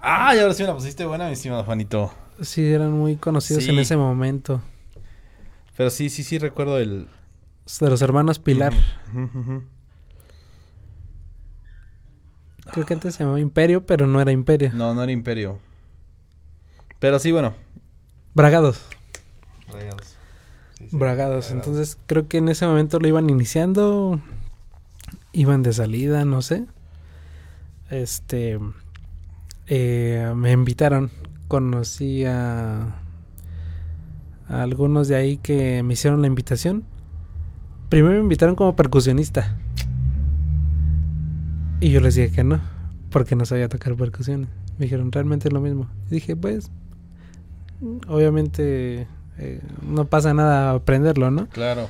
Ah, 0.00 0.34
y 0.34 0.38
ahora 0.38 0.54
sí 0.54 0.62
me 0.62 0.68
la 0.68 0.74
pusiste 0.74 1.04
buena, 1.04 1.26
mi 1.26 1.34
estimado 1.34 1.64
Juanito. 1.64 2.14
Sí, 2.40 2.64
eran 2.64 2.92
muy 2.92 3.16
conocidos 3.16 3.68
en 3.68 3.78
ese 3.78 3.98
momento. 3.98 4.62
Pero 5.76 5.90
sí, 5.90 6.08
sí, 6.10 6.24
sí 6.24 6.38
recuerdo 6.38 6.78
el... 6.78 7.08
De 7.80 7.90
los 7.90 8.00
hermanos 8.00 8.38
Pilar. 8.38 8.72
Creo 12.72 12.86
que 12.86 12.94
antes 12.94 13.14
se 13.14 13.20
llamaba 13.22 13.40
Imperio, 13.40 13.84
pero 13.84 14.06
no 14.06 14.20
era 14.20 14.32
Imperio. 14.32 14.70
No, 14.72 14.94
no 14.94 15.02
era 15.02 15.12
Imperio. 15.12 15.58
Pero 16.98 17.18
sí, 17.18 17.32
bueno. 17.32 17.54
Bragados. 18.34 18.82
Bragados. 19.70 20.16
Sí, 20.78 20.88
sí, 20.88 20.96
Bragados. 20.96 21.50
Entonces 21.50 21.98
creo 22.06 22.28
que 22.28 22.38
en 22.38 22.48
ese 22.48 22.66
momento 22.66 22.98
lo 22.98 23.08
iban 23.08 23.28
iniciando. 23.30 24.20
Iban 25.32 25.62
de 25.62 25.72
salida, 25.72 26.24
no 26.24 26.42
sé. 26.42 26.64
Este. 27.90 28.58
eh, 29.66 30.32
me 30.34 30.52
invitaron. 30.52 31.10
Conocí 31.48 32.24
a, 32.24 33.00
a 34.48 34.62
algunos 34.62 35.08
de 35.08 35.16
ahí 35.16 35.36
que 35.38 35.82
me 35.82 35.94
hicieron 35.94 36.20
la 36.20 36.26
invitación. 36.26 36.84
Primero 37.88 38.14
me 38.14 38.20
invitaron 38.20 38.54
como 38.54 38.76
percusionista. 38.76 39.56
Y 41.80 41.90
yo 41.90 42.00
les 42.00 42.14
dije 42.14 42.30
que 42.30 42.44
no, 42.44 42.60
porque 43.10 43.36
no 43.36 43.44
sabía 43.44 43.68
tocar 43.68 43.94
percusiones. 43.96 44.48
Me 44.78 44.86
dijeron, 44.86 45.12
realmente 45.12 45.48
es 45.48 45.52
lo 45.52 45.60
mismo. 45.60 45.88
Y 46.06 46.14
dije, 46.14 46.36
pues, 46.36 46.70
obviamente 48.08 49.06
eh, 49.38 49.60
no 49.86 50.06
pasa 50.06 50.32
nada 50.34 50.72
aprenderlo, 50.72 51.30
¿no? 51.30 51.48
Claro. 51.48 51.88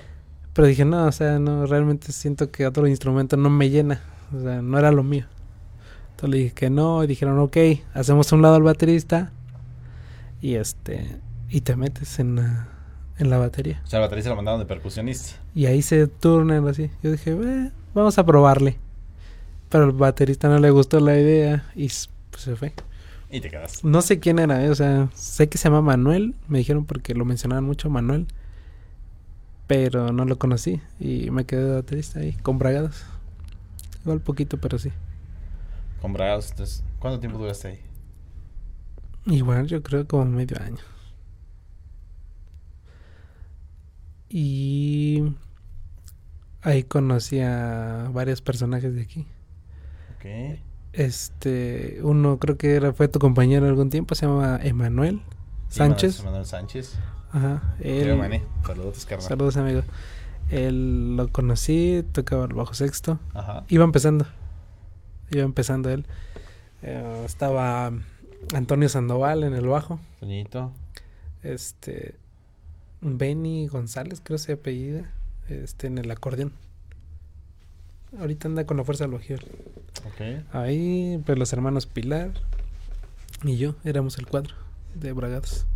Pero 0.53 0.69
dije, 0.69 0.85
no, 0.85 1.07
o 1.07 1.13
sea, 1.13 1.39
no, 1.39 1.67
realmente 1.67 2.13
siento 2.13 2.51
que 2.51 2.67
otro 2.67 2.87
instrumento 2.87 3.37
no 3.37 3.51
me 3.51 3.71
llena. 3.71 4.01
O 4.37 4.41
sea, 4.41 4.63
no 4.63 4.79
era 4.79 4.91
lo 4.91 5.03
mío. 5.03 5.27
Entonces 6.11 6.31
le 6.31 6.37
dije 6.39 6.55
que 6.55 6.71
no, 6.71 7.05
y 7.05 7.07
dijeron, 7.07 7.39
ok, 7.39 7.57
hacemos 7.95 8.33
a 8.33 8.37
un 8.37 8.43
lado 8.43 8.55
al 8.55 8.63
baterista. 8.63 9.33
Y 10.41 10.55
este, 10.55 11.21
y 11.49 11.61
te 11.61 11.77
metes 11.77 12.19
en 12.19 12.37
la, 12.37 12.69
en 13.19 13.31
la 13.31 13.39
batería. 13.39 13.81
O 13.85 13.87
sea, 13.87 14.01
la 14.01 14.07
batería 14.07 14.25
se 14.25 14.29
la 14.31 14.35
mandaron 14.37 14.61
de 14.61 14.67
percusionista. 14.67 15.37
Y 15.55 15.67
ahí 15.67 15.83
se 15.83 16.07
turnan 16.07 16.67
así. 16.69 16.91
Yo 17.03 17.13
dije, 17.13 17.33
"Eh, 17.33 17.71
vamos 17.95 18.19
a 18.19 18.27
probarle. 18.27 18.79
Pero 19.69 19.85
al 19.85 19.93
baterista 19.93 20.49
no 20.49 20.59
le 20.59 20.71
gustó 20.71 21.01
la 21.01 21.19
idea 21.19 21.65
y 21.75 21.89
pues 22.31 22.43
se 22.45 22.55
fue. 22.57 22.73
Y 23.31 23.41
te 23.41 23.51
quedas. 23.51 23.83
No 23.83 24.03
sé 24.03 24.21
quién 24.21 24.39
era, 24.39 24.65
eh, 24.65 24.71
o 24.71 24.75
sea, 24.75 25.09
sé 25.15 25.49
que 25.49 25.59
se 25.59 25.65
llama 25.69 25.83
Manuel, 25.83 26.35
me 26.47 26.59
dijeron 26.59 26.85
porque 26.85 27.15
lo 27.15 27.25
mencionaban 27.25 27.65
mucho 27.65 27.91
Manuel, 27.91 28.27
pero 29.67 30.13
no 30.13 30.25
lo 30.25 30.39
conocí 30.39 30.81
y 31.01 31.31
me 31.33 31.45
quedé 31.45 31.65
de 31.65 31.75
baterista 31.75 32.21
ahí, 32.21 32.33
con 32.43 32.59
bragados. 32.59 33.05
Igual 34.05 34.21
poquito, 34.21 34.59
pero 34.59 34.79
sí. 34.79 34.93
Con 36.01 36.13
bragados. 36.13 36.51
Entonces, 36.53 36.85
¿cuánto 37.01 37.19
tiempo 37.19 37.39
duraste 37.39 37.69
ahí? 37.69 37.81
Igual 39.27 39.67
yo 39.67 39.83
creo 39.83 40.07
como 40.07 40.25
medio 40.27 40.57
año. 40.63 40.79
Y 44.29 45.23
ahí 46.63 46.83
conocí 46.83 47.41
a 47.41 48.11
varios 48.13 48.41
personajes 48.43 48.95
de 48.95 49.03
aquí. 49.03 49.27
Ok. 50.17 50.59
Este, 50.93 51.99
uno 52.03 52.39
creo 52.39 52.57
que 52.57 52.75
era, 52.75 52.93
fue 52.93 53.09
tu 53.09 53.19
compañero 53.19 53.67
algún 53.67 53.91
tiempo, 53.91 54.15
se 54.15 54.27
llama 54.27 54.59
Emanuel 54.63 55.21
Sánchez. 55.69 56.25
Manuel 56.25 56.47
Sánchez. 56.47 56.99
Ajá. 57.31 57.75
Él... 57.81 58.17
Mané. 58.17 58.43
Saludos, 58.67 59.05
carnal. 59.05 59.29
Saludos, 59.29 59.57
amigo. 59.59 59.83
Él 60.51 61.17
lo 61.17 61.29
conocí, 61.29 62.05
tocaba 62.13 62.45
el 62.47 62.55
bajo 62.55 62.73
sexto. 62.75 63.19
Ajá. 63.35 63.65
Iba 63.69 63.85
empezando. 63.85 64.27
Iba 65.31 65.43
empezando 65.43 65.91
él. 65.91 66.07
Eh, 66.83 67.23
estaba 67.27 67.93
Antonio 68.55 68.89
Sandoval 68.89 69.45
en 69.45 69.55
el 69.55 69.67
bajo. 69.67 69.99
Toñito. 70.21 70.73
Este. 71.43 72.15
Benny 73.01 73.67
González, 73.67 74.21
creo 74.23 74.39
se 74.39 74.53
apellida. 74.53 75.13
este, 75.49 75.87
en 75.87 75.99
el 75.99 76.11
acordeón. 76.11 76.53
Ahorita 78.19 78.49
anda 78.49 78.65
con 78.67 78.77
la 78.77 78.85
fuerza 78.85 79.07
Logier. 79.07 79.45
Ok. 80.07 80.55
Ahí, 80.55 81.23
pues 81.27 81.39
los 81.39 81.53
hermanos 81.53 81.87
Pilar 81.87 82.33
y 83.43 83.57
yo 83.57 83.75
éramos 83.85 84.19
el 84.19 84.27
cuadro 84.27 84.55
de 84.95 85.13
Bragados. 85.13 85.67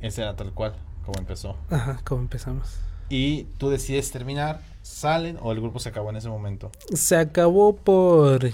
Ese 0.00 0.22
era 0.22 0.36
tal 0.36 0.52
cual, 0.52 0.74
como 1.04 1.18
empezó. 1.18 1.56
Ajá, 1.70 2.00
como 2.04 2.22
empezamos. 2.22 2.78
Y 3.08 3.44
tú 3.58 3.68
decides 3.68 4.10
terminar, 4.10 4.62
salen 4.82 5.38
o 5.40 5.52
el 5.52 5.60
grupo 5.60 5.78
se 5.78 5.90
acabó 5.90 6.10
en 6.10 6.16
ese 6.16 6.28
momento. 6.28 6.70
Se 6.94 7.16
acabó 7.16 7.76
por... 7.76 8.50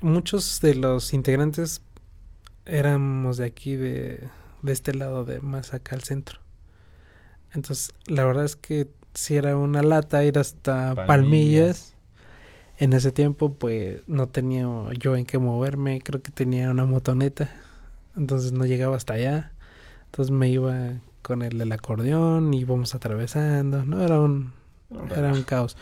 Muchos 0.00 0.60
de 0.60 0.74
los 0.74 1.14
integrantes 1.14 1.80
éramos 2.66 3.38
de 3.38 3.46
aquí, 3.46 3.74
de, 3.74 4.28
de 4.64 4.72
este 4.72 4.94
lado, 4.94 5.24
de 5.24 5.40
más 5.40 5.74
acá 5.74 5.94
al 5.94 6.02
centro. 6.02 6.40
Entonces, 7.52 7.94
la 8.06 8.24
verdad 8.24 8.44
es 8.44 8.56
que 8.56 8.88
si 9.12 9.36
era 9.36 9.56
una 9.56 9.82
lata 9.82 10.24
ir 10.24 10.38
hasta 10.38 10.94
Palmillas. 11.06 11.92
En 12.76 12.92
ese 12.92 13.12
tiempo, 13.12 13.54
pues 13.54 14.00
no 14.08 14.26
tenía 14.26 14.66
yo 14.98 15.14
en 15.14 15.26
qué 15.26 15.38
moverme. 15.38 16.00
Creo 16.00 16.20
que 16.20 16.32
tenía 16.32 16.70
una 16.70 16.86
motoneta. 16.86 17.48
Entonces 18.16 18.50
no 18.50 18.66
llegaba 18.66 18.96
hasta 18.96 19.14
allá. 19.14 19.52
Entonces 20.06 20.32
me 20.32 20.48
iba 20.48 20.94
con 21.22 21.42
el 21.42 21.56
del 21.58 21.70
acordeón 21.70 22.52
y 22.52 22.60
íbamos 22.60 22.94
atravesando. 22.96 23.84
No, 23.84 24.02
era 24.02 24.20
un, 24.20 24.52
era 25.16 25.32
un 25.32 25.44
caos. 25.44 25.76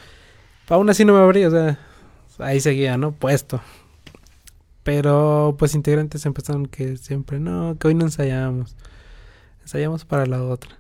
Aún 0.69 0.91
así 0.91 1.05
no 1.07 1.15
me 1.15 1.21
abría, 1.21 1.49
o 1.49 1.51
sea, 1.51 1.79
ahí 2.39 2.61
seguía, 2.61 2.99
¿no? 2.99 3.13
Puesto. 3.13 3.61
Pero 4.83 5.55
pues 5.59 5.75
integrantes 5.75 6.27
empezaron 6.27 6.67
que 6.67 6.97
siempre, 6.97 7.39
no, 7.39 7.77
que 7.79 7.89
hoy 7.89 7.95
no 7.95 8.05
ensayamos. 8.05 8.77
Ensayamos 9.63 10.05
para 10.05 10.27
la 10.27 10.43
otra. 10.43 10.79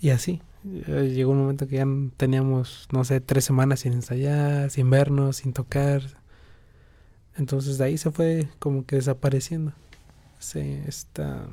Y 0.00 0.10
así. 0.10 0.42
Eh, 0.64 1.12
Llegó 1.14 1.32
un 1.32 1.38
momento 1.38 1.66
que 1.66 1.76
ya 1.76 1.86
teníamos, 2.18 2.86
no 2.92 3.02
sé, 3.04 3.20
tres 3.20 3.44
semanas 3.46 3.80
sin 3.80 3.94
ensayar, 3.94 4.70
sin 4.70 4.90
vernos, 4.90 5.36
sin 5.38 5.54
tocar. 5.54 6.02
Entonces 7.36 7.78
de 7.78 7.84
ahí 7.84 7.96
se 7.96 8.10
fue 8.10 8.48
como 8.58 8.84
que 8.84 8.96
desapareciendo. 8.96 9.72
ese- 10.38 10.82
esta 10.88 11.46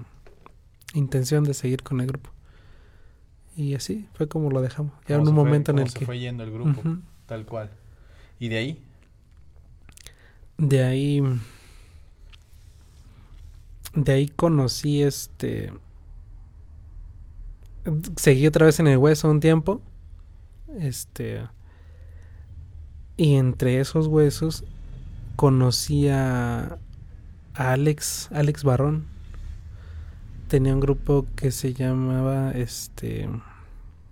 intención 0.94 1.44
de 1.44 1.54
seguir 1.54 1.84
con 1.84 2.00
el 2.02 2.08
grupo. 2.08 2.30
Y 3.56 3.74
así 3.76 4.08
fue 4.14 4.28
como 4.30 4.50
lo 4.50 4.62
dejamos. 4.62 4.94
Ya 5.08 5.16
en 5.16 5.22
¿Cómo 5.26 5.32
un 5.32 5.36
fue- 5.36 5.44
momento 5.46 5.72
en 5.72 5.80
el 5.80 5.90
se 5.90 6.00
que... 6.00 6.06
fue 6.06 6.20
yendo 6.20 6.44
el 6.44 6.52
grupo, 6.52 6.82
tal 7.26 7.46
cual. 7.46 7.70
Y 8.40 8.48
de 8.50 8.58
ahí, 8.58 8.84
De 10.58 10.84
ahí. 10.84 11.22
De 13.98 14.12
ahí 14.12 14.28
conocí 14.28 15.02
este. 15.02 15.74
Seguí 18.16 18.46
otra 18.46 18.68
vez 18.68 18.80
en 18.80 18.86
el 18.86 19.00
hueso 19.00 19.28
un 19.28 19.40
tiempo. 19.40 19.82
Este. 20.80 21.42
Y 23.18 23.38
entre 23.38 23.80
esos 23.80 24.06
huesos 24.06 24.66
conocí 25.36 26.10
a, 26.10 26.78
a 27.56 27.72
Alex, 27.72 28.30
Alex 28.32 28.64
Barrón. 28.64 29.08
Tenía 30.48 30.76
un 30.76 30.80
grupo 30.80 31.26
que 31.36 31.50
se 31.50 31.74
llamaba 31.74 32.52
este 32.52 33.28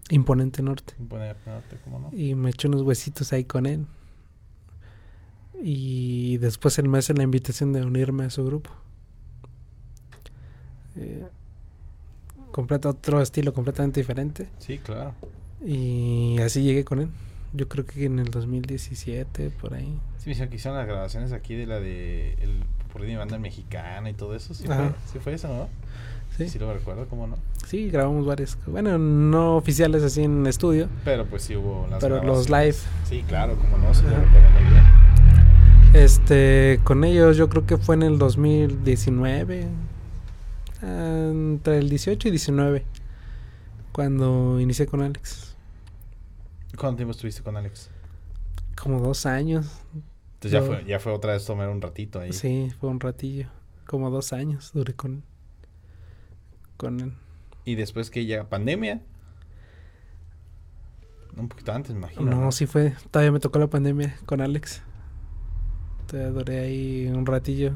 Imponente 0.10 0.64
Norte. 0.64 0.96
poner 1.08 1.38
norte, 1.46 1.78
¿cómo 1.84 2.00
no? 2.00 2.10
Y 2.12 2.34
me 2.34 2.50
eché 2.50 2.68
unos 2.70 2.82
huesitos 2.82 3.32
ahí 3.34 3.44
con 3.44 3.68
él. 3.68 3.86
Y 5.62 6.38
después 6.38 6.80
él 6.80 6.90
me 6.90 6.98
hace 6.98 7.14
la 7.14 7.22
invitación 7.22 7.72
de 7.72 7.86
unirme 7.86 8.26
a 8.26 8.32
su 8.32 8.44
grupo. 8.44 8.72
Eh, 10.98 11.26
completa 12.52 12.90
otro 12.90 13.22
estilo 13.22 13.54
completamente 13.54 14.00
diferente. 14.00 14.48
Sí, 14.60 14.78
claro. 14.80 15.14
Y 15.66 16.38
así 16.42 16.64
llegué 16.64 16.86
con 16.86 17.00
él. 17.00 17.10
Yo 17.54 17.68
creo 17.68 17.86
que 17.86 18.06
en 18.06 18.20
el 18.20 18.32
2017, 18.32 19.50
por 19.50 19.74
ahí. 19.74 19.98
Sí, 20.18 20.26
me 20.28 20.32
hicieron 20.32 20.50
que 20.50 20.56
hicieron 20.58 20.78
las 20.78 20.88
grabaciones 20.88 21.32
aquí 21.32 21.56
de 21.56 21.66
la 21.66 21.80
de 21.80 22.34
el 22.42 22.64
por 22.92 23.02
mi 23.02 23.16
banda 23.16 23.38
mexicana 23.38 24.10
y 24.10 24.14
todo 24.14 24.36
eso. 24.36 24.54
Sí, 24.54 24.66
fue, 24.68 24.92
sí 25.12 25.20
fue 25.20 25.34
eso, 25.34 25.50
¿no? 25.50 25.68
Sí, 26.38 26.50
Sí 26.50 26.60
lo 26.60 26.74
recuerdo, 26.74 27.08
¿cómo 27.08 27.28
no? 27.28 27.38
sí, 27.66 27.90
grabamos 27.90 28.26
varias. 28.26 28.58
Bueno, 28.68 28.98
no 28.98 29.56
oficiales 29.56 30.04
así 30.04 30.24
en 30.24 30.48
estudio. 30.48 30.88
Pero 31.04 31.26
pues 31.26 31.44
sí 31.44 31.56
hubo 31.56 31.88
las 31.90 32.02
Pero 32.02 32.24
los 32.24 32.50
grabaciones. 32.50 32.86
Sí, 33.08 33.24
claro, 33.28 33.56
como 33.58 33.78
no, 33.78 33.94
sí 33.94 34.04
lo 34.04 34.12
recuerdo 34.12 34.50
muy 34.52 34.64
bien. 34.72 34.84
Este, 35.94 36.80
con 36.84 37.04
ellos 37.06 37.38
yo 37.38 37.48
creo 37.50 37.66
que 37.66 37.78
fue 37.78 37.96
en 37.96 38.04
el 38.04 38.18
2019, 38.18 39.64
ah, 39.64 39.85
entre 40.86 41.78
el 41.80 41.90
18 41.90 42.28
y 42.28 42.32
19, 42.32 42.86
cuando 43.92 44.60
inicié 44.60 44.86
con 44.86 45.02
Alex. 45.02 45.56
¿Cuánto 46.78 46.98
tiempo 46.98 47.12
estuviste 47.12 47.42
con 47.42 47.56
Alex? 47.58 47.90
Como 48.82 49.00
dos 49.00 49.26
años, 49.26 49.82
Entonces 50.36 50.52
ya 50.52 50.60
No. 50.60 50.66
fue, 50.68 50.86
ya 50.86 51.00
fue 51.00 51.14
otra 51.14 51.34
vez 51.34 51.46
tomar 51.46 51.70
un 51.70 51.82
ratito 51.82 52.20
ahí. 52.20 52.34
sí, 52.34 52.72
fue 52.80 52.90
un 52.90 53.00
ratillo, 53.00 53.48
como 53.88 54.10
dos 54.12 54.34
años 54.34 54.72
duré 54.74 54.94
con, 54.94 55.24
con 56.78 57.00
él. 57.00 57.14
Y 57.64 57.76
después 57.76 58.10
que 58.12 58.26
ya 58.26 58.48
pandemia. 58.50 59.02
Un 61.38 61.50
poquito 61.50 61.74
antes, 61.74 61.92
me 61.94 62.00
imagino. 62.00 62.24
No, 62.32 62.52
sí 62.52 62.66
fue, 62.66 62.94
todavía 63.12 63.32
me 63.32 63.40
tocó 63.40 63.60
la 63.60 63.68
pandemia 63.68 64.16
con 64.26 64.40
Alex. 64.42 64.82
Todavía 66.08 66.32
duré 66.32 66.60
ahí 66.60 67.08
un 67.08 67.26
ratillo, 67.26 67.74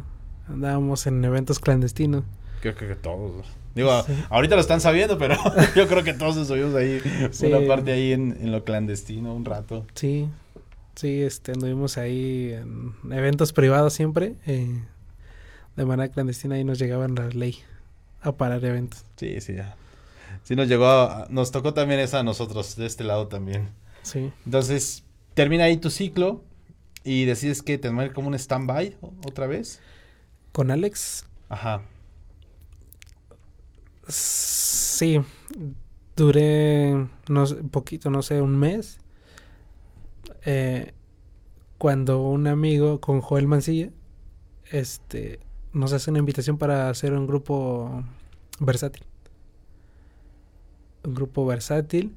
andábamos 0.47 1.07
en 1.07 1.24
eventos 1.26 1.60
clandestinos. 1.60 2.24
Creo 2.62 2.76
que, 2.76 2.88
que 2.88 2.95
todos. 2.95 3.45
Digo, 3.76 4.03
Sí. 4.03 4.14
ahorita 4.30 4.55
lo 4.55 4.62
están 4.62 4.82
sabiendo, 4.82 5.18
pero 5.18 5.36
yo 5.76 5.88
creo 5.88 6.03
que 6.03 6.14
todos 6.14 6.38
estuvimos 6.38 6.76
ahí. 6.76 7.01
Sí. 7.32 7.45
Una 7.47 7.66
parte 7.68 7.91
ahí 7.91 8.12
en, 8.14 8.38
en 8.41 8.51
lo 8.51 8.64
clandestino, 8.64 9.34
un 9.34 9.45
rato. 9.45 9.86
Sí, 9.93 10.28
sí, 10.95 11.22
este, 11.22 11.51
anduvimos 11.53 11.97
ahí 11.97 12.51
en 12.53 12.93
eventos 13.14 13.53
privados 13.53 13.93
siempre, 13.93 14.36
eh, 14.47 14.82
de 15.76 15.86
manera 15.86 16.12
clandestina 16.12 16.60
y 16.60 16.64
nos 16.64 16.80
llegaban 16.80 17.16
la 17.16 17.28
ley 17.30 17.60
a 18.22 18.32
parar 18.34 18.64
eventos. 18.66 19.05
Sí, 19.16 19.39
sí, 19.39 19.53
ya. 19.55 19.76
Sí 20.43 20.55
nos 20.55 20.68
llegó, 20.68 20.88
a- 20.88 21.28
nos 21.30 21.51
tocó 21.51 21.74
también 21.74 21.99
esa 21.99 22.20
a 22.20 22.24
nosotros, 22.24 22.76
de 22.76 22.86
este 22.86 23.03
lado 23.03 23.28
también. 23.28 23.70
Sí, 24.01 24.32
Entonces, 24.45 25.03
termina 25.36 25.66
ahí 25.66 25.78
tu 25.78 25.89
ciclo 25.89 26.43
y 27.03 27.26
decides 27.26 27.62
que 27.62 27.78
tener 27.78 28.12
como 28.14 28.28
un 28.30 28.34
stand-by 28.36 28.97
otra 29.26 29.47
vez. 29.47 29.80
con 30.51 30.72
Alex, 30.72 31.26
Ajá. 31.49 31.82
Sí, 34.10 35.22
duré 36.16 37.07
no 37.30 37.45
sé, 37.45 37.55
poquito, 37.55 38.10
no 38.10 38.22
sé, 38.22 38.41
un 38.41 38.57
mes, 38.57 38.99
eh, 40.45 40.93
cuando 41.78 42.22
un 42.22 42.47
amigo 42.47 42.99
con 42.99 43.22
Joel 43.22 43.47
Mancilla, 43.47 43.91
este, 44.72 45.39
nos 45.74 45.93
hace 45.93 46.10
una 46.10 46.20
invitación 46.20 46.57
para 46.57 46.89
hacer 46.89 47.14
un 47.14 47.28
grupo 47.28 48.03
versátil. 48.60 49.03
Un 51.03 51.16
grupo 51.16 51.45
versátil. 51.45 52.16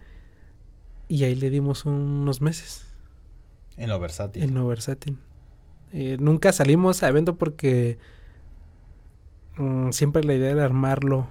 Y 1.08 1.24
ahí 1.24 1.34
le 1.34 1.50
dimos 1.50 1.84
unos 1.84 2.40
meses 2.40 2.86
En 3.76 3.90
lo 3.90 4.00
versátil. 4.00 4.42
en 4.42 4.54
lo 4.54 4.66
versátil. 4.66 5.18
Eh, 5.92 6.16
nunca 6.18 6.52
salimos 6.52 7.02
a 7.02 7.08
evento 7.08 7.36
porque 7.36 7.98
mm, 9.58 9.90
siempre 9.90 10.24
la 10.24 10.34
idea 10.34 10.50
era 10.50 10.64
armarlo 10.64 11.28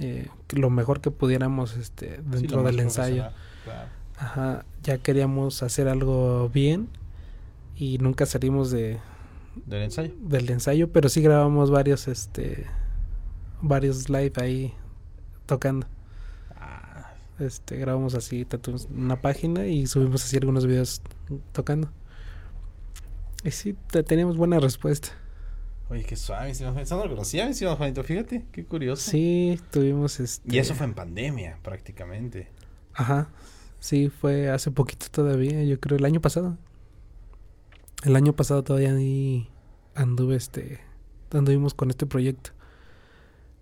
eh, 0.00 0.28
lo 0.50 0.70
mejor 0.70 1.00
que 1.00 1.10
pudiéramos 1.10 1.76
este, 1.76 2.20
dentro 2.24 2.62
del 2.62 2.80
ensayo. 2.80 3.24
claro. 3.64 3.88
Ajá, 4.18 4.64
ya 4.82 4.98
queríamos 4.98 5.62
hacer 5.62 5.88
algo 5.88 6.48
bien 6.50 6.88
y 7.76 7.98
nunca 7.98 8.24
salimos 8.26 8.70
de, 8.70 8.98
Del 9.66 9.82
ensayo. 9.82 10.14
del 10.20 10.48
ensayo, 10.50 10.92
pero 10.92 11.08
sí 11.08 11.22
grabamos 11.22 11.70
varios 11.70 12.06
este 12.08 12.66
varios 13.60 14.08
live 14.08 14.32
ahí 14.36 14.74
tocando. 15.46 15.86
Ah, 16.56 17.14
Este 17.40 17.76
grabamos 17.78 18.14
así 18.14 18.46
una 18.94 19.20
página 19.20 19.66
y 19.66 19.86
subimos 19.86 20.24
así 20.24 20.36
algunos 20.36 20.66
videos 20.66 21.02
tocando. 21.52 21.88
Y 23.44 23.50
sí, 23.50 23.74
te- 23.90 24.02
teníamos 24.04 24.36
buena 24.36 24.60
respuesta. 24.60 25.08
Oye, 25.92 26.04
qué 26.04 26.16
suave. 26.16 26.50
Eso 26.50 26.72
no 26.72 27.04
lo 27.04 27.10
conocía, 27.10 27.48
estimado 27.48 27.76
Juanito. 27.76 28.02
Fíjate, 28.02 28.44
qué 28.50 28.64
curioso. 28.64 29.10
Sí, 29.10 29.60
tuvimos 29.70 30.18
este 30.20 30.54
Y 30.54 30.58
eso 30.58 30.74
fue 30.74 30.86
en 30.86 30.94
pandemia, 30.94 31.58
prácticamente. 31.62 32.48
Ajá. 32.94 33.28
Sí, 33.78 34.08
fue 34.08 34.50
hace 34.50 34.70
poquito 34.70 35.06
todavía, 35.10 35.62
yo 35.64 35.78
creo 35.80 35.98
el 35.98 36.04
año 36.04 36.20
pasado. 36.20 36.56
El 38.04 38.16
año 38.16 38.32
pasado 38.32 38.64
todavía 38.64 38.94
ahí 38.94 39.48
anduve 39.94 40.36
este 40.36 40.80
anduvimos 41.30 41.74
con 41.74 41.90
este 41.90 42.06
proyecto. 42.06 42.50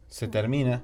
Se 0.09 0.29
termina. 0.29 0.83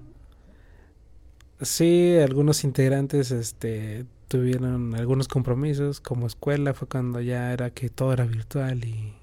Sí, 1.61 2.16
algunos 2.22 2.64
integrantes 2.64 3.30
este 3.30 4.07
tuvieron 4.28 4.94
algunos 4.94 5.28
compromisos, 5.28 6.01
como 6.01 6.26
escuela 6.26 6.74
fue 6.74 6.88
cuando 6.88 7.20
ya 7.20 7.53
era 7.53 7.70
que 7.70 7.88
todo 7.88 8.12
era 8.12 8.24
virtual 8.24 8.84
y, 8.84 9.14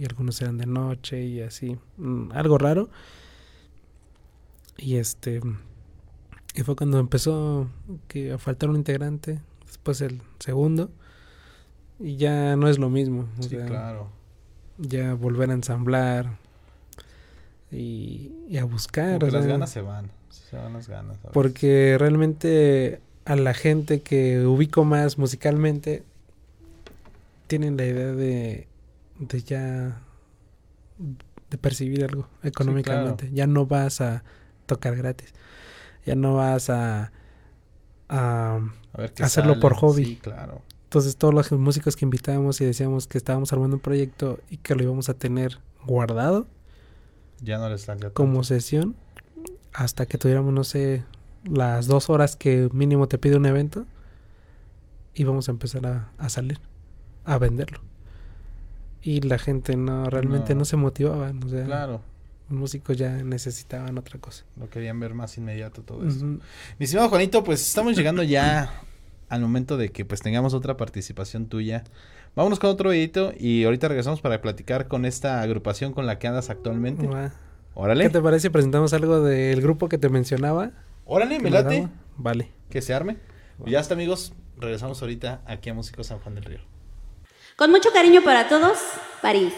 y 0.00 0.06
algunos 0.06 0.40
eran 0.40 0.56
de 0.56 0.64
noche 0.64 1.22
y 1.22 1.42
así, 1.42 1.76
mm, 1.98 2.32
algo 2.32 2.56
raro. 2.56 2.88
Y 4.78 4.96
este 4.96 5.42
Y 6.54 6.62
fue 6.62 6.74
cuando 6.74 6.98
empezó 6.98 7.68
que 8.08 8.32
a 8.32 8.38
faltar 8.38 8.70
un 8.70 8.76
integrante, 8.76 9.40
después 9.66 10.00
el 10.00 10.22
segundo, 10.38 10.90
y 11.98 12.16
ya 12.16 12.56
no 12.56 12.66
es 12.68 12.78
lo 12.78 12.88
mismo. 12.88 13.28
o 13.38 13.42
Sí, 13.42 13.50
sea, 13.50 13.66
claro. 13.66 14.08
Ya 14.78 15.12
volver 15.12 15.50
a 15.50 15.52
ensamblar 15.52 16.38
y, 17.70 18.32
y 18.48 18.56
a 18.56 18.64
buscar. 18.64 19.22
Las 19.30 19.46
ganas 19.46 19.68
se 19.70 19.82
van. 19.82 20.10
Se 20.30 20.56
van 20.56 20.72
las 20.72 20.88
ganas. 20.88 21.16
a 21.18 21.20
veces. 21.20 21.30
Porque 21.34 21.96
realmente 21.98 23.00
a 23.26 23.36
la 23.36 23.52
gente 23.52 24.00
que 24.00 24.46
ubico 24.46 24.84
más 24.84 25.18
musicalmente 25.18 26.02
tienen 27.48 27.76
la 27.76 27.84
idea 27.84 28.12
de, 28.12 28.66
de 29.20 29.42
ya 29.42 30.02
de 31.50 31.58
percibir 31.58 32.04
algo 32.04 32.28
económicamente. 32.42 33.30
Ya 33.32 33.46
no 33.46 33.66
vas 33.66 34.00
a 34.00 34.24
tocar 34.66 34.96
gratis. 34.96 35.34
Ya 36.06 36.14
no 36.16 36.36
vas 36.36 36.70
a, 36.70 37.12
a 38.08 38.60
A 38.92 39.00
ver 39.00 39.14
qué 39.14 39.24
hacerlo 39.24 39.54
sale. 39.54 39.60
por 39.60 39.74
hobby. 39.74 40.04
Sí, 40.06 40.16
claro. 40.16 40.62
entonces 40.84 41.16
todos 41.16 41.34
los 41.34 41.52
músicos 41.52 41.96
que 41.96 42.04
invitábamos 42.04 42.60
y 42.60 42.64
decíamos 42.64 43.06
que 43.08 43.18
estábamos 43.18 43.52
armando 43.52 43.76
un 43.76 43.82
proyecto 43.82 44.40
y 44.50 44.58
que 44.58 44.74
lo 44.74 44.82
íbamos 44.84 45.08
a 45.08 45.14
tener 45.14 45.60
guardado 45.86 46.48
Ya 47.40 47.58
no 47.58 47.68
les 47.68 47.82
salga 47.82 48.10
como 48.12 48.42
tanto. 48.42 48.44
sesión 48.44 48.96
hasta 49.72 50.06
que 50.06 50.18
tuviéramos, 50.18 50.52
no 50.54 50.64
sé, 50.64 51.04
las 51.44 51.86
dos 51.86 52.10
horas 52.10 52.36
que 52.36 52.68
mínimo 52.72 53.08
te 53.08 53.18
pide 53.18 53.36
un 53.36 53.46
evento 53.46 53.86
y 55.14 55.24
vamos 55.24 55.48
a 55.48 55.52
empezar 55.52 55.86
a, 55.86 56.12
a 56.18 56.28
salir, 56.28 56.60
a 57.24 57.38
venderlo. 57.38 57.80
Y 59.02 59.20
la 59.22 59.38
gente 59.38 59.76
no, 59.76 60.04
realmente 60.10 60.54
no, 60.54 60.60
No. 60.60 60.64
se 60.64 60.76
motivaba, 60.76 61.32
o 61.44 61.48
sea, 61.48 61.64
Claro. 61.64 62.00
los 62.50 62.58
músicos 62.58 62.96
ya 62.96 63.10
necesitaban 63.22 63.96
otra 63.98 64.18
cosa. 64.20 64.44
Lo 64.58 64.68
querían 64.68 65.00
ver 65.00 65.14
más 65.14 65.38
inmediato 65.38 65.82
todo 65.82 66.06
eso. 66.06 66.18
Ujú. 66.18 66.40
Mi 66.78 66.84
estimado 66.84 67.08
Juanito, 67.08 67.42
pues 67.44 67.66
estamos 67.66 67.96
llegando 67.96 68.22
ya 68.22 68.72
al 69.28 69.40
momento 69.40 69.76
de 69.76 69.90
que 69.90 70.04
pues 70.04 70.20
tengamos 70.20 70.52
otra 70.54 70.76
participación 70.76 71.46
tuya. 71.46 71.84
Vámonos 72.36 72.58
con 72.60 72.70
otro 72.70 72.90
videito 72.90 73.32
y 73.38 73.64
ahorita 73.64 73.88
regresamos 73.88 74.20
para 74.20 74.40
platicar 74.42 74.86
con 74.88 75.04
esta 75.04 75.40
agrupación 75.42 75.92
con 75.92 76.06
la 76.06 76.18
que 76.18 76.28
andas 76.28 76.50
actualmente. 76.50 77.08
Órale. 77.74 78.04
¿Qué 78.04 78.10
te 78.10 78.20
parece 78.20 78.42
si 78.42 78.50
presentamos 78.50 78.92
algo 78.92 79.20
del 79.22 79.60
grupo 79.62 79.88
que 79.88 79.96
te 79.98 80.08
mencionaba? 80.08 80.72
Órale, 81.06 81.38
me 81.38 81.44
¿Que 81.44 81.50
late. 81.50 81.88
Vale. 82.16 82.50
Que 82.68 82.82
se 82.82 82.92
arme. 82.94 83.16
Y 83.64 83.70
ya 83.70 83.80
está, 83.80 83.94
amigos. 83.94 84.32
Regresamos 84.58 85.00
ahorita 85.00 85.40
aquí 85.46 85.70
a 85.70 85.74
Músicos 85.74 86.08
San 86.08 86.18
Juan 86.18 86.34
del 86.34 86.44
Río. 86.44 86.58
Con 87.60 87.70
mucho 87.72 87.92
cariño 87.92 88.22
para 88.22 88.48
todos, 88.48 88.78
París. 89.20 89.52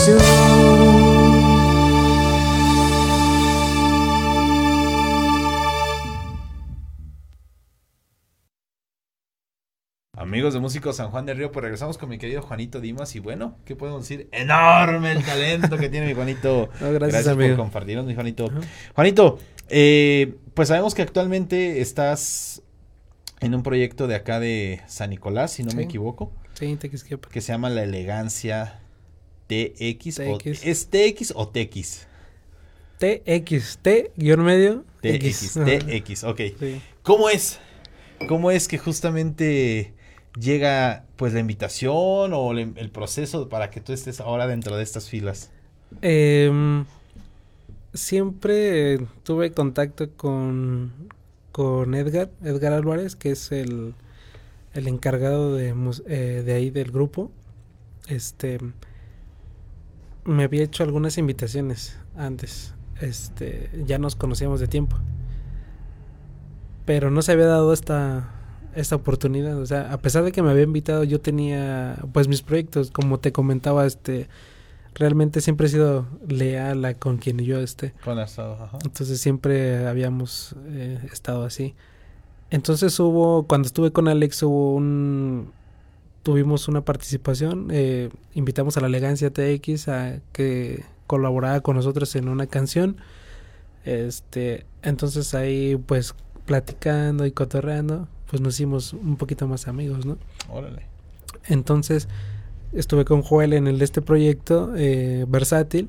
Amigos 0.00 0.22
de 10.54 10.60
Músicos 10.60 10.96
San 10.96 11.10
Juan 11.10 11.26
del 11.26 11.36
Río, 11.36 11.52
pues 11.52 11.62
regresamos 11.62 11.98
con 11.98 12.08
mi 12.08 12.16
querido 12.16 12.40
Juanito 12.40 12.80
Dimas 12.80 13.14
y 13.14 13.18
bueno, 13.18 13.58
¿qué 13.66 13.76
podemos 13.76 14.08
decir? 14.08 14.30
Enorme 14.32 15.12
el 15.12 15.22
talento 15.22 15.76
que 15.76 15.90
tiene 15.90 16.06
mi 16.06 16.14
Juanito. 16.14 16.70
Gracias, 16.80 17.28
amigo. 17.28 17.56
por 17.56 17.64
compartirnos, 17.64 18.06
mi 18.06 18.14
Juanito. 18.14 18.50
Juanito, 18.94 19.38
eh, 19.68 20.34
pues 20.54 20.68
sabemos 20.68 20.94
que 20.94 21.02
actualmente 21.02 21.82
estás 21.82 22.62
en 23.40 23.54
un 23.54 23.62
proyecto 23.62 24.06
de 24.06 24.14
acá 24.14 24.40
de 24.40 24.80
San 24.86 25.10
Nicolás, 25.10 25.52
si 25.52 25.62
no 25.62 25.74
me 25.74 25.82
equivoco. 25.82 26.32
Sí, 26.54 26.78
Que 27.30 27.42
se 27.42 27.52
llama 27.52 27.68
La 27.68 27.82
Elegancia 27.82 28.80
TX. 29.50 30.20
o- 30.20 30.38
TX. 30.38 30.64
¿Es 30.64 30.86
TX 30.88 31.32
o 31.34 31.48
TX? 31.48 32.06
TX, 32.98 33.78
T 33.82 34.12
guion 34.16 34.42
medio. 34.44 34.84
TX. 35.02 35.54
TX, 35.54 36.24
ok. 36.24 36.40
Sí. 36.58 36.80
¿Cómo 37.02 37.28
es? 37.30 37.58
¿Cómo 38.28 38.50
es 38.50 38.68
que 38.68 38.78
justamente 38.78 39.94
llega 40.38 41.06
pues 41.16 41.32
la 41.32 41.40
invitación 41.40 42.32
o 42.34 42.52
el, 42.52 42.74
el 42.76 42.90
proceso 42.90 43.48
para 43.48 43.70
que 43.70 43.80
tú 43.80 43.92
estés 43.92 44.20
ahora 44.20 44.46
dentro 44.46 44.76
de 44.76 44.82
estas 44.82 45.08
filas? 45.08 45.50
Em, 46.02 46.84
siempre 47.94 48.98
tuve 49.22 49.52
contacto 49.52 50.10
con, 50.16 50.92
con 51.52 51.94
Edgar, 51.94 52.30
Edgar 52.44 52.72
Álvarez, 52.74 53.16
que 53.16 53.30
es 53.30 53.50
el, 53.50 53.94
el 54.74 54.88
encargado 54.88 55.54
de, 55.54 55.74
eh, 56.06 56.42
de 56.44 56.52
ahí 56.52 56.70
del 56.70 56.92
grupo. 56.92 57.30
Este 58.08 58.58
me 60.24 60.44
había 60.44 60.62
hecho 60.62 60.82
algunas 60.82 61.18
invitaciones 61.18 61.98
antes. 62.16 62.74
Este, 63.00 63.70
ya 63.86 63.98
nos 63.98 64.16
conocíamos 64.16 64.60
de 64.60 64.66
tiempo. 64.66 64.96
Pero 66.84 67.10
no 67.10 67.22
se 67.22 67.32
había 67.32 67.46
dado 67.46 67.72
esta 67.72 68.34
esta 68.74 68.94
oportunidad, 68.94 69.58
o 69.58 69.66
sea, 69.66 69.92
a 69.92 69.98
pesar 69.98 70.22
de 70.22 70.30
que 70.32 70.42
me 70.42 70.50
había 70.50 70.62
invitado, 70.62 71.02
yo 71.02 71.20
tenía 71.20 71.96
pues 72.12 72.28
mis 72.28 72.42
proyectos, 72.42 72.92
como 72.92 73.18
te 73.18 73.32
comentaba, 73.32 73.84
este 73.84 74.28
realmente 74.94 75.40
siempre 75.40 75.66
he 75.66 75.70
sido 75.70 76.06
leal 76.28 76.84
a 76.84 76.94
con 76.94 77.18
quien 77.18 77.38
yo 77.38 77.58
esté. 77.58 77.94
Con 78.04 78.18
estado, 78.18 78.54
ajá. 78.54 78.78
Entonces 78.84 79.20
siempre 79.20 79.86
habíamos 79.86 80.54
eh, 80.66 81.00
estado 81.12 81.44
así. 81.44 81.74
Entonces 82.50 82.98
hubo, 82.98 83.44
cuando 83.46 83.66
estuve 83.66 83.92
con 83.92 84.08
Alex, 84.08 84.42
hubo 84.42 84.74
un, 84.74 85.52
tuvimos 86.22 86.68
una 86.68 86.84
participación, 86.84 87.68
eh, 87.70 88.10
invitamos 88.34 88.76
a 88.76 88.80
la 88.80 88.88
Elegancia 88.88 89.30
TX 89.30 89.88
a 89.88 90.20
que 90.32 90.84
colaborara 91.06 91.60
con 91.60 91.76
nosotros 91.76 92.14
en 92.16 92.28
una 92.28 92.46
canción. 92.46 92.96
Este, 93.84 94.66
entonces 94.82 95.34
ahí 95.34 95.76
pues 95.76 96.14
platicando 96.46 97.26
y 97.26 97.32
cotorreando, 97.32 98.08
pues 98.28 98.42
nos 98.42 98.54
hicimos 98.54 98.92
un 98.92 99.16
poquito 99.16 99.48
más 99.48 99.68
amigos, 99.68 100.04
¿no? 100.06 100.18
Órale. 100.48 100.86
Entonces 101.46 102.08
estuve 102.72 103.04
con 103.04 103.22
Joel 103.22 103.52
en 103.52 103.66
el 103.66 103.78
de 103.78 103.84
este 103.84 104.02
proyecto, 104.02 104.72
eh, 104.76 105.24
Versátil. 105.28 105.88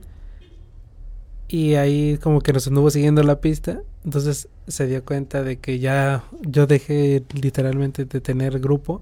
Y 1.47 1.75
ahí 1.75 2.17
como 2.17 2.39
que 2.39 2.53
nos 2.53 2.65
anduvo 2.67 2.89
siguiendo 2.89 3.23
la 3.23 3.41
pista. 3.41 3.81
Entonces 4.05 4.47
se 4.67 4.87
dio 4.87 5.03
cuenta 5.03 5.43
de 5.43 5.57
que 5.57 5.79
ya 5.79 6.23
yo 6.41 6.65
dejé 6.65 7.23
literalmente 7.33 8.05
de 8.05 8.21
tener 8.21 8.59
grupo. 8.59 9.01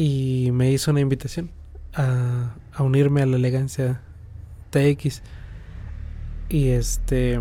Y 0.00 0.50
me 0.52 0.70
hizo 0.70 0.92
una 0.92 1.00
invitación 1.00 1.50
a, 1.92 2.54
a 2.72 2.82
unirme 2.84 3.20
a 3.22 3.26
la 3.26 3.36
elegancia 3.36 4.00
TX. 4.70 5.22
Y 6.48 6.68
este... 6.68 7.40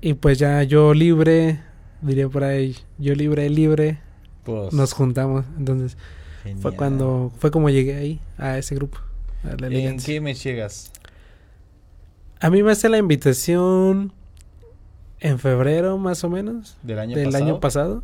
Y 0.00 0.14
pues 0.14 0.38
ya 0.38 0.62
yo 0.62 0.94
libre, 0.94 1.60
diría 2.00 2.28
por 2.28 2.42
ahí, 2.44 2.76
yo 2.98 3.14
libre, 3.14 3.50
libre, 3.50 3.98
Pues, 4.44 4.72
nos 4.72 4.92
juntamos. 4.94 5.44
Entonces 5.58 5.96
fue 6.60 6.72
cuando 6.76 7.32
fue 7.38 7.50
como 7.50 7.68
llegué 7.70 7.96
ahí 7.96 8.20
a 8.38 8.56
ese 8.56 8.76
grupo 8.76 8.98
a 9.42 9.56
la 9.60 9.66
¿En 9.66 9.98
qué 9.98 10.20
mes 10.20 10.42
llegas? 10.44 10.92
a 12.38 12.50
mí 12.50 12.62
me 12.62 12.70
hace 12.70 12.88
la 12.88 12.98
invitación 12.98 14.12
en 15.18 15.38
febrero 15.40 15.98
más 15.98 16.22
o 16.22 16.30
menos 16.30 16.76
¿Del 16.84 17.00
año 17.00 17.16
del 17.16 17.24
pasado? 17.26 17.44
año 17.44 17.60
pasado 17.60 18.02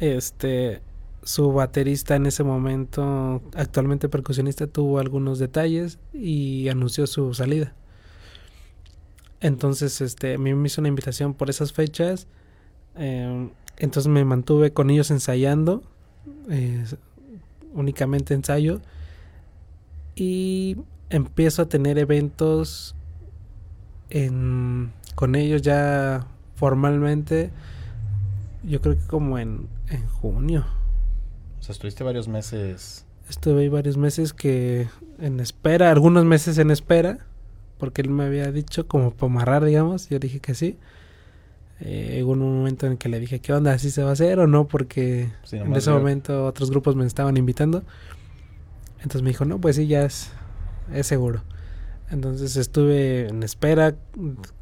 este 0.00 0.80
su 1.26 1.52
baterista 1.52 2.14
en 2.14 2.26
ese 2.26 2.44
momento 2.44 3.42
actualmente 3.56 4.08
percusionista 4.08 4.68
tuvo 4.68 5.00
algunos 5.00 5.40
detalles 5.40 5.98
y 6.12 6.68
anunció 6.68 7.08
su 7.08 7.34
salida. 7.34 7.74
Entonces 9.40 10.00
este 10.00 10.34
a 10.34 10.38
mí 10.38 10.54
me 10.54 10.68
hizo 10.68 10.80
una 10.80 10.88
invitación 10.88 11.34
por 11.34 11.50
esas 11.50 11.72
fechas 11.72 12.28
eh, 12.94 13.50
entonces 13.76 14.06
me 14.06 14.24
mantuve 14.24 14.72
con 14.72 14.88
ellos 14.88 15.10
ensayando 15.10 15.82
únicamente 17.74 18.32
ensayo 18.32 18.80
y 20.14 20.76
empiezo 21.10 21.62
a 21.62 21.68
tener 21.68 21.98
eventos 21.98 22.94
en, 24.10 24.92
con 25.16 25.34
ellos 25.34 25.60
ya 25.60 26.24
formalmente 26.54 27.50
yo 28.62 28.80
creo 28.80 28.96
que 28.96 29.06
como 29.06 29.40
en, 29.40 29.66
en 29.88 30.06
junio 30.06 30.64
sea, 31.66 31.72
estuviste 31.72 32.04
varios 32.04 32.28
meses. 32.28 33.04
estuve 33.28 33.62
ahí 33.62 33.68
varios 33.68 33.96
meses 33.96 34.32
que 34.32 34.88
en 35.20 35.40
espera 35.40 35.90
algunos 35.90 36.24
meses 36.24 36.58
en 36.58 36.70
espera 36.70 37.18
porque 37.78 38.00
él 38.02 38.10
me 38.10 38.24
había 38.24 38.50
dicho 38.52 38.86
como 38.86 39.10
para 39.12 39.30
amarrar 39.32 39.64
digamos 39.64 40.08
yo 40.08 40.18
dije 40.18 40.40
que 40.40 40.54
sí 40.54 40.78
eh, 41.80 42.22
hubo 42.24 42.32
un 42.32 42.38
momento 42.58 42.86
en 42.86 42.96
que 42.96 43.08
le 43.08 43.20
dije 43.20 43.40
qué 43.40 43.52
onda 43.52 43.72
así 43.72 43.90
se 43.90 44.02
va 44.02 44.10
a 44.10 44.12
hacer 44.12 44.38
o 44.38 44.46
no 44.46 44.66
porque 44.66 45.28
Sí, 45.44 45.56
en 45.56 45.74
ese 45.74 45.90
veo- 45.90 45.98
momento 45.98 46.46
otros 46.46 46.70
grupos 46.70 46.96
me 46.96 47.04
estaban 47.06 47.36
invitando. 47.36 47.82
Entonces 48.96 49.20
me 49.22 49.28
dijo, 49.30 49.44
no, 49.44 49.60
pues 49.60 49.76
sí, 49.76 49.86
ya 49.86 50.04
es, 50.06 50.30
es 50.92 51.06
seguro. 51.06 51.42
Entonces 52.10 52.56
estuve 52.56 53.28
en 53.28 53.42
espera 53.42 53.94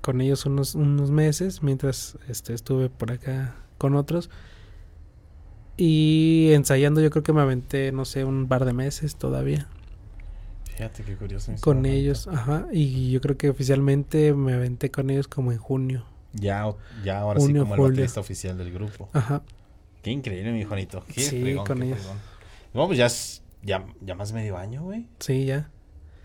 con 0.00 0.20
ellos 0.20 0.44
unos, 0.44 0.74
unos 0.74 1.10
meses 1.12 1.62
mientras 1.62 2.18
este, 2.28 2.52
estuve 2.52 2.88
por 2.90 3.12
acá 3.12 3.54
con 3.78 3.94
otros. 3.94 4.28
Y 5.76 6.50
ensayando 6.52 7.00
yo 7.00 7.10
creo 7.10 7.22
que 7.22 7.32
me 7.32 7.40
aventé, 7.40 7.90
no 7.92 8.04
sé, 8.04 8.24
un 8.24 8.46
par 8.46 8.64
de 8.64 8.72
meses 8.72 9.16
todavía 9.16 9.66
Fíjate 10.76 11.02
qué 11.04 11.16
curioso. 11.16 11.52
con 11.60 11.86
ellos. 11.86 12.26
Ajá. 12.28 12.66
Y 12.72 13.10
yo 13.12 13.20
creo 13.20 13.36
que 13.36 13.48
oficialmente 13.50 14.34
me 14.34 14.54
aventé 14.54 14.90
con 14.90 15.08
ellos 15.10 15.28
como 15.28 15.52
en 15.52 15.58
junio. 15.58 16.04
Ya, 16.32 16.66
ya 17.04 17.20
ahora 17.20 17.38
Junio, 17.40 17.62
sí 17.62 17.70
como 17.70 17.86
el 17.86 17.90
baterista 17.92 18.20
oficial 18.20 18.58
del 18.58 18.72
grupo. 18.72 19.08
Ajá. 19.12 19.42
Qué 20.02 20.10
increíble, 20.10 20.52
mi 20.52 20.64
Juanito. 20.64 21.04
Qué 21.14 21.20
Sí, 21.20 21.40
fregón, 21.40 21.64
con 21.66 21.78
qué 21.78 21.84
ellos. 21.86 21.98
fregón. 22.00 22.18
No, 22.74 22.86
pues 22.86 22.98
ya 22.98 23.06
es 23.06 23.42
ya, 23.62 23.86
ya 24.00 24.14
más 24.16 24.32
medio 24.32 24.56
año, 24.58 24.82
güey. 24.82 25.06
Sí, 25.20 25.44
ya. 25.44 25.70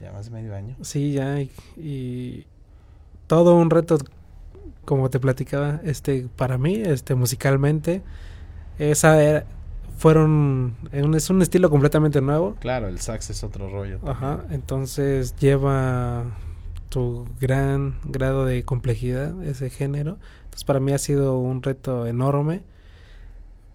Ya 0.02 0.12
más 0.12 0.30
medio 0.32 0.56
año. 0.56 0.76
Sí, 0.82 1.14
ya. 1.14 1.40
Y, 1.42 1.52
y 1.78 2.46
todo 3.28 3.56
un 3.56 3.70
reto, 3.70 4.00
como 4.84 5.10
te 5.12 5.20
platicaba, 5.20 5.80
este, 5.84 6.28
para 6.36 6.58
mí, 6.58 6.74
este, 6.76 7.14
musicalmente, 7.14 8.02
esa 8.80 9.22
era- 9.22 9.46
fueron, 9.98 10.76
es 10.94 11.04
un- 11.04 11.14
es 11.16 11.30
un 11.30 11.42
estilo 11.42 11.70
completamente 11.70 12.22
nuevo. 12.22 12.56
Claro, 12.62 12.88
el 12.88 13.00
sax 13.00 13.30
es 13.32 13.44
otro 13.44 13.70
rollo. 13.70 13.98
también. 13.98 14.16
Ajá, 14.16 14.46
entonces 14.50 15.36
lleva 15.38 16.24
tu 16.88 17.28
gran 17.40 17.96
grado 18.06 18.46
de 18.46 18.64
complejidad 18.64 19.44
ese 19.44 19.70
género. 19.70 20.18
Entonces 20.46 20.64
para 20.64 20.80
mí 20.80 20.92
ha 20.94 20.98
sido 20.98 21.38
un 21.38 21.62
reto 21.62 22.08
enorme, 22.08 22.62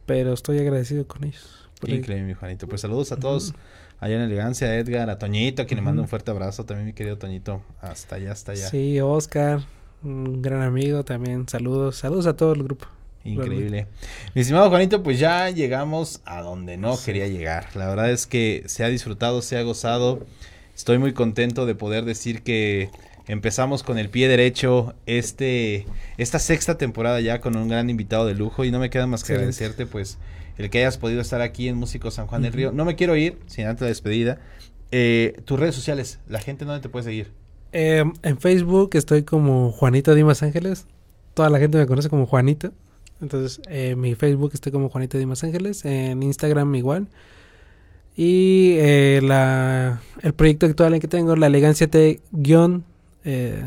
pero 0.06 0.32
estoy 0.32 0.58
agradecido 0.58 1.06
con 1.06 1.24
ellos. 1.24 1.60
increíble, 1.86 2.22
mi 2.24 2.32
Juanito. 2.34 2.66
Pues 2.66 2.80
saludos 2.80 3.12
a 3.12 3.16
todos 3.18 3.52
allá 4.00 4.14
en 4.16 4.22
Elegancia, 4.22 4.68
a 4.68 4.74
Edgar, 4.76 5.10
a 5.10 5.18
Toñito, 5.18 5.60
a 5.62 5.66
quien 5.66 5.76
le 5.76 5.82
mando 5.82 6.00
un 6.00 6.08
fuerte 6.08 6.30
abrazo. 6.30 6.64
También 6.64 6.86
mi 6.86 6.92
querido 6.94 7.18
Toñito. 7.18 7.60
Hasta 7.82 8.16
allá, 8.16 8.32
hasta 8.32 8.52
allá. 8.52 8.68
Sí, 8.68 8.98
Oscar, 9.02 9.60
un 10.02 10.40
gran 10.40 10.62
amigo 10.62 11.04
también. 11.04 11.46
Saludos, 11.46 11.96
saludos 11.96 12.26
a 12.26 12.34
todo 12.34 12.54
el 12.54 12.62
grupo. 12.62 12.86
Increíble. 13.24 13.86
Mi 14.34 14.42
estimado 14.42 14.68
Juanito, 14.68 15.02
pues 15.02 15.18
ya 15.18 15.48
llegamos 15.50 16.20
a 16.26 16.42
donde 16.42 16.76
no 16.76 16.96
quería 17.02 17.26
llegar. 17.26 17.68
La 17.74 17.88
verdad 17.88 18.10
es 18.10 18.26
que 18.26 18.64
se 18.66 18.84
ha 18.84 18.88
disfrutado, 18.88 19.40
se 19.42 19.56
ha 19.56 19.62
gozado. 19.62 20.24
Estoy 20.76 20.98
muy 20.98 21.12
contento 21.14 21.66
de 21.66 21.74
poder 21.74 22.04
decir 22.04 22.42
que 22.42 22.90
empezamos 23.26 23.82
con 23.82 23.96
el 23.96 24.10
pie 24.10 24.28
derecho 24.28 24.94
este 25.06 25.86
esta 26.18 26.38
sexta 26.38 26.76
temporada 26.76 27.20
ya 27.20 27.40
con 27.40 27.56
un 27.56 27.68
gran 27.68 27.88
invitado 27.88 28.26
de 28.26 28.34
lujo 28.34 28.66
y 28.66 28.70
no 28.70 28.78
me 28.78 28.90
queda 28.90 29.06
más 29.06 29.22
que 29.22 29.32
Excelente. 29.32 29.54
agradecerte 29.56 29.86
pues 29.86 30.18
el 30.58 30.68
que 30.68 30.78
hayas 30.78 30.98
podido 30.98 31.20
estar 31.20 31.40
aquí 31.40 31.68
en 31.68 31.76
Músico 31.76 32.10
San 32.10 32.26
Juan 32.26 32.42
del. 32.42 32.52
Río. 32.52 32.72
No 32.72 32.84
me 32.84 32.96
quiero 32.96 33.16
ir 33.16 33.38
sin 33.46 33.66
antes 33.66 33.82
la 33.82 33.88
despedida. 33.88 34.38
Eh, 34.90 35.40
tus 35.44 35.58
redes 35.58 35.74
sociales, 35.74 36.20
la 36.28 36.40
gente 36.40 36.64
dónde 36.64 36.80
te 36.82 36.88
puede 36.88 37.04
seguir. 37.04 37.32
Eh, 37.72 38.04
en 38.22 38.38
Facebook 38.38 38.90
estoy 38.92 39.24
como 39.24 39.72
Juanito 39.72 40.14
Dimas 40.14 40.42
Ángeles. 40.42 40.86
Toda 41.32 41.50
la 41.50 41.58
gente 41.58 41.78
me 41.78 41.86
conoce 41.86 42.08
como 42.08 42.26
Juanito. 42.26 42.72
Entonces, 43.20 43.60
eh, 43.68 43.94
mi 43.96 44.14
Facebook 44.14 44.50
estoy 44.54 44.72
como 44.72 44.88
Juanito 44.88 45.18
Dimas 45.18 45.44
Ángeles. 45.44 45.84
En 45.84 46.22
Instagram 46.22 46.74
igual. 46.74 47.08
Y 48.16 48.74
eh, 48.78 49.20
la, 49.22 50.00
el 50.22 50.34
proyecto 50.34 50.66
actual 50.66 50.94
en 50.94 51.00
que 51.00 51.08
tengo, 51.08 51.34
la 51.34 51.48
elegancia 51.48 51.88
T 51.88 52.20
guion, 52.30 52.84
eh, 53.24 53.64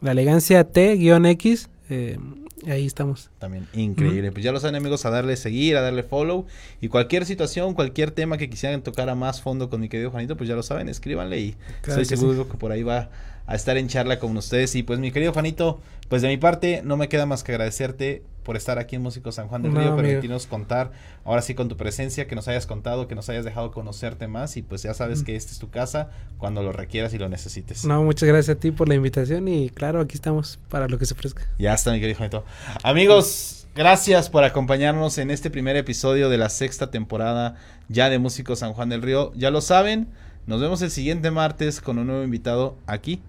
la 0.00 0.12
elegancia 0.12 0.64
T 0.64 0.96
guion 0.96 1.26
X, 1.26 1.68
eh, 1.88 2.18
Ahí 2.66 2.86
estamos. 2.86 3.30
También 3.38 3.68
increíble. 3.74 4.32
Pues 4.32 4.42
ya 4.42 4.50
lo 4.50 4.58
saben 4.58 4.74
amigos, 4.74 5.04
a 5.04 5.10
darle 5.10 5.36
seguir, 5.36 5.76
a 5.76 5.82
darle 5.82 6.02
follow. 6.02 6.46
Y 6.80 6.88
cualquier 6.88 7.24
situación, 7.24 7.74
cualquier 7.74 8.10
tema 8.10 8.38
que 8.38 8.50
quisieran 8.50 8.82
tocar 8.82 9.08
a 9.08 9.14
más 9.14 9.40
fondo 9.40 9.70
con 9.70 9.80
mi 9.80 9.88
querido 9.88 10.10
Juanito, 10.10 10.36
pues 10.36 10.48
ya 10.48 10.56
lo 10.56 10.62
saben, 10.62 10.88
escríbanle 10.88 11.38
y 11.38 11.56
Claro 11.82 12.00
estoy 12.00 12.16
seguro 12.16 12.48
que 12.48 12.56
por 12.56 12.72
ahí 12.72 12.82
va 12.82 13.10
a 13.46 13.54
estar 13.54 13.76
en 13.76 13.88
charla 13.88 14.18
con 14.18 14.36
ustedes. 14.36 14.74
Y 14.74 14.82
pues 14.82 14.98
mi 14.98 15.10
querido 15.12 15.32
Juanito, 15.32 15.80
pues 16.08 16.22
de 16.22 16.28
mi 16.28 16.36
parte 16.36 16.82
no 16.84 16.96
me 16.96 17.08
queda 17.08 17.26
más 17.26 17.42
que 17.44 17.52
agradecerte 17.52 18.22
por 18.42 18.56
estar 18.56 18.78
aquí 18.78 18.94
en 18.94 19.02
Músico 19.02 19.32
San 19.32 19.48
Juan 19.48 19.62
del 19.62 19.74
Río, 19.74 19.96
permitirnos 19.96 20.46
contar 20.46 20.92
ahora 21.24 21.42
sí 21.42 21.54
con 21.56 21.68
tu 21.68 21.76
presencia, 21.76 22.28
que 22.28 22.36
nos 22.36 22.46
hayas 22.46 22.64
contado, 22.66 23.08
que 23.08 23.16
nos 23.16 23.28
hayas 23.28 23.44
dejado 23.44 23.72
conocerte 23.72 24.28
más 24.28 24.56
y 24.56 24.62
pues 24.62 24.84
ya 24.84 24.94
sabes 24.94 25.22
Mm. 25.22 25.24
que 25.24 25.34
esta 25.36 25.50
es 25.50 25.58
tu 25.58 25.68
casa 25.68 26.10
cuando 26.38 26.62
lo 26.62 26.70
requieras 26.70 27.12
y 27.12 27.18
lo 27.18 27.28
necesites. 27.28 27.84
No, 27.84 28.04
muchas 28.04 28.28
gracias 28.28 28.56
a 28.56 28.60
ti 28.60 28.70
por 28.70 28.88
la 28.88 28.94
invitación 28.94 29.48
y 29.48 29.68
claro, 29.70 30.00
aquí 30.00 30.14
estamos 30.14 30.60
para 30.68 30.86
lo 30.86 30.96
que 30.96 31.06
se 31.06 31.14
ofrezca. 31.14 31.42
Ya 31.58 31.74
está, 31.74 31.90
mi 31.90 31.98
querido 31.98 32.18
Juanito. 32.18 32.44
Amigos, 32.84 33.66
gracias 33.74 34.30
por 34.30 34.44
acompañarnos 34.44 35.18
en 35.18 35.32
este 35.32 35.50
primer 35.50 35.74
episodio 35.74 36.28
de 36.28 36.38
la 36.38 36.48
sexta 36.48 36.92
temporada 36.92 37.56
ya 37.88 38.08
de 38.10 38.20
Músicos 38.20 38.60
San 38.60 38.74
Juan 38.74 38.88
del 38.90 39.02
Río. 39.02 39.32
Ya 39.34 39.50
lo 39.50 39.60
saben, 39.60 40.06
nos 40.46 40.60
vemos 40.60 40.82
el 40.82 40.92
siguiente 40.92 41.32
martes 41.32 41.80
con 41.80 41.98
un 41.98 42.06
nuevo 42.06 42.22
invitado 42.22 42.76
aquí, 42.86 43.20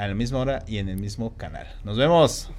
a 0.00 0.08
la 0.08 0.14
misma 0.14 0.38
hora 0.38 0.64
y 0.66 0.78
en 0.78 0.88
el 0.88 0.96
mismo 0.96 1.36
canal. 1.36 1.66
Nos 1.84 1.98
vemos. 1.98 2.50